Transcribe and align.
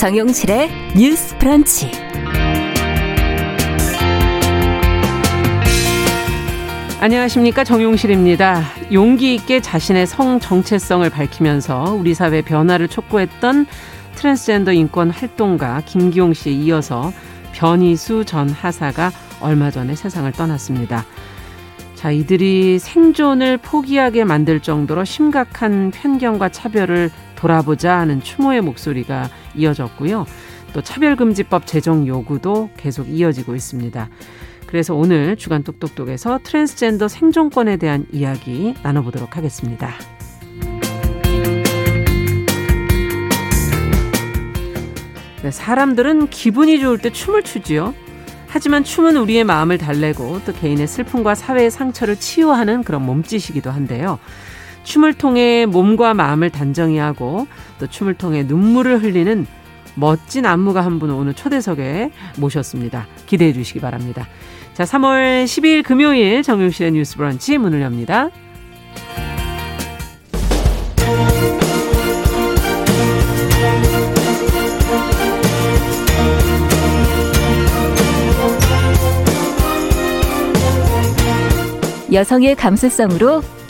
정용실의 0.00 0.70
뉴스 0.96 1.36
브런치. 1.36 1.90
안녕하십니까 7.00 7.64
정용실입니다. 7.64 8.62
용기 8.94 9.34
있게 9.34 9.60
자신의 9.60 10.06
성 10.06 10.40
정체성을 10.40 11.10
밝히면서 11.10 11.98
우리 12.00 12.14
사회 12.14 12.40
변화를 12.40 12.88
촉구했던 12.88 13.66
트랜스젠더 14.14 14.72
인권 14.72 15.10
활동가 15.10 15.82
김기홍 15.84 16.32
씨에 16.32 16.52
이어서 16.52 17.12
변희수 17.52 18.24
전 18.24 18.48
하사가 18.48 19.10
얼마 19.42 19.70
전에 19.70 19.94
세상을 19.94 20.32
떠났습니다. 20.32 21.04
자, 21.94 22.10
이들이 22.10 22.78
생존을 22.78 23.58
포기하게 23.58 24.24
만들 24.24 24.60
정도로 24.60 25.04
심각한 25.04 25.90
편견과 25.90 26.48
차별을 26.48 27.10
돌아보자 27.40 27.98
하는 27.98 28.20
추모의 28.20 28.60
목소리가 28.60 29.30
이어졌고요. 29.56 30.26
또 30.72 30.82
차별금지법 30.82 31.66
제정 31.66 32.06
요구도 32.06 32.70
계속 32.76 33.08
이어지고 33.08 33.54
있습니다. 33.54 34.08
그래서 34.66 34.94
오늘 34.94 35.36
주간 35.36 35.64
똑똑똑에서 35.64 36.40
트랜스젠더 36.44 37.08
생존권에 37.08 37.76
대한 37.78 38.06
이야기 38.12 38.74
나눠보도록 38.82 39.36
하겠습니다. 39.36 39.90
네, 45.42 45.50
사람들은 45.50 46.28
기분이 46.28 46.78
좋을 46.78 46.98
때 46.98 47.10
춤을 47.10 47.42
추지요. 47.42 47.94
하지만 48.46 48.84
춤은 48.84 49.16
우리의 49.16 49.44
마음을 49.44 49.78
달래고 49.78 50.42
또 50.44 50.52
개인의 50.52 50.86
슬픔과 50.86 51.34
사회의 51.34 51.70
상처를 51.70 52.16
치유하는 52.16 52.84
그런 52.84 53.06
몸짓이기도 53.06 53.70
한데요. 53.70 54.18
춤을 54.84 55.14
통해 55.14 55.66
몸과 55.66 56.14
마음을 56.14 56.50
단정히 56.50 56.98
하고 56.98 57.46
또 57.78 57.86
춤을 57.86 58.14
통해 58.14 58.42
눈물을 58.44 59.02
흘리는 59.02 59.46
멋진 59.94 60.46
안무가 60.46 60.84
한 60.84 60.98
분 60.98 61.10
오늘 61.10 61.34
초대석에 61.34 62.10
모셨습니다. 62.38 63.06
기대해 63.26 63.52
주시기 63.52 63.80
바랍니다. 63.80 64.26
자, 64.74 64.84
3월 64.84 65.44
12일 65.44 65.82
금요일 65.84 66.42
정용실의 66.42 66.92
뉴스 66.92 67.16
브런치 67.16 67.58
문을 67.58 67.82
엽니다. 67.82 68.30
여성의 82.12 82.56
감수성으로 82.56 83.42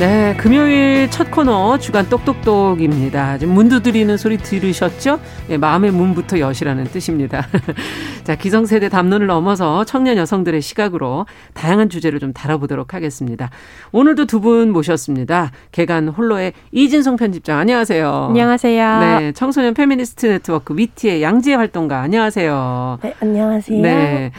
네, 0.00 0.34
금요일 0.38 1.10
첫 1.10 1.30
코너 1.30 1.76
주간 1.78 2.08
똑똑똑입니다. 2.08 3.36
지금 3.36 3.52
문 3.52 3.68
두드리는 3.68 4.16
소리 4.16 4.38
들으셨죠? 4.38 5.20
네, 5.46 5.58
마음의 5.58 5.90
문부터 5.90 6.38
여시라는 6.38 6.84
뜻입니다. 6.84 7.46
자, 8.24 8.34
기성세대 8.34 8.88
담론을 8.88 9.26
넘어서 9.26 9.84
청년 9.84 10.16
여성들의 10.16 10.62
시각으로 10.62 11.26
다양한 11.52 11.90
주제를 11.90 12.18
좀 12.18 12.32
다뤄보도록 12.32 12.94
하겠습니다. 12.94 13.50
오늘도 13.92 14.24
두 14.26 14.40
분 14.40 14.72
모셨습니다. 14.72 15.50
계간 15.70 16.08
홀로의 16.08 16.54
이진송 16.72 17.16
편집장, 17.16 17.58
안녕하세요. 17.58 18.26
안녕하세요. 18.30 19.00
네, 19.00 19.32
청소년 19.32 19.74
페미니스트 19.74 20.24
네트워크 20.28 20.74
위티의 20.78 21.22
양지혜 21.22 21.56
활동가, 21.56 22.00
안녕하세요. 22.00 23.00
네, 23.02 23.14
안녕하세요. 23.20 23.82
네. 23.82 24.32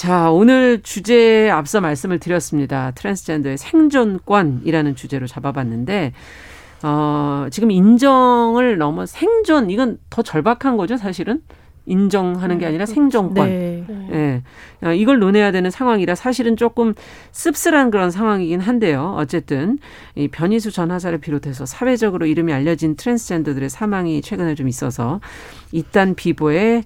자, 0.00 0.30
오늘 0.30 0.80
주제에 0.80 1.50
앞서 1.50 1.82
말씀을 1.82 2.20
드렸습니다. 2.20 2.90
트랜스젠더의 2.92 3.58
생존권이라는 3.58 4.96
주제로 4.96 5.26
잡아봤는데, 5.26 6.14
어, 6.82 7.48
지금 7.50 7.70
인정을 7.70 8.78
넘어 8.78 9.04
생존, 9.04 9.68
이건 9.68 9.98
더 10.08 10.22
절박한 10.22 10.78
거죠, 10.78 10.96
사실은? 10.96 11.42
인정하는 11.84 12.56
게 12.56 12.64
아니라 12.64 12.86
생존권. 12.86 13.46
네. 13.46 13.84
예. 14.10 14.42
네. 14.80 14.96
이걸 14.96 15.18
논해야 15.18 15.52
되는 15.52 15.70
상황이라 15.70 16.14
사실은 16.14 16.56
조금 16.56 16.94
씁쓸한 17.32 17.90
그런 17.90 18.10
상황이긴 18.10 18.60
한데요. 18.60 19.14
어쨌든 19.18 19.78
이 20.14 20.28
변희수 20.28 20.70
전 20.70 20.90
하사를 20.90 21.18
비롯해서 21.18 21.66
사회적으로 21.66 22.24
이름이 22.24 22.54
알려진 22.54 22.96
트랜스젠더들의 22.96 23.68
사망이 23.68 24.22
최근에 24.22 24.54
좀 24.54 24.66
있어서 24.66 25.20
이딴 25.72 26.14
비보에 26.14 26.84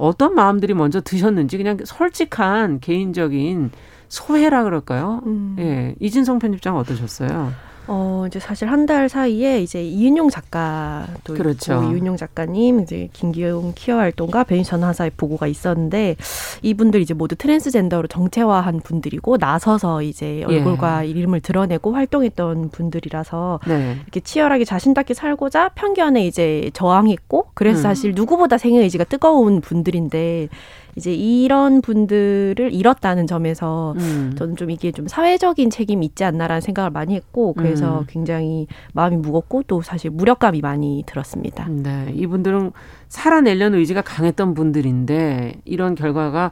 어떤 0.00 0.34
마음들이 0.34 0.72
먼저 0.74 1.00
드셨는지 1.00 1.58
그냥 1.58 1.76
솔직한 1.84 2.80
개인적인 2.80 3.70
소회라 4.08 4.64
그럴까요? 4.64 5.22
음. 5.26 5.56
예. 5.58 5.94
이진성 6.00 6.38
편집장 6.38 6.76
어떠셨어요? 6.76 7.52
어, 7.92 8.24
이제 8.28 8.38
사실 8.38 8.68
한 8.70 8.86
달 8.86 9.08
사이에 9.08 9.60
이제 9.62 9.84
이은용 9.84 10.30
작가도 10.30 11.34
그렇죠. 11.34 11.74
있고 11.74 11.92
이은용 11.92 12.16
작가님, 12.16 12.80
이제 12.80 13.08
김기홍 13.12 13.72
퀴어 13.76 13.96
활동가 13.98 14.42
변희수 14.42 14.82
하사의 14.82 15.12
부고가 15.16 15.46
있었는데 15.46 16.16
이분들 16.62 17.00
이제 17.02 17.14
모두 17.14 17.36
트랜스젠더로 17.36 18.08
정체화한 18.08 18.80
분들이고 18.80 19.36
나서서 19.36 20.02
이제 20.02 20.40
예. 20.40 20.44
얼굴과 20.44 21.04
예. 21.04 21.10
이름을 21.10 21.40
드러내고 21.40 21.92
활동했던 21.92 22.70
분들이라서 22.70 23.60
네. 23.66 23.96
이렇게 24.02 24.20
치열하게 24.20 24.64
자신답게 24.64 25.14
살고자 25.14 25.70
편견에 25.70 26.26
이제 26.26 26.70
저항했고 26.72 27.48
그래서 27.54 27.80
음. 27.80 27.82
사실 27.82 28.12
누구보다 28.14 28.56
생의 28.56 28.78
의지가 28.78 29.04
뜨거운 29.04 29.60
분들인데 29.60 30.48
이제 30.96 31.12
이런 31.14 31.80
분들을 31.82 32.72
잃었다는 32.72 33.26
점에서 33.26 33.94
음. 33.98 34.34
저는 34.36 34.56
좀 34.56 34.70
이게 34.70 34.92
좀 34.92 35.06
사회적인 35.06 35.70
책임이 35.70 36.04
있지 36.06 36.24
않나라는 36.24 36.60
생각을 36.60 36.90
많이 36.90 37.14
했고 37.14 37.52
그래서 37.54 38.00
음. 38.00 38.04
굉장히 38.08 38.66
마음이 38.92 39.16
무겁고 39.16 39.62
또 39.64 39.82
사실 39.82 40.10
무력감이 40.10 40.60
많이 40.60 41.02
들었습니다. 41.06 41.66
네, 41.68 42.12
이분들은 42.14 42.72
살아내려는 43.08 43.78
의지가 43.78 44.02
강했던 44.02 44.54
분들인데 44.54 45.60
이런 45.64 45.94
결과가 45.94 46.50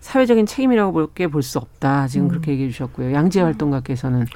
사회적인 0.00 0.46
책임이라고 0.46 0.92
볼게 0.92 1.26
볼 1.28 1.42
수 1.42 1.58
없다. 1.58 2.06
지금 2.06 2.26
음. 2.26 2.28
그렇게 2.28 2.52
얘기해 2.52 2.70
주셨고요. 2.70 3.12
양재 3.12 3.40
활동가께서는 3.42 4.26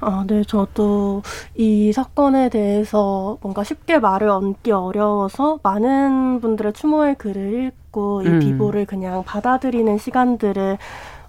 아, 0.00 0.24
네, 0.28 0.44
저도 0.44 1.22
이 1.56 1.92
사건에 1.92 2.48
대해서 2.50 3.36
뭔가 3.42 3.64
쉽게 3.64 3.98
말을 3.98 4.28
얹기 4.28 4.70
어려워서 4.70 5.58
많은 5.62 6.40
분들의 6.40 6.72
추모의 6.72 7.16
글을 7.16 7.64
읽고 7.66 8.22
이 8.22 8.26
음. 8.28 8.38
비보를 8.38 8.86
그냥 8.86 9.24
받아들이는 9.24 9.98
시간들을 9.98 10.78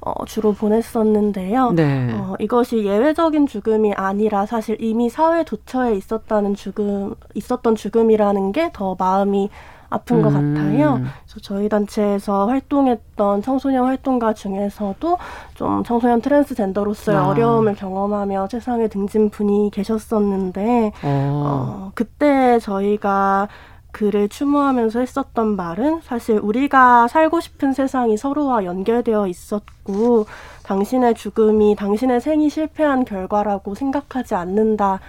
어, 0.01 0.25
주로 0.25 0.53
보냈었는데요. 0.53 1.71
네. 1.71 2.13
어, 2.13 2.35
이것이 2.39 2.85
예외적인 2.85 3.47
죽음이 3.47 3.93
아니라 3.93 4.45
사실 4.45 4.77
이미 4.79 5.09
사회 5.09 5.43
도처에 5.43 5.95
있었다는 5.95 6.55
죽음, 6.55 7.15
있었던 7.33 7.75
죽음이라는 7.75 8.51
게 8.53 8.69
더 8.71 8.95
마음이 8.97 9.49
아픈 9.89 10.17
음. 10.17 10.21
것 10.21 10.29
같아요. 10.29 10.99
그래서 10.99 11.39
저희 11.41 11.69
단체에서 11.69 12.47
활동했던 12.47 13.41
청소년 13.41 13.85
활동가 13.85 14.33
중에서도 14.33 15.17
좀 15.55 15.83
청소년 15.83 16.21
트랜스젠더로서의 16.21 17.17
아. 17.17 17.27
어려움을 17.27 17.75
경험하며 17.75 18.47
세상에 18.51 18.87
등진 18.87 19.29
분이 19.29 19.71
계셨었는데 19.73 20.91
어. 21.03 21.03
어, 21.03 21.91
그때 21.95 22.59
저희가 22.59 23.47
그를 23.91 24.29
추모하면서 24.29 24.99
했었던 24.99 25.55
말은 25.55 26.01
사실 26.03 26.39
우리가 26.41 27.07
살고 27.07 27.39
싶은 27.39 27.73
세상이 27.73 28.17
서로와 28.17 28.63
연결되어 28.65 29.27
있었고 29.27 30.27
당신의 30.63 31.15
죽음이 31.15 31.75
당신의 31.75 32.21
생이 32.21 32.49
실패한 32.49 33.05
결과라고 33.05 33.73
생각하지 33.73 34.35
않는다. 34.35 34.99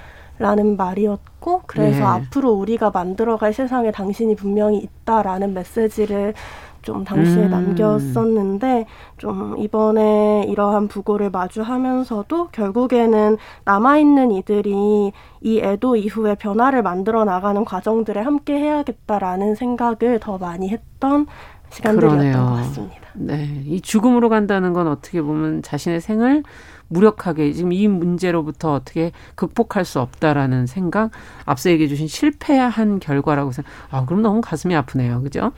라는 0.40 0.78
말이었고 0.78 1.62
그래서 1.66 1.98
네. 1.98 2.04
앞으로 2.04 2.50
우리가 2.52 2.90
만들어갈 2.90 3.52
세상에 3.52 3.92
당신이 3.92 4.37
분명히 4.37 4.78
있다라는 4.78 5.52
메시지를 5.52 6.32
좀 6.81 7.04
당시에 7.04 7.44
음. 7.44 7.50
남겼었는데 7.50 8.87
좀 9.19 9.58
이번에 9.58 10.46
이러한 10.48 10.88
부고를 10.88 11.28
마주하면서도 11.28 12.48
결국에는 12.52 13.37
남아있는 13.66 14.32
이들이 14.32 15.12
이 15.42 15.60
애도 15.60 15.96
이후에 15.96 16.37
변화를 16.37 16.82
만들어 16.82 17.26
나가는 17.26 17.62
과정들에 17.62 18.20
함께 18.22 18.54
해야겠다라는 18.54 19.56
생각을 19.56 20.20
더 20.20 20.38
많이 20.38 20.70
했던 20.70 21.26
시간들이었던 21.69 22.19
그러네요. 22.19 22.46
것 22.46 22.54
같습니다. 22.54 23.08
네, 23.12 23.62
이 23.66 23.82
죽음으로 23.82 24.31
간다는 24.31 24.72
건 24.72 24.88
어떻게 24.88 25.20
보면 25.20 25.60
자신의 25.60 26.00
생을 26.00 26.44
무력하게 26.90 27.52
지금 27.52 27.72
이 27.72 27.88
문제로부터 27.88 28.75
어떻게 28.75 29.12
극복할 29.37 29.84
수 29.84 30.00
없다라는 30.00 30.66
생각 30.66 31.10
앞서 31.46 31.70
얘기해 31.70 31.88
주신 31.88 32.06
실패한 32.06 33.00
결과라고 33.00 33.52
생각. 33.52 33.70
아, 33.90 34.04
그럼 34.04 34.22
너무 34.22 34.40
가슴이 34.40 34.75
아프네요. 34.76 35.22
그죠? 35.22 35.52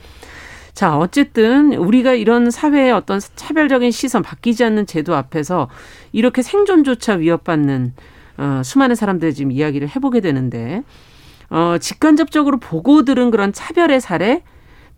자, 0.73 0.97
어쨌든 0.97 1.73
우리가 1.73 2.13
이런 2.13 2.49
사회의 2.49 2.91
어떤 2.91 3.19
차별적인 3.35 3.91
시선, 3.91 4.23
바뀌지 4.23 4.63
않는 4.63 4.85
제도 4.85 5.15
앞에서 5.15 5.69
이렇게 6.11 6.41
생존조차 6.41 7.13
위협받는 7.15 7.93
어, 8.37 8.61
수많은 8.63 8.95
사람들의 8.95 9.33
지금 9.35 9.51
이야기를 9.51 9.95
해보게 9.95 10.19
되는데, 10.21 10.83
어, 11.49 11.77
직간접적으로 11.79 12.57
보고 12.57 13.05
들은 13.05 13.29
그런 13.29 13.53
차별의 13.53 14.01
사례, 14.01 14.43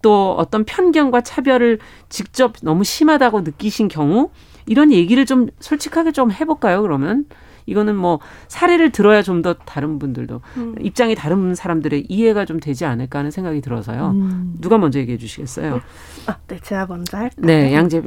또 0.02 0.36
어떤 0.38 0.64
편견과 0.64 1.22
차별을 1.22 1.80
직접 2.08 2.54
너무 2.62 2.84
심하다고 2.84 3.42
느끼신 3.42 3.90
경우, 3.90 4.30
이런 4.66 4.92
얘기를 4.92 5.26
좀 5.26 5.48
솔직하게 5.60 6.12
좀 6.12 6.32
해볼까요, 6.32 6.82
그러면? 6.82 7.26
이거는 7.68 7.96
뭐 7.96 8.20
사례를 8.48 8.92
들어야 8.92 9.22
좀 9.24 9.42
더 9.42 9.54
다른 9.56 9.98
분들도 10.00 10.42
음. 10.58 10.76
입장이 10.80 11.16
다른 11.16 11.56
사람들의 11.56 12.06
이해가 12.10 12.46
좀 12.46 12.60
되지 12.60 12.86
않을까 12.86 13.20
하는 13.20 13.32
생각이 13.32 13.62
들어서요. 13.62 14.12
음. 14.12 14.56
누가 14.60 14.78
먼저 14.78 15.00
얘기해 15.00 15.18
주시겠어요? 15.18 15.82
아, 16.28 16.38
네, 16.48 16.60
제가 16.62 16.86
먼저 16.88 17.18
할까요? 17.18 17.46
네, 17.46 17.74
양재 17.74 18.04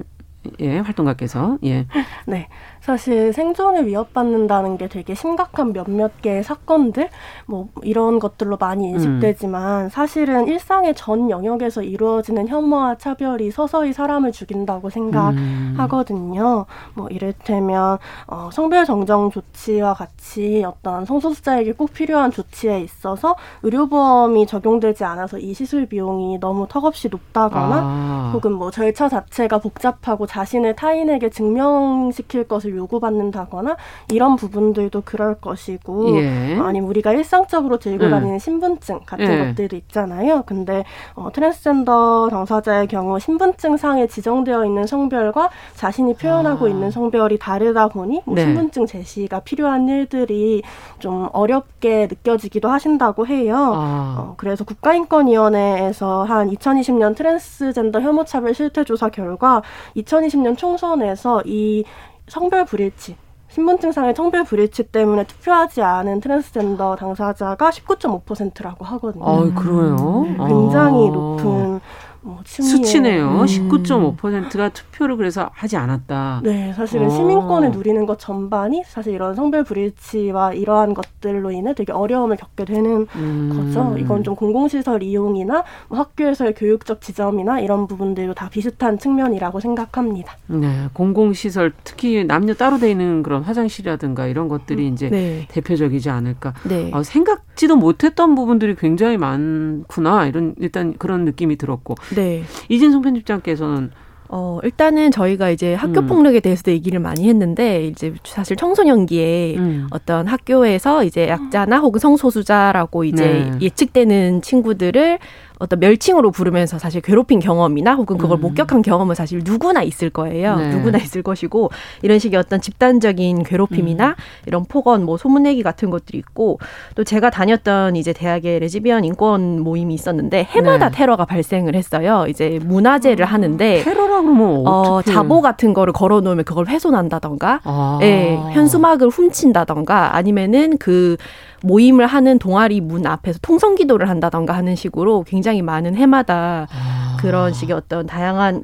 예, 0.61 0.79
활동가께서 0.79 1.59
예. 1.65 1.87
네. 2.27 2.49
사실 2.89 3.35
생존을 3.35 3.87
위협받는다는 3.87 4.79
게 4.79 4.89
되게 4.89 5.15
심각한 5.15 5.75
몇몇 5.75 6.23
개의 6.23 6.43
사건들 6.43 7.11
뭐 7.45 7.69
이런 7.83 8.19
것들로 8.19 8.57
많이 8.57 8.89
인식되지만 8.89 9.85
음. 9.85 9.89
사실은 9.91 10.49
일상의 10.49 10.95
전 10.95 11.29
영역에서 11.29 11.83
이루어지는 11.83 12.49
혐오와 12.49 12.95
차별이 12.95 13.51
서서히 13.51 13.93
사람을 13.93 14.33
죽인다고 14.33 14.89
생각하거든요. 14.89 16.65
음. 16.67 16.93
뭐 16.95 17.09
이를테면 17.09 17.99
어, 18.27 18.49
성별 18.51 18.87
정정 18.87 19.31
조치와 19.33 19.93
같이 19.93 20.65
어떤 20.67 21.05
성소수자에게 21.05 21.73
꼭 21.73 21.93
필요한 21.93 22.31
조치에 22.31 22.81
있어서 22.81 23.37
의료보험이 23.65 24.47
적용되지 24.47 25.05
않아서 25.05 25.37
이 25.37 25.53
시술 25.53 25.85
비용이 25.85 26.41
너무 26.41 26.67
턱없이 26.67 27.11
높다거나 27.11 27.81
아. 27.83 28.31
혹은 28.33 28.53
뭐 28.53 28.71
절차 28.71 29.11
자체가 29.11 29.59
복잡하고 29.59 30.27
자신을 30.27 30.75
타인에게 30.75 31.29
증명시킬 31.29 32.45
것을 32.45 32.78
요구받는다거나 32.79 33.77
이런 34.13 34.37
부분들도 34.37 35.03
그럴 35.05 35.35
것이고 35.35 36.17
예. 36.17 36.57
아니면 36.61 36.89
우리가 36.89 37.13
일상적으로 37.13 37.79
들고 37.79 38.07
음. 38.07 38.11
다니는 38.11 38.39
신분증 38.39 39.01
같은 39.07 39.31
예. 39.31 39.47
것들도 39.49 39.77
있잖아요. 39.77 40.43
근데 40.47 40.85
어, 41.15 41.31
트랜스젠더 41.33 42.29
당사자의 42.31 42.87
경우 42.87 43.19
신분증 43.19 43.77
상에 43.77 44.07
지정되어 44.07 44.65
있는 44.65 44.87
성별과 44.87 45.51
자신이 45.75 46.15
표현하고 46.15 46.67
아. 46.67 46.69
있는 46.69 46.91
성별이 46.91 47.39
다르다 47.39 47.89
보니 47.89 48.23
뭐 48.25 48.35
네. 48.35 48.43
신분증 48.43 48.87
제시가 48.87 49.41
필요한 49.41 49.89
일들이 49.89 50.63
좀 50.99 51.29
어렵게 51.33 52.09
느껴지기도 52.09 52.69
하신다고 52.69 53.27
해요. 53.27 53.57
아. 53.75 54.17
어, 54.19 54.35
그래서 54.37 54.65
국가인권위원회에서 54.65 56.25
한 56.25 56.51
2020년 56.51 57.17
트랜스젠더 57.17 58.01
혐오차별 58.01 58.55
실태조사 58.55 59.11
결과 59.11 59.63
2020년 59.97 60.57
총선에서 60.57 61.43
이 61.47 61.85
성별 62.29 62.65
불일치 62.65 63.17
신분증상의 63.51 64.15
성별 64.15 64.45
불일치 64.45 64.85
때문에 64.85 65.25
투표하지 65.25 65.81
않은 65.83 66.21
트랜스젠더 66.21 66.97
당사자가 66.97 67.71
19.5%라고 67.71 68.85
하거든요. 68.85 69.25
아, 69.25 69.55
그래요? 69.55 70.27
네, 70.29 70.37
굉장히 70.47 71.09
아. 71.09 71.13
높은 71.13 71.81
어, 72.29 72.41
수치네요. 72.45 73.41
음. 73.41 73.47
19.5%가 73.47 74.69
투표를 74.69 75.17
그래서 75.17 75.49
하지 75.55 75.79
않았다. 75.79 76.43
네, 76.45 76.75
사실은 76.75 77.07
어. 77.07 77.11
시민권을 77.11 77.71
누리는 77.71 78.05
것 78.05 78.19
전반이 78.19 78.83
사실 78.87 79.15
이런 79.15 79.35
성별 79.35 79.65
불일치와 79.65 80.53
이러한 80.53 80.93
것들로 80.93 81.51
인해 81.51 81.73
되게 81.75 81.93
어려움을 81.93 82.37
겪게 82.37 82.67
되는 82.67 83.07
음. 83.17 83.53
거죠. 83.55 83.97
이건 83.97 84.25
좀 84.25 84.37
공공시설 84.37 85.03
이용이나 85.03 85.65
뭐 85.89 85.99
학교에서의 85.99 86.55
교육적 86.55 87.01
지점이나 87.01 87.61
이런 87.61 87.87
부분들도 87.87 88.35
다 88.35 88.51
비슷한 88.51 88.99
측면이라고 88.99 89.61
생각합니다. 89.61 90.37
네, 90.49 90.89
공공시설 90.93 91.73
특히 91.83 92.25
남녀 92.25 92.53
따로 92.53 92.79
돼 92.79 92.91
있는 92.91 93.23
그런 93.23 93.43
화장실이라든가 93.43 94.27
이런 94.27 94.49
것들이 94.49 94.87
음. 94.87 94.93
이제 94.93 95.09
네. 95.09 95.47
대표적이지 95.49 96.11
않을까. 96.11 96.53
네. 96.69 96.91
어, 96.93 97.03
생각지도 97.03 97.77
못했던 97.77 98.35
부분들이 98.35 98.75
굉장히 98.75 99.17
많구나 99.17 100.27
이런 100.27 100.55
일단 100.59 100.93
그런 100.99 101.25
느낌이 101.25 101.57
들었고 101.57 101.95
네. 102.19 102.43
이진성 102.69 103.03
편집장께서는 103.03 103.91
어, 104.31 104.59
일단은 104.63 105.11
저희가 105.11 105.49
이제 105.49 105.75
학교 105.75 106.01
음. 106.01 106.07
폭력에 106.07 106.41
대해서도 106.41 106.71
얘기를 106.71 107.01
많이 107.01 107.29
했는데, 107.29 107.87
이제 107.87 108.13
사실 108.25 108.57
청소년기에 108.57 109.57
음. 109.57 109.87
어떤 109.91 110.27
학교에서 110.27 111.03
이제 111.03 111.29
약자나 111.29 111.79
혹은 111.79 111.99
성소수자라고 111.99 113.05
이제 113.05 113.25
네. 113.25 113.59
예측되는 113.63 114.43
친구들을 114.43 115.19
어떤 115.59 115.81
멸칭으로 115.81 116.31
부르면서 116.31 116.79
사실 116.79 117.01
괴롭힌 117.01 117.41
경험이나 117.41 117.95
혹은 117.95 118.17
그걸 118.19 118.39
음. 118.39 118.43
목격한 118.43 118.83
경험은 118.83 119.15
사실 119.15 119.41
누구나 119.45 119.83
있을 119.83 120.11
거예요. 120.11 120.57
네. 120.57 120.69
누구나 120.69 120.99
있을 120.99 121.23
것이고 121.23 121.71
이런 122.03 122.19
식의 122.19 122.39
어떤 122.39 122.61
집단적인 122.61 123.43
괴롭힘이나 123.43 124.09
음. 124.09 124.15
이런 124.47 124.65
폭언, 124.65 125.05
뭐 125.05 125.17
소문내기 125.17 125.63
같은 125.63 125.91
것들이 125.91 126.19
있고 126.19 126.59
또 126.95 127.05
제가 127.05 127.31
다녔던 127.31 127.97
이제 127.97 128.13
대학에 128.13 128.59
레즈비언 128.59 129.05
인권 129.05 129.61
모임이 129.61 129.95
있었는데 129.95 130.45
해마다 130.45 130.91
네. 130.91 130.97
테러가 130.97 131.25
발생을 131.25 131.75
했어요. 131.75 132.27
이제 132.29 132.59
문화제를 132.63 133.25
아, 133.25 133.29
하는데 133.29 133.83
테러라고 133.83 134.29
뭐 134.29 134.69
어, 134.69 135.03
자보 135.03 135.41
같은 135.41 135.75
거를 135.75 135.93
걸어 135.93 136.21
놓으면 136.21 136.45
그걸 136.45 136.67
훼손한다던가, 136.67 137.61
아. 137.65 137.99
예, 138.03 138.37
현수막을 138.53 139.09
훔친다던가 139.09 140.17
아니면은 140.17 140.79
그 140.79 141.17
모임을 141.63 142.07
하는 142.07 142.39
동아리 142.39 142.81
문 142.81 143.07
앞에서 143.07 143.39
통성 143.43 143.75
기도를 143.75 144.09
한다던가 144.09 144.55
하는 144.55 144.77
식으로 144.77 145.25
굉장히 145.25 145.63
많은 145.63 145.95
해마다 145.95 146.67
아. 146.71 147.17
그런 147.21 147.53
식의 147.53 147.75
어떤 147.75 148.07
다양한 148.07 148.63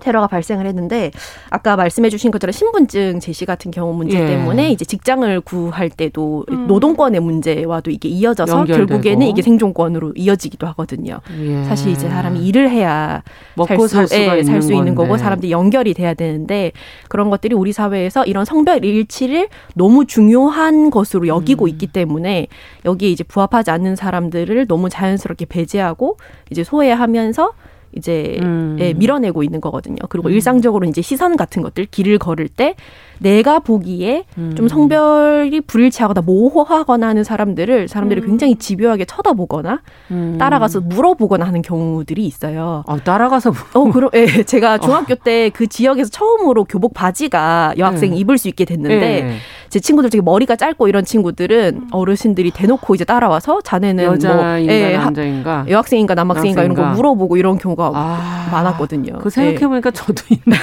테러가 0.00 0.26
발생을 0.26 0.66
했는데 0.66 1.10
아까 1.50 1.76
말씀해 1.76 2.10
주신 2.10 2.30
것처럼 2.30 2.52
신분증 2.52 3.20
제시 3.20 3.46
같은 3.46 3.70
경우 3.70 3.94
문제 3.94 4.20
예. 4.20 4.26
때문에 4.26 4.70
이제 4.70 4.84
직장을 4.84 5.40
구할 5.42 5.88
때도 5.90 6.44
음. 6.50 6.66
노동권의 6.66 7.20
문제와도 7.20 7.90
이게 7.90 8.08
이어져서 8.08 8.60
연결되고. 8.60 8.86
결국에는 8.86 9.26
이게 9.26 9.42
생존권으로 9.42 10.12
이어지기도 10.16 10.66
하거든요. 10.68 11.20
예. 11.38 11.64
사실 11.64 11.92
이제 11.92 12.08
사람이 12.08 12.46
일을 12.46 12.70
해야 12.70 13.22
먹고 13.54 13.86
살, 13.86 14.06
수, 14.06 14.14
예, 14.14 14.42
살수 14.42 14.74
있는 14.74 14.94
거고 14.94 15.16
사람들이 15.16 15.52
연결이 15.52 15.94
돼야 15.94 16.14
되는데 16.14 16.72
그런 17.08 17.30
것들이 17.30 17.54
우리 17.54 17.72
사회에서 17.72 18.24
이런 18.24 18.44
성별 18.44 18.84
일치를 18.84 19.48
너무 19.74 20.06
중요한 20.06 20.90
것으로 20.90 21.26
여기고 21.28 21.66
음. 21.66 21.68
있기 21.68 21.86
때문에 21.88 22.48
여기에 22.84 23.10
이제 23.10 23.24
부합하지 23.24 23.70
않는 23.70 23.96
사람들을 23.96 24.66
너무 24.66 24.88
자연스럽게 24.88 25.46
배제하고 25.46 26.18
이제 26.50 26.64
소외하면서 26.64 27.52
이제 27.96 28.38
음. 28.42 28.76
예, 28.80 28.92
밀어내고 28.92 29.42
있는 29.42 29.60
거거든요. 29.60 29.96
그리고 30.08 30.28
음. 30.28 30.32
일상적으로 30.32 30.86
이제 30.86 31.02
시선 31.02 31.36
같은 31.36 31.62
것들 31.62 31.86
길을 31.86 32.18
걸을 32.18 32.48
때 32.48 32.74
내가 33.18 33.58
보기에 33.58 34.24
음. 34.38 34.54
좀 34.56 34.68
성별이 34.68 35.60
불일치하거나 35.62 36.22
모호하거나 36.22 37.06
하는 37.08 37.24
사람들을 37.24 37.88
사람들이 37.88 38.22
음. 38.22 38.26
굉장히 38.26 38.56
집요하게 38.56 39.04
쳐다보거나 39.04 39.80
음. 40.10 40.36
따라가서 40.38 40.80
물어보거나 40.80 41.46
하는 41.46 41.62
경우들이 41.62 42.24
있어요. 42.24 42.84
아, 42.86 42.96
따라가서 42.96 43.52
어, 43.74 43.84
그럼 43.90 44.10
예, 44.14 44.42
제가 44.42 44.78
중학교 44.78 45.14
어. 45.14 45.16
때그 45.22 45.66
지역에서 45.66 46.10
처음으로 46.10 46.64
교복 46.64 46.94
바지가 46.94 47.74
여학생이 47.78 48.12
네. 48.12 48.18
입을 48.18 48.38
수 48.38 48.48
있게 48.48 48.64
됐는데 48.64 49.22
네. 49.22 49.36
제 49.68 49.80
친구들 49.80 50.10
중에 50.10 50.20
머리가 50.20 50.56
짧고 50.56 50.88
이런 50.88 51.04
친구들은 51.04 51.74
음. 51.74 51.88
어르신들이 51.90 52.50
대놓고 52.52 52.94
이제 52.94 53.04
따라와서 53.04 53.60
자네는 53.60 54.04
여자인가 54.04 54.44
뭐 54.44 54.60
예, 54.60 54.96
남자인가 54.96 55.64
여학생인가 55.68 56.14
남학생인가 56.14 56.62
이런 56.62 56.76
거 56.76 56.84
물어보고 56.84 57.36
이런 57.36 57.58
경우가 57.58 57.90
아, 57.92 58.48
많았거든요. 58.52 59.18
그 59.18 59.30
생각해 59.30 59.66
보니까 59.66 59.88
예. 59.88 59.92
저도 59.92 60.22
있네요. 60.30 60.60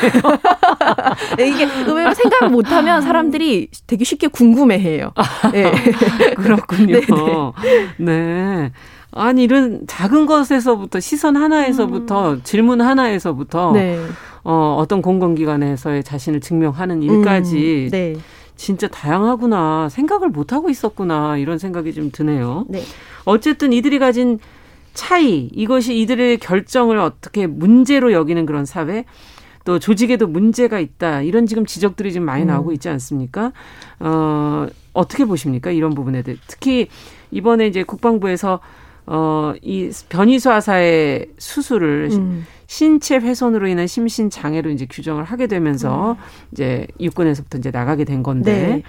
이게 1.54 1.68
의외로 1.86 2.14
생각 2.14 2.41
을 2.42 2.50
못하면 2.50 3.02
사람들이 3.02 3.70
되게 3.88 4.04
쉽게 4.04 4.28
궁금해해요. 4.28 5.12
네. 5.52 5.72
그렇군요. 6.36 7.00
네, 7.98 8.06
네. 8.06 8.72
아니 9.12 9.44
이런 9.44 9.82
작은 9.88 10.26
것에서부터 10.26 11.00
시선 11.00 11.36
하나에서부터 11.36 12.34
음. 12.34 12.42
질문 12.44 12.82
하나에서부터 12.82 13.74
네. 13.74 14.00
어, 14.44 14.78
어떤 14.80 15.02
공공기관에서의 15.02 16.04
자신을 16.04 16.40
증명하는 16.40 17.04
일까지 17.04 17.86
음. 17.86 17.90
네. 17.92 18.16
진짜 18.56 18.88
다양하구나 18.88 19.90
생각을 19.90 20.30
못 20.30 20.54
하고 20.54 20.70
있었구나 20.70 21.38
이런 21.38 21.58
생각이 21.58 21.94
좀 21.94 22.12
드네요. 22.12 22.66
네. 22.70 22.84
어쨌든 23.26 23.74
이들이 23.74 24.00
가진 24.00 24.40
차이 24.94 25.50
이것이 25.54 25.98
이들의 26.00 26.38
결정을 26.38 26.98
어떻게 26.98 27.48
문제로 27.48 28.12
여기는 28.12 28.46
그런 28.46 28.66
사회 28.66 29.06
또 29.64 29.80
조직에도 29.80 30.28
문제가 30.28 30.80
있다 30.80 31.22
이런 31.22 31.46
지금 31.46 31.66
지적들이 31.66 32.14
좀 32.14 32.24
많이 32.24 32.44
음. 32.44 32.48
나오고 32.48 32.72
있지 32.74 32.90
않습니까? 32.90 33.52
어 34.00 34.68
어떻게 34.94 35.26
보십니까 35.26 35.72
이런 35.72 35.94
부분에 35.94 36.22
대해 36.22 36.38
특히 36.48 36.88
이번에 37.32 37.68
이제 37.68 37.84
국방부에서 37.84 38.60
어 39.06 39.54
이 39.62 39.92
변이수하사의 40.10 41.32
수술을 41.38 42.10
음. 42.14 42.46
신체 42.68 43.18
훼손으로 43.18 43.68
인한 43.68 43.88
심신 43.88 44.30
장애로 44.30 44.70
이제 44.70 44.88
규정을 44.90 45.24
하게 45.24 45.48
되면서 45.48 46.14
음. 46.14 46.18
이제 46.52 46.88
육군에서부터 47.00 47.58
이제 47.58 47.72
나가게 47.72 48.06
된 48.06 48.24
건데 48.24 48.54
네. 48.54 48.84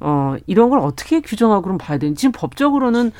어 0.00 0.36
이런 0.46 0.70
걸 0.70 0.78
어떻게 0.78 1.20
규정하고 1.20 1.62
그럼 1.62 1.76
봐야 1.78 1.98
되는지 1.98 2.20
지금 2.20 2.32
법적으로는 2.32 3.12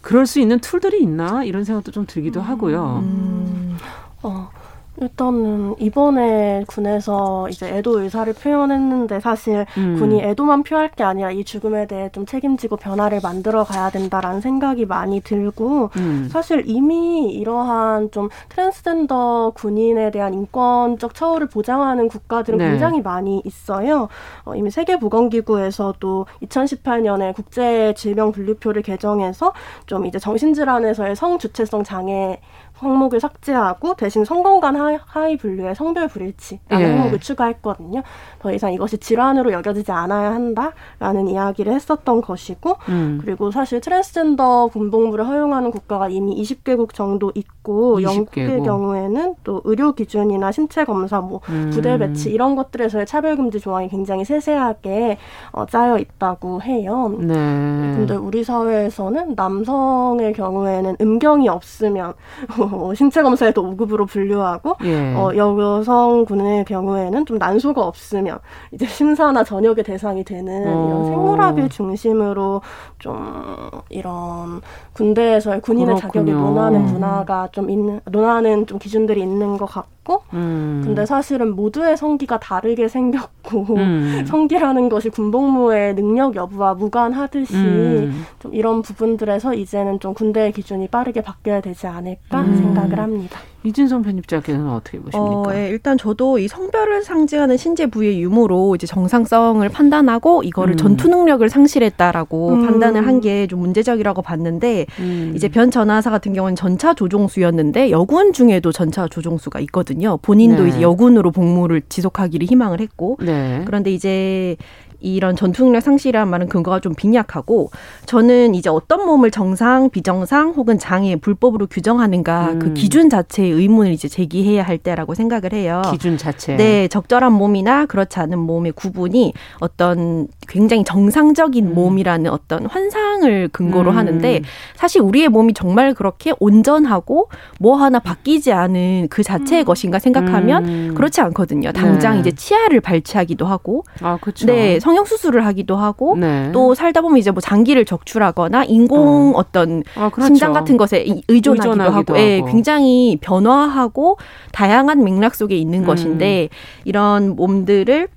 그럴 0.00 0.26
수 0.26 0.40
있는 0.40 0.58
tool들이 0.58 1.00
있나 1.00 1.44
이런 1.44 1.64
생각도 1.64 1.92
좀 1.92 2.06
들기도 2.06 2.40
하고요. 2.40 3.02
음. 3.04 3.76
어. 4.22 4.50
일단은 5.00 5.76
이번에 5.78 6.64
군에서 6.66 7.48
이제 7.48 7.68
애도 7.68 8.00
의사를 8.00 8.32
표현했는데 8.32 9.20
사실 9.20 9.64
음. 9.76 9.96
군이 9.98 10.20
애도만 10.22 10.64
표할 10.64 10.90
게 10.90 11.04
아니라 11.04 11.30
이 11.30 11.44
죽음에 11.44 11.86
대해 11.86 12.08
좀 12.10 12.26
책임지고 12.26 12.76
변화를 12.76 13.20
만들어 13.22 13.64
가야 13.64 13.90
된다라는 13.90 14.40
생각이 14.40 14.86
많이 14.86 15.20
들고 15.20 15.90
음. 15.96 16.28
사실 16.30 16.64
이미 16.66 17.30
이러한 17.32 18.10
좀 18.10 18.28
트랜스젠더 18.48 19.52
군인에 19.54 20.10
대한 20.10 20.34
인권적 20.34 21.14
처우를 21.14 21.48
보장하는 21.48 22.08
국가들은 22.08 22.58
네. 22.58 22.70
굉장히 22.70 23.00
많이 23.00 23.40
있어요. 23.44 24.08
어, 24.44 24.54
이미 24.54 24.70
세계보건기구에서도 24.70 26.26
2018년에 26.42 27.34
국제 27.34 27.94
질병 27.96 28.32
분류표를 28.32 28.82
개정해서 28.82 29.52
좀 29.86 30.06
이제 30.06 30.18
정신질환에서의 30.18 31.14
성 31.14 31.38
주체성 31.38 31.84
장애 31.84 32.40
항목을 32.78 33.20
삭제하고 33.20 33.94
대신 33.94 34.24
성 34.24 34.44
건강 34.44 34.76
하위 35.04 35.36
분류의 35.36 35.74
성별 35.74 36.08
불일치라는 36.08 36.86
예. 36.86 36.90
항목을 36.90 37.18
추가했거든요. 37.20 38.02
더 38.40 38.52
이상 38.52 38.72
이것이 38.72 38.98
질환으로 38.98 39.52
여겨지지 39.52 39.90
않아야 39.90 40.32
한다라는 40.32 41.28
이야기를 41.28 41.72
했었던 41.72 42.20
것이고 42.20 42.76
음. 42.88 43.18
그리고 43.22 43.50
사실 43.50 43.80
트랜스젠더 43.80 44.68
군복무를 44.68 45.26
허용하는 45.26 45.70
국가가 45.70 46.08
이미 46.08 46.40
20개국 46.42 46.94
정도 46.94 47.32
있고 47.34 48.00
20개국. 48.00 48.02
영국의 48.02 48.62
경우에는 48.62 49.34
또 49.44 49.60
의료 49.64 49.92
기준이나 49.92 50.52
신체 50.52 50.84
검사, 50.84 51.20
뭐 51.20 51.40
음. 51.48 51.70
부대 51.72 51.98
배치 51.98 52.30
이런 52.30 52.56
것들에서의 52.56 53.06
차별 53.06 53.36
금지 53.36 53.60
조항이 53.60 53.88
굉장히 53.88 54.24
세세하게 54.24 55.18
어, 55.52 55.66
짜여 55.66 55.98
있다고 55.98 56.62
해요. 56.62 57.14
네. 57.18 57.34
근데 57.34 58.14
우리 58.14 58.44
사회에서는 58.44 59.34
남성의 59.36 60.32
경우에는 60.32 60.96
음경이 61.00 61.48
없으면 61.48 62.14
어, 62.58 62.92
신체 62.96 63.22
검사에도 63.22 63.62
5급으로 63.62 64.06
분류하고 64.08 64.76
예. 64.84 65.14
어, 65.14 65.32
여성 65.36 66.24
군의 66.24 66.64
경우에는 66.64 67.26
좀 67.26 67.38
난소가 67.38 67.84
없으면 67.84 68.27
이제 68.72 68.86
심사나 68.86 69.44
전역의 69.44 69.84
대상이 69.84 70.24
되는 70.24 70.66
어. 70.66 70.86
이런 70.88 71.04
생물학을 71.06 71.68
중심으로 71.68 72.62
좀 72.98 73.70
이런 73.88 74.60
군대에서의 74.92 75.60
군인의 75.60 75.96
그렇군요. 75.96 76.24
자격을 76.26 76.32
논하는 76.32 76.84
문화가 76.84 77.48
좀 77.52 77.70
있는 77.70 78.00
논하는 78.04 78.66
좀 78.66 78.78
기준들이 78.78 79.20
있는 79.20 79.56
것 79.56 79.66
같고. 79.66 79.97
있고 80.08 80.22
음. 80.32 80.80
근데 80.82 81.04
사실은 81.04 81.54
모두의 81.54 81.96
성기가 81.98 82.40
다르게 82.40 82.88
생겼고 82.88 83.76
음. 83.76 84.24
성기라는 84.26 84.88
것이 84.88 85.10
군복무의 85.10 85.94
능력 85.94 86.34
여부와 86.34 86.74
무관하듯이 86.74 87.54
음. 87.54 88.24
좀 88.38 88.54
이런 88.54 88.80
부분들에서 88.80 89.52
이제는 89.52 90.00
좀 90.00 90.14
군대의 90.14 90.52
기준이 90.52 90.88
빠르게 90.88 91.20
바뀌어야 91.20 91.60
되지 91.60 91.86
않을까 91.86 92.40
음. 92.40 92.56
생각을 92.56 92.98
합니다. 92.98 93.38
이진성 93.64 94.02
편집자께서는 94.02 94.70
어떻게 94.70 94.98
보십니까? 95.00 95.20
어, 95.20 95.44
예, 95.52 95.68
일단 95.68 95.98
저도 95.98 96.38
이 96.38 96.46
성별을 96.46 97.02
상징하는 97.02 97.56
신체 97.56 97.86
부위의 97.86 98.22
유무로 98.22 98.76
이제 98.76 98.86
정상성을 98.86 99.68
판단하고 99.68 100.44
이거를 100.44 100.74
음. 100.74 100.76
전투 100.76 101.08
능력을 101.08 101.46
상실했다라고 101.50 102.50
음. 102.50 102.66
판단을 102.66 103.06
한 103.06 103.18
게 103.20 103.48
좀 103.48 103.58
문제적이라고 103.60 104.22
봤는데 104.22 104.86
음. 105.00 105.32
이제 105.34 105.48
변 105.48 105.72
전하사 105.72 106.08
같은 106.10 106.32
경우는 106.34 106.54
전차 106.54 106.94
조종수였는데 106.94 107.90
여군 107.90 108.32
중에도 108.32 108.70
전차 108.70 109.08
조종수가 109.08 109.58
있거든요. 109.60 109.97
본인도 110.22 110.64
네. 110.64 110.68
이제 110.70 110.82
여군으로 110.82 111.30
복무를 111.30 111.82
지속하기를 111.88 112.46
희망을 112.46 112.80
했고 112.80 113.16
네. 113.20 113.62
그런데 113.66 113.92
이제 113.92 114.56
이런 115.00 115.36
전투능력 115.36 115.82
상실이라는 115.82 116.28
말은 116.28 116.48
근거가 116.48 116.80
좀 116.80 116.94
빈약하고 116.94 117.70
저는 118.06 118.54
이제 118.54 118.68
어떤 118.68 119.06
몸을 119.06 119.30
정상, 119.30 119.90
비정상 119.90 120.50
혹은 120.50 120.78
장애, 120.78 121.16
불법으로 121.16 121.66
규정하는가 121.66 122.46
그 122.46 122.52
음. 122.52 122.58
그 122.58 122.74
기준 122.74 123.08
자체의 123.08 123.52
의문을 123.52 123.92
이제 123.92 124.08
제기해야 124.08 124.62
할 124.62 124.78
때라고 124.78 125.14
생각을 125.14 125.52
해요. 125.52 125.82
기준 125.90 126.16
자체. 126.16 126.56
네, 126.56 126.88
적절한 126.88 127.32
몸이나 127.32 127.86
그렇지 127.86 128.18
않은 128.20 128.38
몸의 128.38 128.72
구분이 128.72 129.32
어떤 129.60 130.28
굉장히 130.48 130.84
정상적인 130.84 131.68
음. 131.68 131.74
몸이라는 131.74 132.30
어떤 132.30 132.66
환상을 132.66 133.48
근거로 133.52 133.90
음. 133.92 133.96
하는데 133.96 134.42
사실 134.74 135.00
우리의 135.00 135.28
몸이 135.28 135.54
정말 135.54 135.94
그렇게 135.94 136.32
온전하고 136.40 137.28
뭐 137.58 137.76
하나 137.76 137.98
바뀌지 137.98 138.52
않은 138.52 139.08
그 139.10 139.22
자체의 139.22 139.62
음. 139.62 139.64
것인가 139.64 139.98
생각하면 139.98 140.64
음. 140.64 140.94
그렇지 140.94 141.20
않거든요. 141.20 141.72
당장 141.72 142.14
네. 142.14 142.20
이제 142.20 142.32
치아를 142.32 142.80
발치하기도 142.80 143.46
하고 143.46 143.84
아, 144.00 144.18
그렇죠. 144.20 144.46
네, 144.46 144.78
성형 144.88 145.04
수술을 145.04 145.44
하기도 145.44 145.76
하고 145.76 146.16
네. 146.16 146.50
또 146.52 146.74
살다 146.74 147.02
보면 147.02 147.18
이제 147.18 147.30
뭐 147.30 147.42
장기를 147.42 147.84
적출하거나 147.84 148.64
인공 148.64 149.34
어. 149.36 149.44
떤 149.52 149.82
아, 149.96 150.08
그렇죠. 150.08 150.28
심장 150.28 150.54
같은 150.54 150.78
것에 150.78 151.04
의존하기도, 151.28 151.72
의존하기도 151.72 152.14
하고, 152.14 152.18
예, 152.18 152.36
하고. 152.38 152.48
예, 152.48 152.50
굉장히 152.52 153.18
변화하고 153.20 154.16
다양한 154.52 155.04
맥락 155.04 155.34
속에 155.34 155.54
있는 155.56 155.80
음. 155.80 155.84
것인데 155.86 156.48
이런 156.86 157.36
몸들을 157.36 158.08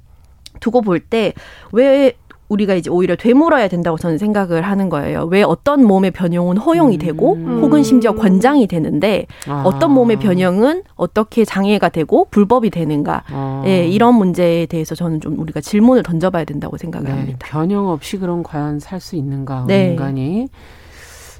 두고 0.62 0.82
볼 0.82 1.00
때 1.10 1.34
왜 1.74 2.14
우리가 2.52 2.76
이제 2.76 2.90
오히려 2.90 3.16
되물어야 3.16 3.70
된다고 3.70 3.98
저는 3.98 4.18
생각을 4.18 4.62
하는 4.64 4.90
거예요. 4.90 5.24
왜 5.32 5.42
어떤 5.42 5.86
몸의 5.86 6.12
변형은 6.12 6.58
허용이 6.58 6.98
되고 6.98 7.34
음. 7.36 7.62
혹은 7.62 7.82
심지어 7.82 8.14
권장이 8.14 8.68
되는데 8.68 9.26
아. 9.48 9.64
어떤 9.66 9.92
몸의 9.92 10.18
변형은 10.20 10.84
어떻게 10.96 11.46
장애가 11.46 11.90
되고 11.90 12.26
불법이 12.30 12.70
되는가. 12.70 13.24
아. 13.32 13.64
예, 13.66 13.88
이런 13.88 14.16
문제에 14.16 14.66
대해서 14.66 14.96
저는 14.96 15.22
좀 15.22 15.40
우리가 15.40 15.62
질문을 15.62 16.04
던져봐야 16.04 16.44
된다고 16.44 16.78
생각을 16.78 17.08
네. 17.08 17.14
합니다. 17.14 17.40
변형 17.42 17.88
없이 17.88 18.18
그럼 18.18 18.44
과연 18.44 18.80
살 18.80 19.00
수 19.02 19.16
있는가 19.16 19.66
네. 19.68 19.88
인간이. 19.90 20.48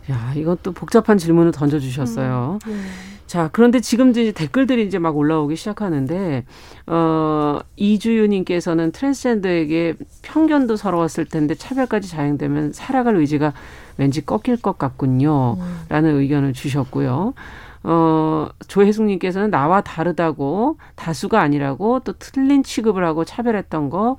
야, 0.10 0.34
이것도 0.36 0.72
복잡한 0.72 1.18
질문을 1.20 1.52
던져주셨어요. 1.52 2.58
음. 2.66 2.72
음. 2.72 2.86
자, 3.32 3.50
그런데 3.54 3.80
지금 3.80 4.10
이제 4.10 4.34
댓글들이 4.34 4.86
이제 4.86 5.00
막 5.00 5.16
올라오기 5.16 5.56
시작하는데, 5.56 6.44
어, 6.88 7.60
이주유님께서는 7.78 8.92
트랜스젠더에게 8.92 9.94
편견도 10.22 10.76
서러웠을 10.76 11.24
텐데 11.24 11.56
차별까지 11.56 12.10
자행되면 12.10 12.74
살아갈 12.74 13.16
의지가 13.16 13.54
왠지 13.96 14.26
꺾일 14.26 14.62
것 14.62 14.78
같군요. 14.78 15.56
음. 15.62 15.80
라는 15.88 16.18
의견을 16.18 16.52
주셨고요. 16.52 17.34
어, 17.84 18.50
조혜숙님께서는 18.68 19.50
나와 19.50 19.80
다르다고 19.80 20.76
다수가 20.96 21.40
아니라고 21.40 22.02
또 22.02 22.12
틀린 22.20 22.64
취급을 22.64 23.06
하고 23.06 23.24
차별했던 23.24 23.90
거, 23.90 24.18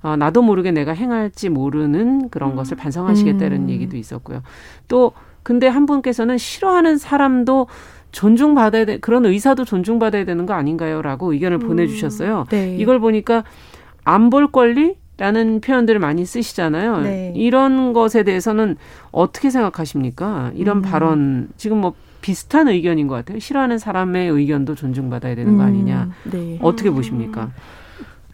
어, 0.00 0.16
나도 0.16 0.40
모르게 0.40 0.70
내가 0.70 0.92
행할지 0.92 1.50
모르는 1.50 2.30
그런 2.30 2.52
음. 2.52 2.56
것을 2.56 2.78
반성하시겠다는 2.78 3.64
음. 3.64 3.68
얘기도 3.68 3.98
있었고요. 3.98 4.40
또, 4.88 5.12
근데 5.42 5.68
한 5.68 5.86
분께서는 5.86 6.38
싫어하는 6.38 6.98
사람도 6.98 7.68
존중받아야 8.16 8.86
돼 8.86 8.98
그런 8.98 9.26
의사도 9.26 9.66
존중받아야 9.66 10.24
되는 10.24 10.46
거 10.46 10.54
아닌가요?라고 10.54 11.34
의견을 11.34 11.58
음, 11.58 11.68
보내주셨어요. 11.68 12.46
네. 12.48 12.74
이걸 12.78 12.98
보니까 12.98 13.44
안 14.04 14.30
볼 14.30 14.50
권리 14.50 14.96
라는 15.18 15.60
표현들을 15.60 16.00
많이 16.00 16.24
쓰시잖아요. 16.24 17.00
네. 17.02 17.32
이런 17.36 17.92
것에 17.92 18.22
대해서는 18.22 18.76
어떻게 19.12 19.50
생각하십니까? 19.50 20.52
이런 20.54 20.78
음. 20.78 20.82
발언 20.82 21.48
지금 21.58 21.80
뭐 21.82 21.92
비슷한 22.22 22.68
의견인 22.68 23.06
것 23.06 23.16
같아요. 23.16 23.38
싫어하는 23.38 23.78
사람의 23.78 24.30
의견도 24.30 24.74
존중받아야 24.76 25.34
되는 25.34 25.56
거 25.58 25.62
음, 25.62 25.68
아니냐? 25.68 26.10
음, 26.24 26.30
네. 26.30 26.58
어떻게 26.62 26.90
보십니까? 26.90 27.50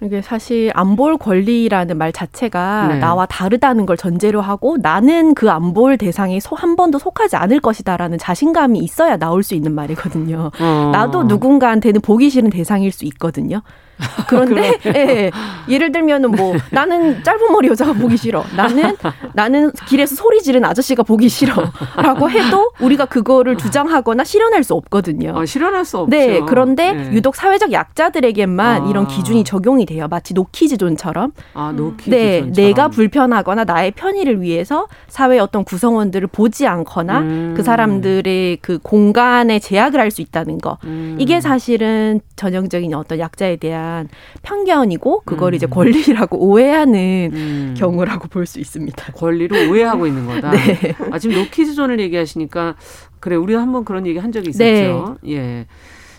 이게 0.03 0.21
사실 0.21 0.71
안 0.75 0.97
볼 0.97 1.17
권리라는 1.17 1.97
말 1.97 2.13
자체가 2.13 2.89
네. 2.89 2.99
나와 2.99 3.25
다르다는 3.27 3.87
걸 3.87 3.97
전제로 3.97 4.41
하고 4.41 4.77
나는 4.81 5.35
그 5.35 5.49
안 5.49 5.73
볼 5.75 5.97
대상에 5.97 6.39
한 6.57 6.77
번도 6.77 6.99
속하지 6.99 7.37
않을 7.37 7.61
것이다라는 7.61 8.19
자신감이 8.19 8.79
있어야 8.81 9.17
나올 9.17 9.43
수 9.43 9.55
있는 9.55 9.73
말이거든요. 9.75 10.51
어. 10.61 10.91
나도 10.93 11.25
누군가한테는 11.25 12.01
보기 12.01 12.31
싫은 12.31 12.51
대상일 12.51 12.91
수 12.93 13.05
있거든요. 13.07 13.63
그런데 14.29 14.79
예, 14.87 15.31
예를 15.69 15.93
들면은 15.93 16.31
뭐 16.31 16.55
나는 16.71 17.23
짧은 17.25 17.53
머리 17.53 17.69
여자가 17.69 17.93
보기 17.93 18.17
싫어. 18.17 18.45
나는 18.57 18.97
나는 19.35 19.73
길에서 19.89 20.15
소리 20.15 20.41
지르는 20.41 20.69
아저씨가 20.69 21.03
보기 21.03 21.29
싫어라고 21.29 22.31
해도 22.31 22.71
우리가 22.81 23.07
그거를 23.07 23.57
주장하거나 23.57 24.25
실현할 24.25 24.63
수 24.65 24.75
없거든요. 24.75 25.35
아, 25.37 25.45
실현할 25.45 25.85
수 25.85 25.99
없죠. 25.99 26.11
네, 26.17 26.41
그런데 26.47 26.93
네. 26.93 27.13
유독 27.13 27.35
사회적 27.35 27.73
약자들에게만 27.73 28.83
아. 28.83 28.89
이런 28.89 29.07
기준이 29.07 29.45
적용이 29.45 29.87
돼요. 29.87 30.07
마치 30.09 30.35
노키즈존처럼. 30.35 31.33
아, 31.55 31.73
노키즈존. 31.75 32.13
네, 32.13 32.53
내가 32.53 32.89
불편하거나 32.89 33.65
나의 33.65 33.91
편의를 33.93 34.41
위해서 34.41 34.87
사회 35.09 35.39
어떤 35.39 35.65
구성원들을 35.65 36.29
보지 36.29 36.67
않거나 36.67 37.19
음. 37.21 37.55
그 37.57 37.63
사람들의 37.63 38.59
그 38.63 38.79
공간에 38.83 39.59
제약을 39.59 39.99
할 40.01 40.13
수 40.13 40.21
있다는 40.21 40.59
거. 40.59 40.77
음. 40.85 41.17
이게 41.19 41.41
사실은 41.41 42.21
전형적인 42.37 42.93
어떤 42.93 43.19
약자에 43.19 43.57
대한 43.57 43.92
대한 43.93 44.09
편견이고 44.43 45.23
그걸 45.25 45.53
음. 45.53 45.55
이제 45.55 45.67
권리라고 45.67 46.39
오해하는 46.39 47.31
음. 47.33 47.75
경우라고 47.77 48.29
볼 48.29 48.47
수 48.47 48.59
있습니다. 48.59 49.13
권리를 49.13 49.71
오해하고 49.71 50.07
있는 50.07 50.27
거다. 50.27 50.51
네. 50.57 50.95
아 51.11 51.19
지금 51.19 51.37
노키즈 51.37 51.75
존을 51.75 52.01
얘기하시니까 52.01 52.75
그래 53.21 53.37
우리가 53.37 53.61
한번 53.61 53.85
그런 53.85 54.07
얘기 54.07 54.19
한 54.19 54.33
적이 54.33 54.51
있었죠. 54.51 55.17
네. 55.23 55.33
예. 55.33 55.67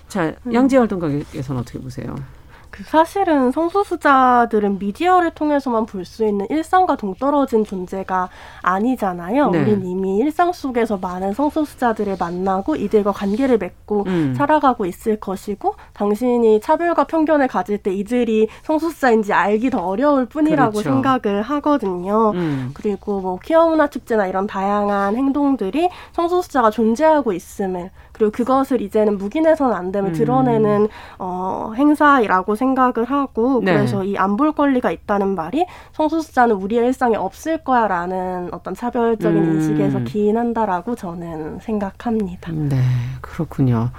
자, 0.07 0.33
양지혜 0.51 0.77
활동가께서는 0.77 1.61
어떻게 1.61 1.79
보세요? 1.79 2.15
그 2.73 2.83
사실은 2.83 3.51
성소수자들은 3.51 4.79
미디어를 4.79 5.29
통해서만 5.31 5.85
볼 5.85 6.03
수 6.03 6.25
있는 6.25 6.45
일상과 6.49 6.97
동떨어진 6.97 7.63
존재가 7.63 8.27
아니잖아요. 8.61 9.51
네. 9.51 9.61
우린 9.61 9.85
이미 9.85 10.17
일상 10.17 10.51
속에서 10.51 10.97
많은 10.97 11.33
성소수자들을 11.33 12.17
만나고 12.19 12.75
이들과 12.75 13.13
관계를 13.13 13.57
맺고 13.57 14.03
음. 14.07 14.33
살아가고 14.35 14.85
있을 14.85 15.19
것이고 15.19 15.75
당신이 15.93 16.59
차별과 16.61 17.05
편견을 17.05 17.47
가질 17.47 17.77
때 17.77 17.93
이들이 17.93 18.49
성소수자인지 18.63 19.31
알기 19.31 19.69
더 19.69 19.79
어려울 19.85 20.25
뿐이라고 20.25 20.71
그렇죠. 20.71 20.89
생각을 20.89 21.41
하거든요. 21.43 22.31
음. 22.31 22.71
그리고 22.73 23.21
뭐 23.21 23.39
퀴어 23.39 23.67
문화 23.69 23.87
축제나 23.87 24.27
이런 24.27 24.45
다양한 24.45 25.15
행동들이 25.15 25.89
성소수자가 26.11 26.71
존재하고 26.71 27.31
있음을 27.31 27.91
그리고 28.13 28.31
그것을 28.31 28.81
이제는 28.81 29.17
묵인해서는 29.17 29.75
안 29.75 29.91
됨을 29.91 30.11
음. 30.11 30.13
드러내는 30.13 30.87
어, 31.19 31.73
행사라고 31.75 32.55
생각을 32.55 33.03
하고 33.05 33.59
네. 33.63 33.73
그래서 33.73 34.03
이 34.03 34.15
안 34.15 34.37
볼 34.37 34.51
권리가 34.53 34.91
있다는 34.91 35.35
말이 35.35 35.65
성소수자는 35.93 36.55
우리의 36.55 36.85
일상에 36.85 37.15
없을 37.15 37.57
거야라는 37.63 38.49
어떤 38.53 38.73
차별적인 38.75 39.37
음. 39.43 39.51
인식에서 39.55 39.99
기인한다라고 39.99 40.95
저는 40.95 41.59
생각합니다. 41.59 42.51
네, 42.53 42.77
그렇군요. 43.21 43.89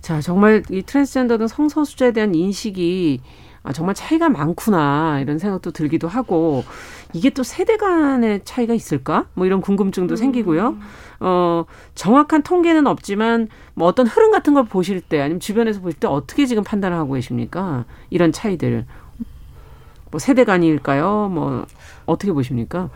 자, 0.00 0.20
정말 0.20 0.62
이 0.70 0.82
트랜스젠더 0.82 1.38
등 1.38 1.46
성소수자에 1.46 2.12
대한 2.12 2.34
인식이 2.34 3.20
아, 3.62 3.72
정말 3.72 3.94
차이가 3.94 4.28
많구나 4.28 5.20
이런 5.20 5.38
생각도 5.38 5.70
들기도 5.70 6.08
하고 6.08 6.64
이게 7.12 7.30
또 7.30 7.42
세대 7.42 7.76
간의 7.76 8.40
차이가 8.44 8.72
있을까? 8.72 9.26
뭐 9.34 9.46
이런 9.46 9.60
궁금증도 9.60 10.14
음. 10.14 10.16
생기고요. 10.16 10.76
어, 11.20 11.64
정확한 11.94 12.42
통계는 12.42 12.86
없지만 12.86 13.48
뭐 13.74 13.86
어떤 13.86 14.06
흐름 14.06 14.30
같은 14.30 14.54
걸 14.54 14.64
보실 14.64 15.02
때 15.02 15.20
아니면 15.20 15.40
주변에서 15.40 15.80
보실 15.80 16.00
때 16.00 16.06
어떻게 16.06 16.46
지금 16.46 16.64
판단을 16.64 16.96
하고 16.96 17.14
계십니까? 17.14 17.84
이런 18.08 18.32
차이들. 18.32 18.86
뭐 20.10 20.18
세대 20.18 20.44
간일까요? 20.44 21.28
뭐 21.30 21.66
어떻게 22.06 22.32
보십니까? 22.32 22.88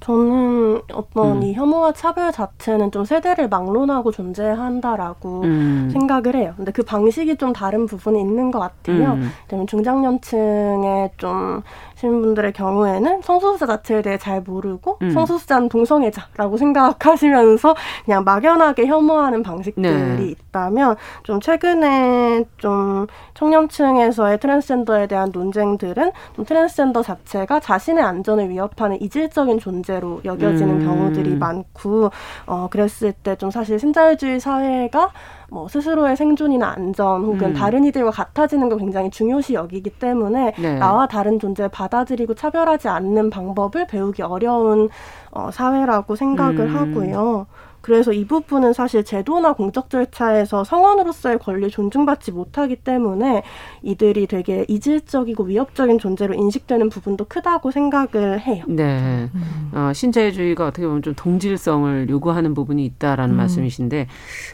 저는 0.00 0.80
어떤 0.92 1.36
음. 1.36 1.42
이 1.42 1.52
혐오와 1.52 1.92
차별 1.92 2.32
자체는 2.32 2.90
좀 2.90 3.04
세대를 3.04 3.48
막론하고 3.48 4.12
존재한다라고 4.12 5.42
음. 5.42 5.90
생각을 5.92 6.34
해요. 6.34 6.54
근데 6.56 6.72
그 6.72 6.82
방식이 6.82 7.36
좀 7.36 7.52
다른 7.52 7.86
부분이 7.86 8.18
있는 8.18 8.50
것 8.50 8.58
같아요. 8.58 9.12
음. 9.12 9.66
중장년층의 9.66 11.10
좀 11.18 11.62
시민분들의 12.00 12.52
경우에는 12.52 13.22
성소수자 13.22 13.66
자체에 13.66 14.02
대해 14.02 14.16
잘 14.18 14.40
모르고 14.40 14.98
음. 15.02 15.10
성소수자는 15.10 15.68
동성애자라고 15.68 16.56
생각하시면서 16.56 17.74
그냥 18.04 18.24
막연하게 18.24 18.86
혐오하는 18.86 19.42
방식들이 19.42 20.16
네. 20.16 20.28
있다면 20.28 20.96
좀 21.24 21.40
최근에 21.40 22.44
좀 22.58 23.06
청년층에서의 23.34 24.38
트랜스젠더에 24.38 25.06
대한 25.08 25.30
논쟁들은 25.32 26.12
좀 26.36 26.44
트랜스젠더 26.44 27.02
자체가 27.02 27.60
자신의 27.60 28.02
안전을 28.04 28.48
위협하는 28.48 29.00
이질적인 29.00 29.58
존재로 29.58 30.20
여겨지는 30.24 30.80
음. 30.80 30.86
경우들이 30.86 31.34
많고 31.36 32.10
어 32.46 32.68
그랬을 32.70 33.12
때 33.12 33.30
좀 33.40 33.50
사실 33.50 33.78
신자유주의 33.78 34.40
사회가 34.40 35.10
뭐 35.50 35.68
스스로의 35.68 36.16
생존이나 36.16 36.74
안전 36.76 37.24
혹은 37.24 37.48
음. 37.48 37.54
다른 37.54 37.84
이들과 37.84 38.10
같아지는 38.10 38.68
걸 38.68 38.78
굉장히 38.78 39.10
중요시 39.10 39.54
여기기 39.54 39.90
때문에 39.90 40.54
네. 40.58 40.78
나와 40.78 41.06
다른 41.06 41.38
존재를 41.38 41.68
받아들이고 41.70 42.34
차별하지 42.34 42.88
않는 42.88 43.30
방법을 43.30 43.86
배우기 43.86 44.22
어려운 44.22 44.88
어, 45.32 45.50
사회라고 45.52 46.16
생각을 46.16 46.60
음. 46.60 46.76
하고요. 46.76 47.46
그래서 47.80 48.12
이 48.12 48.26
부분은 48.26 48.72
사실 48.72 49.04
제도나 49.04 49.52
공적 49.54 49.90
절차에서 49.90 50.64
성원으로서의 50.64 51.38
권리를 51.38 51.70
존중받지 51.70 52.32
못하기 52.32 52.76
때문에 52.76 53.42
이들이 53.82 54.26
되게 54.26 54.64
이질적이고 54.68 55.44
위협적인 55.44 55.98
존재로 55.98 56.34
인식되는 56.34 56.88
부분도 56.90 57.24
크다고 57.26 57.70
생각을 57.70 58.40
해요. 58.40 58.64
네. 58.68 59.30
음. 59.34 59.70
어, 59.72 59.92
신자유주의가 59.94 60.66
어떻게 60.66 60.86
보면 60.86 61.02
좀 61.02 61.14
동질성을 61.14 62.08
요구하는 62.10 62.54
부분이 62.54 62.84
있다라는 62.84 63.34
음. 63.34 63.36
말씀이신데 63.38 64.08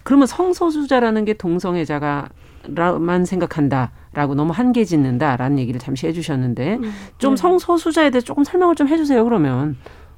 그러면 0.05 0.27
성소수자라는 0.27 1.25
게 1.25 1.35
동성애자가 1.35 2.29
만 2.99 3.25
생각한다라고 3.25 4.35
너무 4.35 4.53
한계 4.53 4.85
짓는다라는 4.85 5.59
얘기를 5.59 5.81
잠시 5.81 6.07
해주셨는데 6.07 6.79
음. 6.83 6.93
좀 7.19 7.35
네. 7.35 7.43
성소수자에 7.43 8.11
대해 8.11 8.21
조금 8.21 8.43
설명을 8.45 8.75
좀 8.75 8.89
해주세요 8.89 9.23
그러면 9.25 9.77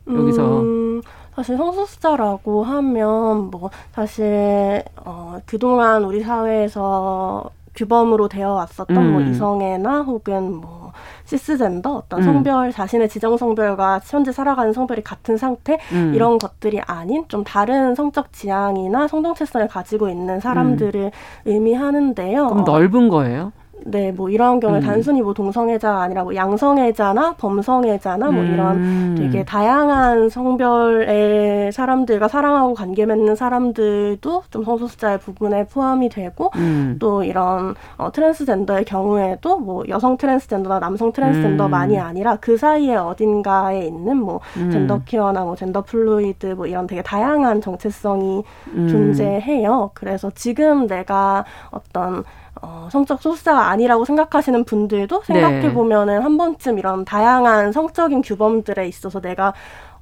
여기서 0.09 0.61
음, 0.63 1.03
사실 1.39 1.57
성소수자라고 1.57 2.65
하면 2.65 3.51
뭐 3.53 3.71
사실 3.93 4.83
어 4.97 5.39
그동안 5.47 6.03
우리 6.03 6.21
사회에서 6.21 7.49
규범으로 7.77 8.27
되어 8.27 8.55
왔었던 8.55 8.97
뭐 8.97 9.05
음. 9.05 9.13
뭐 9.13 9.23
이성애나 9.23 10.01
혹은 10.01 10.55
뭐 10.55 10.91
시스젠더 11.27 11.95
어떤 11.95 12.19
음. 12.19 12.25
성별 12.25 12.73
자신의 12.73 13.09
지정 13.09 13.37
성별과 13.37 14.01
현재 14.03 14.33
살아가는 14.33 14.73
성별이 14.73 15.05
같은 15.05 15.37
상태 15.37 15.79
음. 15.93 16.13
이런 16.13 16.39
것들이 16.39 16.81
아닌 16.81 17.25
좀 17.29 17.45
다른 17.45 17.95
성적 17.95 18.33
지향이나 18.33 19.07
성정체성을 19.07 19.69
가지고 19.69 20.09
있는 20.09 20.41
사람들을 20.41 21.01
음. 21.01 21.11
의미하는데요. 21.45 22.49
그럼 22.49 22.65
넓은 22.65 23.09
거예요? 23.09 23.53
네, 23.85 24.13
뭐 24.13 24.29
이런 24.31 24.61
경우에 24.61 24.81
음. 24.81 24.85
단순히 24.85 25.23
뭐 25.23 25.35
동성애자가 25.35 26.03
아니라 26.03 26.25
뭐 26.25 26.35
양성애자나 26.35 27.35
범성애자나 27.39 28.31
뭐 28.31 28.43
음. 28.43 28.53
이런 28.53 29.15
되게 29.15 29.45
다양한 29.45 30.29
성별의 30.29 31.73
사람들과 31.73 32.29
사랑하고 32.29 32.75
관계 32.75 33.07
맺는 33.07 33.37
사람들도 33.37 34.45
좀 34.51 34.65
성소수자의 34.65 35.19
부분에 35.19 35.67
포함이 35.67 36.09
되고 36.09 36.51
음. 36.57 36.97
또 36.99 37.25
이런 37.25 37.75
어, 37.97 38.13
트랜스젠더의 38.13 38.85
경우에도 38.85 39.59
뭐 39.59 39.85
여성 39.89 40.17
트랜스젠더나 40.17 40.81
남성 40.81 41.13
트랜스젠더만이 41.13 41.97
음. 41.97 42.03
아니라 42.03 42.37
그 42.37 42.57
사이에 42.57 42.97
어딘가에 42.97 43.87
있는 43.87 44.17
뭐 44.17 44.41
음. 44.57 44.71
젠더 44.71 45.03
퀴어나 45.05 45.45
뭐 45.45 45.57
gender 45.57 45.83
fluid 45.83 46.47
뭐 46.49 46.67
이런 46.67 46.87
되게 46.87 47.03
다양한 47.03 47.61
정체성이 47.61 48.43
음. 48.75 48.89
존재해요. 48.89 49.91
그래서 49.95 50.31
지금 50.35 50.87
내가 50.87 51.45
어떤 51.71 52.25
어, 52.63 52.89
성적 52.91 53.21
소수자가 53.23 53.69
아니라고 53.69 54.05
생각하시는 54.05 54.65
분들도 54.65 55.23
생각해 55.25 55.73
보면은 55.73 56.17
네. 56.17 56.23
한 56.23 56.37
번쯤 56.37 56.79
이런 56.79 57.05
다양한 57.05 57.73
성적인 57.73 58.23
규범들에 58.23 58.87
있어서 58.89 59.21
내가 59.21 59.53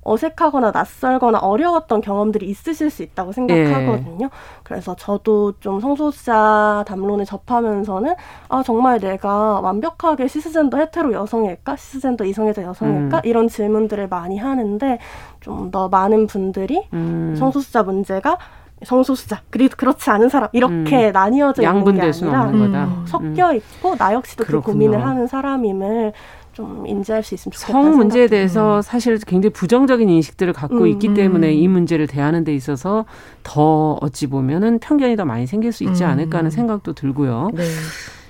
어색하거나 0.09 0.71
낯설거나 0.71 1.39
어려웠던 1.41 2.01
경험들이 2.01 2.47
있으실 2.47 2.91
수 2.91 3.03
있다고 3.03 3.33
생각하거든요. 3.33 4.27
네. 4.27 4.31
그래서 4.63 4.95
저도 4.95 5.55
좀 5.59 5.81
성소수자 5.81 6.85
담론을 6.87 7.25
접하면서는 7.25 8.15
아 8.49 8.63
정말 8.63 9.01
내가 9.01 9.59
완벽하게 9.61 10.29
시스젠더 10.29 10.79
헤테로 10.79 11.13
여성일까, 11.13 11.75
시스젠더 11.75 12.25
이성애자 12.25 12.63
여성일까 12.63 13.17
음. 13.17 13.21
이런 13.25 13.49
질문들을 13.49 14.07
많이 14.09 14.39
하는데 14.39 14.99
좀 15.41 15.73
더 15.73 15.89
많은 15.89 16.29
분들이 16.29 16.87
음. 16.93 17.35
성소수자 17.37 17.83
문제가 17.83 18.39
성소수자 18.85 19.43
그리고 19.51 19.75
그렇지 19.77 20.11
않은 20.11 20.29
사람 20.29 20.49
이렇게 20.53 21.09
음. 21.09 21.13
나뉘어져 21.13 21.63
있는 21.63 21.95
게 21.95 22.03
아니라 22.03 22.85
음. 22.85 23.05
섞여 23.07 23.55
있고 23.55 23.97
나 23.97 24.13
역시도 24.13 24.45
그렇군요. 24.45 24.63
그 24.65 24.73
고민을 24.73 25.07
하는 25.07 25.27
사람임을 25.27 26.13
좀 26.53 26.87
인지할 26.87 27.23
수 27.23 27.35
있으면 27.35 27.53
좋겠다. 27.53 27.73
성 27.73 27.97
문제에 27.97 28.29
대해서 28.29 28.81
사실 28.81 29.19
굉장히 29.19 29.53
부정적인 29.53 30.09
인식들을 30.09 30.55
갖고 30.55 30.81
음, 30.81 30.87
있기 30.87 31.13
때문에 31.13 31.53
이 31.53 31.69
문제를 31.69 32.07
대하는 32.07 32.45
데 32.45 32.55
있어서 32.55 33.05
더 33.43 33.99
어찌 34.01 34.27
보면은 34.27 34.79
편견이 34.79 35.17
더 35.17 35.27
많이 35.27 35.47
생길 35.47 35.73
수 35.73 35.85
있지 35.85 36.03
음. 36.05 36.09
않을까 36.09 36.39
하는 36.39 36.51
생각도 36.51 36.95
들고요. 36.95 37.51
네. 37.53 37.63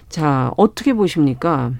자, 0.08 0.52
어떻게 0.56 0.92
보십니까? 0.92 1.72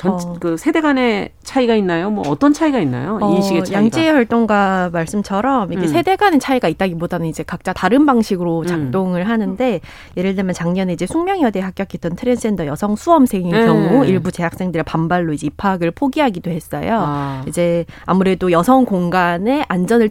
전, 0.00 0.12
어. 0.12 0.36
그 0.40 0.56
세대 0.56 0.80
간의 0.80 1.30
차이가 1.42 1.74
있나요? 1.74 2.08
뭐 2.08 2.26
어떤 2.28 2.54
차이가 2.54 2.78
있나요? 2.78 3.18
어, 3.20 3.36
인식의 3.36 3.64
차이가. 3.66 3.82
양지의 3.82 4.12
활동가 4.12 4.88
말씀처럼 4.94 5.74
이게 5.74 5.82
음. 5.82 5.86
세대 5.88 6.16
간의 6.16 6.40
차이가 6.40 6.68
있다기보다는 6.68 7.26
이제 7.26 7.42
각자 7.42 7.74
다른 7.74 8.06
방식으로 8.06 8.60
음. 8.60 8.66
작동을 8.66 9.20
음. 9.20 9.26
하는데 9.26 9.80
예를 10.16 10.34
들면 10.36 10.54
작년에 10.54 10.94
이제 10.94 11.04
숙명여대에 11.04 11.60
합격했던 11.60 12.16
트랜스젠더 12.16 12.64
여성 12.66 12.96
수험생의 12.96 13.52
네. 13.52 13.66
경우 13.66 14.06
일부 14.06 14.32
재학생들의 14.32 14.84
반발로 14.84 15.34
이제 15.34 15.48
입학을 15.48 15.90
포기하기도 15.90 16.50
했어요. 16.50 17.04
아. 17.06 17.44
이제 17.46 17.84
아무래도 18.06 18.52
여성 18.52 18.86
공간의 18.86 19.66
안전을 19.68 20.08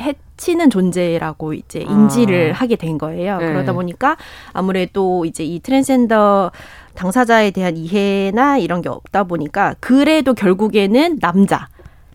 해치는 0.00 0.70
존재라고 0.70 1.52
이제 1.52 1.80
인지를 1.80 2.52
아. 2.52 2.54
하게 2.54 2.76
된 2.76 2.96
거예요. 2.96 3.36
네. 3.36 3.48
그러다 3.48 3.74
보니까 3.74 4.16
아무래도 4.54 5.26
이제 5.26 5.44
이 5.44 5.60
트랜스젠더 5.60 6.52
당사자에 6.96 7.52
대한 7.52 7.76
이해나 7.76 8.58
이런 8.58 8.82
게 8.82 8.88
없다 8.88 9.24
보니까 9.24 9.74
그래도 9.80 10.34
결국에는 10.34 11.18
남자 11.20 11.68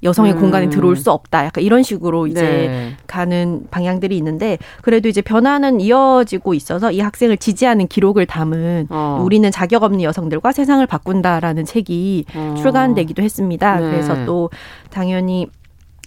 여성의 0.04 0.34
음. 0.34 0.40
공간에 0.40 0.70
들어올 0.70 0.96
수 0.96 1.12
없다. 1.12 1.46
약간 1.46 1.64
이런 1.64 1.84
식으로 1.84 2.28
이제 2.28 2.42
네. 2.42 2.98
가는 3.08 3.68
방향들이 3.70 4.18
있는데 4.18 4.58
그래도 4.82 5.08
이제 5.08 5.22
변화는 5.22 5.80
이어지고 5.80 6.54
있어서 6.54 6.92
이 6.92 7.00
학생을 7.00 7.38
지지하는 7.38 7.88
기록을 7.88 8.26
담은 8.26 8.88
어. 8.90 9.22
우리는 9.24 9.50
자격 9.52 9.84
없는 9.84 10.02
여성들과 10.02 10.52
세상을 10.52 10.86
바꾼다라는 10.88 11.66
책이 11.66 12.26
어. 12.36 12.56
출간되기도 12.58 13.22
했습니다. 13.22 13.80
네. 13.80 13.92
그래서 13.92 14.26
또 14.26 14.50
당연히 14.90 15.48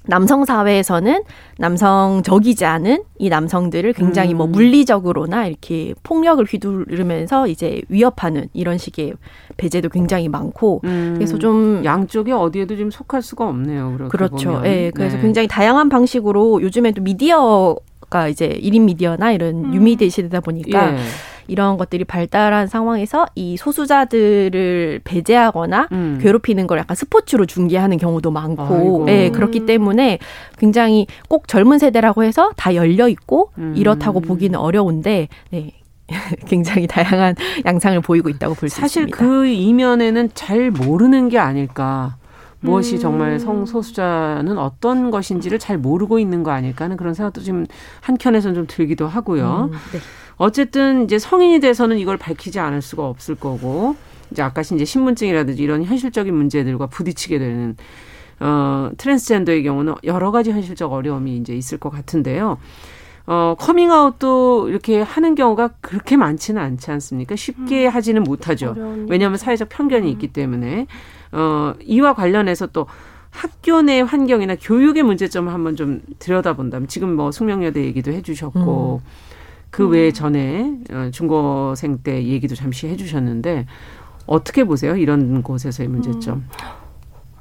남성 0.07 0.45
사회에서는 0.45 1.23
남성적이지 1.59 2.64
않은 2.64 3.05
이 3.19 3.29
남성들을 3.29 3.93
굉장히 3.95 4.35
뭐 4.35 4.47
음. 4.47 4.51
뭐 4.51 4.59
물리적으로나 4.59 5.47
이렇게 5.47 5.95
폭력을 6.03 6.45
휘두르면서 6.45 7.49
이제 7.49 7.81
위협하는 7.88 8.49
이런 8.53 8.77
식의 8.77 9.14
배제도 9.57 9.88
굉장히 9.88 10.29
많고 10.29 10.83
음. 10.85 11.14
그래서 11.17 11.38
좀 11.38 11.83
양쪽에 11.85 12.33
어디에도 12.33 12.77
좀 12.77 12.90
속할 12.90 13.23
수가 13.23 13.49
없네요. 13.49 14.09
그렇죠. 14.11 14.61
예. 14.64 14.69
네, 14.69 14.90
그래서 14.95 15.17
네. 15.17 15.23
굉장히 15.23 15.49
다양한 15.49 15.88
방식으로 15.88 16.61
요즘에 16.62 16.93
또 16.93 17.03
미디어 17.03 17.77
가 18.11 18.29
이제 18.29 18.49
1인 18.49 18.83
미디어나 18.83 19.33
이런 19.33 19.64
음. 19.64 19.75
유미디어 19.75 20.09
시대다 20.09 20.40
보니까 20.40 20.93
예. 20.93 20.99
이런 21.48 21.76
것들이 21.76 22.04
발달한 22.04 22.66
상황에서 22.66 23.26
이 23.35 23.57
소수자들을 23.57 25.00
배제하거나 25.04 25.88
음. 25.92 26.18
괴롭히는 26.22 26.66
걸 26.66 26.78
약간 26.78 26.94
스포츠로 26.94 27.46
중계하는 27.46 27.98
경우도 27.98 28.30
많고, 28.30 29.07
예, 29.09 29.30
그렇기 29.30 29.66
때문에 29.66 30.18
굉장히 30.59 31.07
꼭 31.28 31.48
젊은 31.48 31.78
세대라고 31.78 32.24
해서 32.24 32.50
다 32.57 32.74
열려 32.74 33.09
있고 33.09 33.50
음. 33.59 33.74
이렇다고 33.76 34.20
보기는 34.20 34.59
어려운데, 34.59 35.28
네. 35.50 35.70
굉장히 36.46 36.87
다양한 36.87 37.35
양상을 37.64 37.98
보이고 38.02 38.28
있다고 38.28 38.54
볼 38.54 38.68
수 38.68 38.85
있습니다. 38.85 38.87
사실 38.87 39.07
그 39.11 39.46
이면에는 39.46 40.30
잘 40.35 40.70
모르는 40.70 41.30
게 41.30 41.38
아닐까. 41.38 42.16
무엇이 42.64 42.94
음. 42.94 43.00
정말 43.00 43.38
성소수자는 43.38 44.57
어떤 44.57 45.11
것인지를 45.11 45.59
잘 45.59 45.77
모르고 45.77 46.18
있는 46.18 46.42
거 46.42 46.50
아닐까 46.50 46.85
하는 46.85 46.96
그런 46.96 47.12
생각도 47.12 47.42
지금 47.42 47.66
한켠에서는 48.00 48.55
좀 48.55 48.66
들기도 48.66 49.07
하고요. 49.07 49.70
음, 49.70 49.79
네. 49.92 49.98
어쨌든 50.37 51.05
이제 51.05 51.18
성인이 51.18 51.61
돼서는 51.61 51.98
이걸 51.98 52.16
밝히지 52.16 52.59
않을 52.59 52.81
수가 52.81 53.07
없을 53.07 53.35
거고 53.35 53.96
이제 54.31 54.42
아까 54.42 54.62
이제 54.62 54.85
신분증이라든지 54.85 55.62
이런 55.62 55.85
현실적인 55.85 56.35
문제들과 56.35 56.87
부딪히게 56.87 57.38
되는 57.38 57.77
어 58.40 58.90
트랜스젠더의 58.96 59.62
경우는 59.62 59.94
여러 60.05 60.33
가지 60.33 60.50
현실적 60.50 60.90
어려움이 60.92 61.37
이제 61.37 61.55
있을 61.55 61.79
것 61.79 61.90
같은데요. 61.90 62.59
어, 63.27 63.55
커밍아웃도 63.59 64.68
이렇게 64.68 65.00
하는 65.00 65.35
경우가 65.35 65.68
그렇게 65.81 66.16
많지는 66.16 66.61
않지 66.61 66.90
않습니까? 66.90 67.37
쉽게 67.37 67.87
음. 67.87 67.90
하지는 67.90 68.22
못하죠. 68.22 68.74
왜냐하면 69.09 69.38
사회적 69.38 69.68
편견이 69.70 70.07
음. 70.07 70.12
있기 70.12 70.29
때문에. 70.29 70.87
어, 71.35 71.75
이와 71.83 72.14
관련해서 72.14 72.68
또 72.68 72.87
학교 73.31 73.83
내 73.83 74.01
환경이나 74.01 74.57
교육의 74.61 75.03
문제점을 75.03 75.53
한번 75.53 75.75
좀 75.75 76.01
들여다본다면 76.20 76.88
지금 76.88 77.16
뭐 77.16 77.33
숙명여대 77.33 77.85
얘기도 77.85 78.12
해주셨고 78.12 79.01
음. 79.05 79.11
그 79.70 79.88
외에 79.88 80.09
음. 80.09 80.12
전에 80.12 80.79
어, 80.92 81.11
중고생 81.11 81.99
때 81.99 82.25
얘기도 82.25 82.55
잠시 82.55 82.87
해주셨는데 82.87 83.66
어떻게 84.27 84.64
보세요? 84.64 84.97
이런 84.97 85.42
곳에서의 85.42 85.88
문제점. 85.88 86.37
음. 86.37 86.49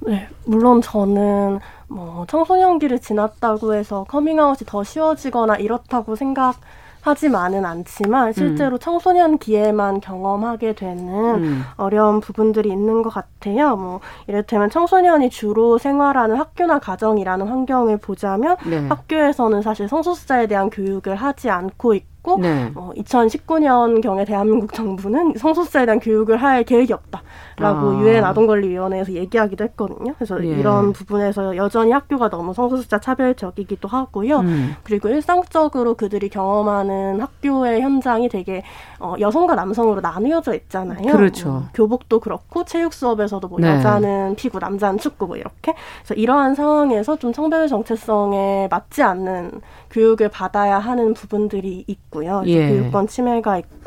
네, 0.06 0.28
물론 0.46 0.82
저는 0.82 1.60
뭐 1.88 2.26
청소년기를 2.28 3.00
지났다고 3.00 3.76
해서 3.76 4.04
커밍아웃이 4.10 4.66
더 4.66 4.84
쉬워지거나 4.84 5.58
이렇다고 5.58 6.16
생각. 6.16 6.60
하지만은 7.04 7.66
않지만 7.66 8.32
실제로 8.32 8.78
음. 8.78 8.80
청소년기에만 8.80 10.00
경험하게 10.00 10.74
되는 10.74 11.14
음. 11.36 11.64
어려운 11.76 12.22
부분들이 12.22 12.70
있는 12.70 13.02
것 13.02 13.10
같아요. 13.10 13.76
뭐 13.76 14.00
이를테면 14.28 14.70
청소년이 14.70 15.30
주로 15.30 15.78
생활하는 15.78 16.38
학교나 16.38 16.80
가정이라는 16.80 17.46
환경을 17.48 17.98
보자면 17.98 18.56
네. 18.66 18.88
학교에서는 18.88 19.62
사실 19.62 19.90
성소수자에 19.90 20.48
대한 20.48 20.70
교육을 20.70 21.16
하지 21.16 21.50
않고 21.50 21.94
있고 21.94 22.14
있고 22.24 22.38
네. 22.40 22.72
어, 22.74 22.92
2019년 22.96 24.02
경에 24.02 24.26
대한민국 24.26 24.74
정부는 24.74 25.34
성소수자에 25.38 25.86
대한 25.86 26.00
교육을 26.00 26.38
할 26.38 26.64
계획이 26.64 26.94
없다 26.94 27.22
라고 27.58 27.92
아. 27.92 28.00
유엔 28.00 28.24
아동권리위원회에서 28.24 29.14
얘기하기도 29.14 29.64
했거든요. 29.66 30.14
그래서 30.16 30.44
예. 30.44 30.48
이런 30.48 30.94
부분에서 30.94 31.56
여전히 31.56 31.92
학교가 31.92 32.30
너무 32.30 32.54
성소수자 32.54 33.00
차별적이기도 33.00 33.88
하고요. 33.88 34.40
음. 34.40 34.76
그리고 34.84 35.10
일상적으로 35.10 35.94
그들이 35.96 36.30
경험하는 36.30 37.20
학교의 37.22 37.82
현장이 37.82 38.30
되게 38.30 38.64
어, 39.00 39.16
여성과 39.20 39.56
남성으로 39.56 40.02
나뉘어져 40.02 40.54
있잖아요. 40.56 41.12
그렇죠. 41.12 41.50
뭐, 41.50 41.64
교복도 41.74 42.20
그렇고 42.20 42.64
체육 42.64 42.94
수업에서도 42.94 43.48
뭐 43.48 43.60
네. 43.60 43.70
여자는 43.70 44.36
피구, 44.36 44.60
남자는 44.60 44.98
축구 44.98 45.28
뭐 45.28 45.38
이렇게. 45.38 45.74
그래서 46.04 46.14
이러한 46.16 46.56
상황에서 46.56 47.18
좀 47.18 47.34
성별 47.34 47.68
정체성에 47.68 48.70
맞지 48.72 49.04
않는 49.04 49.62
교육을 49.92 50.30
받아야 50.30 50.80
하는 50.80 51.14
부분들이 51.14 51.84
있고요. 51.88 52.42
예. 52.46 52.70
교육권 52.70 53.08
침해가 53.08 53.58
있고 53.58 53.83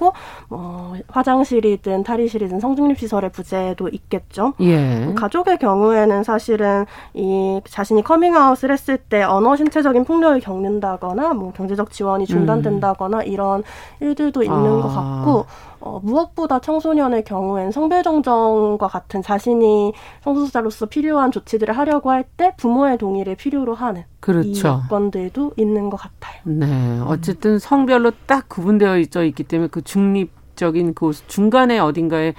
뭐 0.49 0.95
화장실이든 1.09 2.05
탈의실이든 2.05 2.61
성중립 2.61 2.99
시설의 2.99 3.31
부재도 3.31 3.89
있겠죠. 3.89 4.55
예. 4.61 5.13
가족의 5.15 5.59
경우에는 5.59 6.23
사실은 6.25 6.87
이 7.15 7.61
자신이 7.69 8.03
커밍아웃을 8.03 8.71
했을 8.71 8.97
때 8.99 9.23
언어 9.23 9.57
신체적인 9.57 10.05
폭력을 10.05 10.39
겪는다거나 10.41 11.35
뭐 11.35 11.53
경제적 11.53 11.91
지원이 11.91 12.27
중단된다거나 12.27 13.19
음. 13.19 13.27
이런 13.27 13.63
일들도 14.01 14.43
있는 14.43 14.79
아. 14.79 14.83
것 14.83 14.89
같고 14.89 15.47
어, 15.81 16.01
무엇보다 16.03 16.61
청소년의 16.61 17.25
경우엔 17.25 17.71
성별정정과 17.73 18.89
같은 18.89 19.23
자신이 19.23 19.93
성소수자로서 20.23 20.87
필요한 20.87 21.31
조치들을 21.31 21.77
하려고 21.77 22.11
할 22.11 22.27
때 22.37 22.53
부모의 22.57 22.99
동의를 22.99 23.37
필요로 23.37 23.75
하는 23.75 24.05
그렇죠. 24.21 24.49
이 24.49 24.61
여건들도 24.65 25.53
있는 25.57 25.89
것 25.91 25.97
같아요. 25.97 26.41
네, 26.45 27.01
어쨌든 27.07 27.59
성별로 27.59 28.11
딱 28.27 28.49
구분되어 28.49 28.99
있기 28.99 29.45
때문에 29.45 29.69
그 29.71 29.81
중립 29.83 30.33
적인 30.57 30.93
그 30.95 31.13
중간에 31.27 31.79
어딘가에 31.79 32.35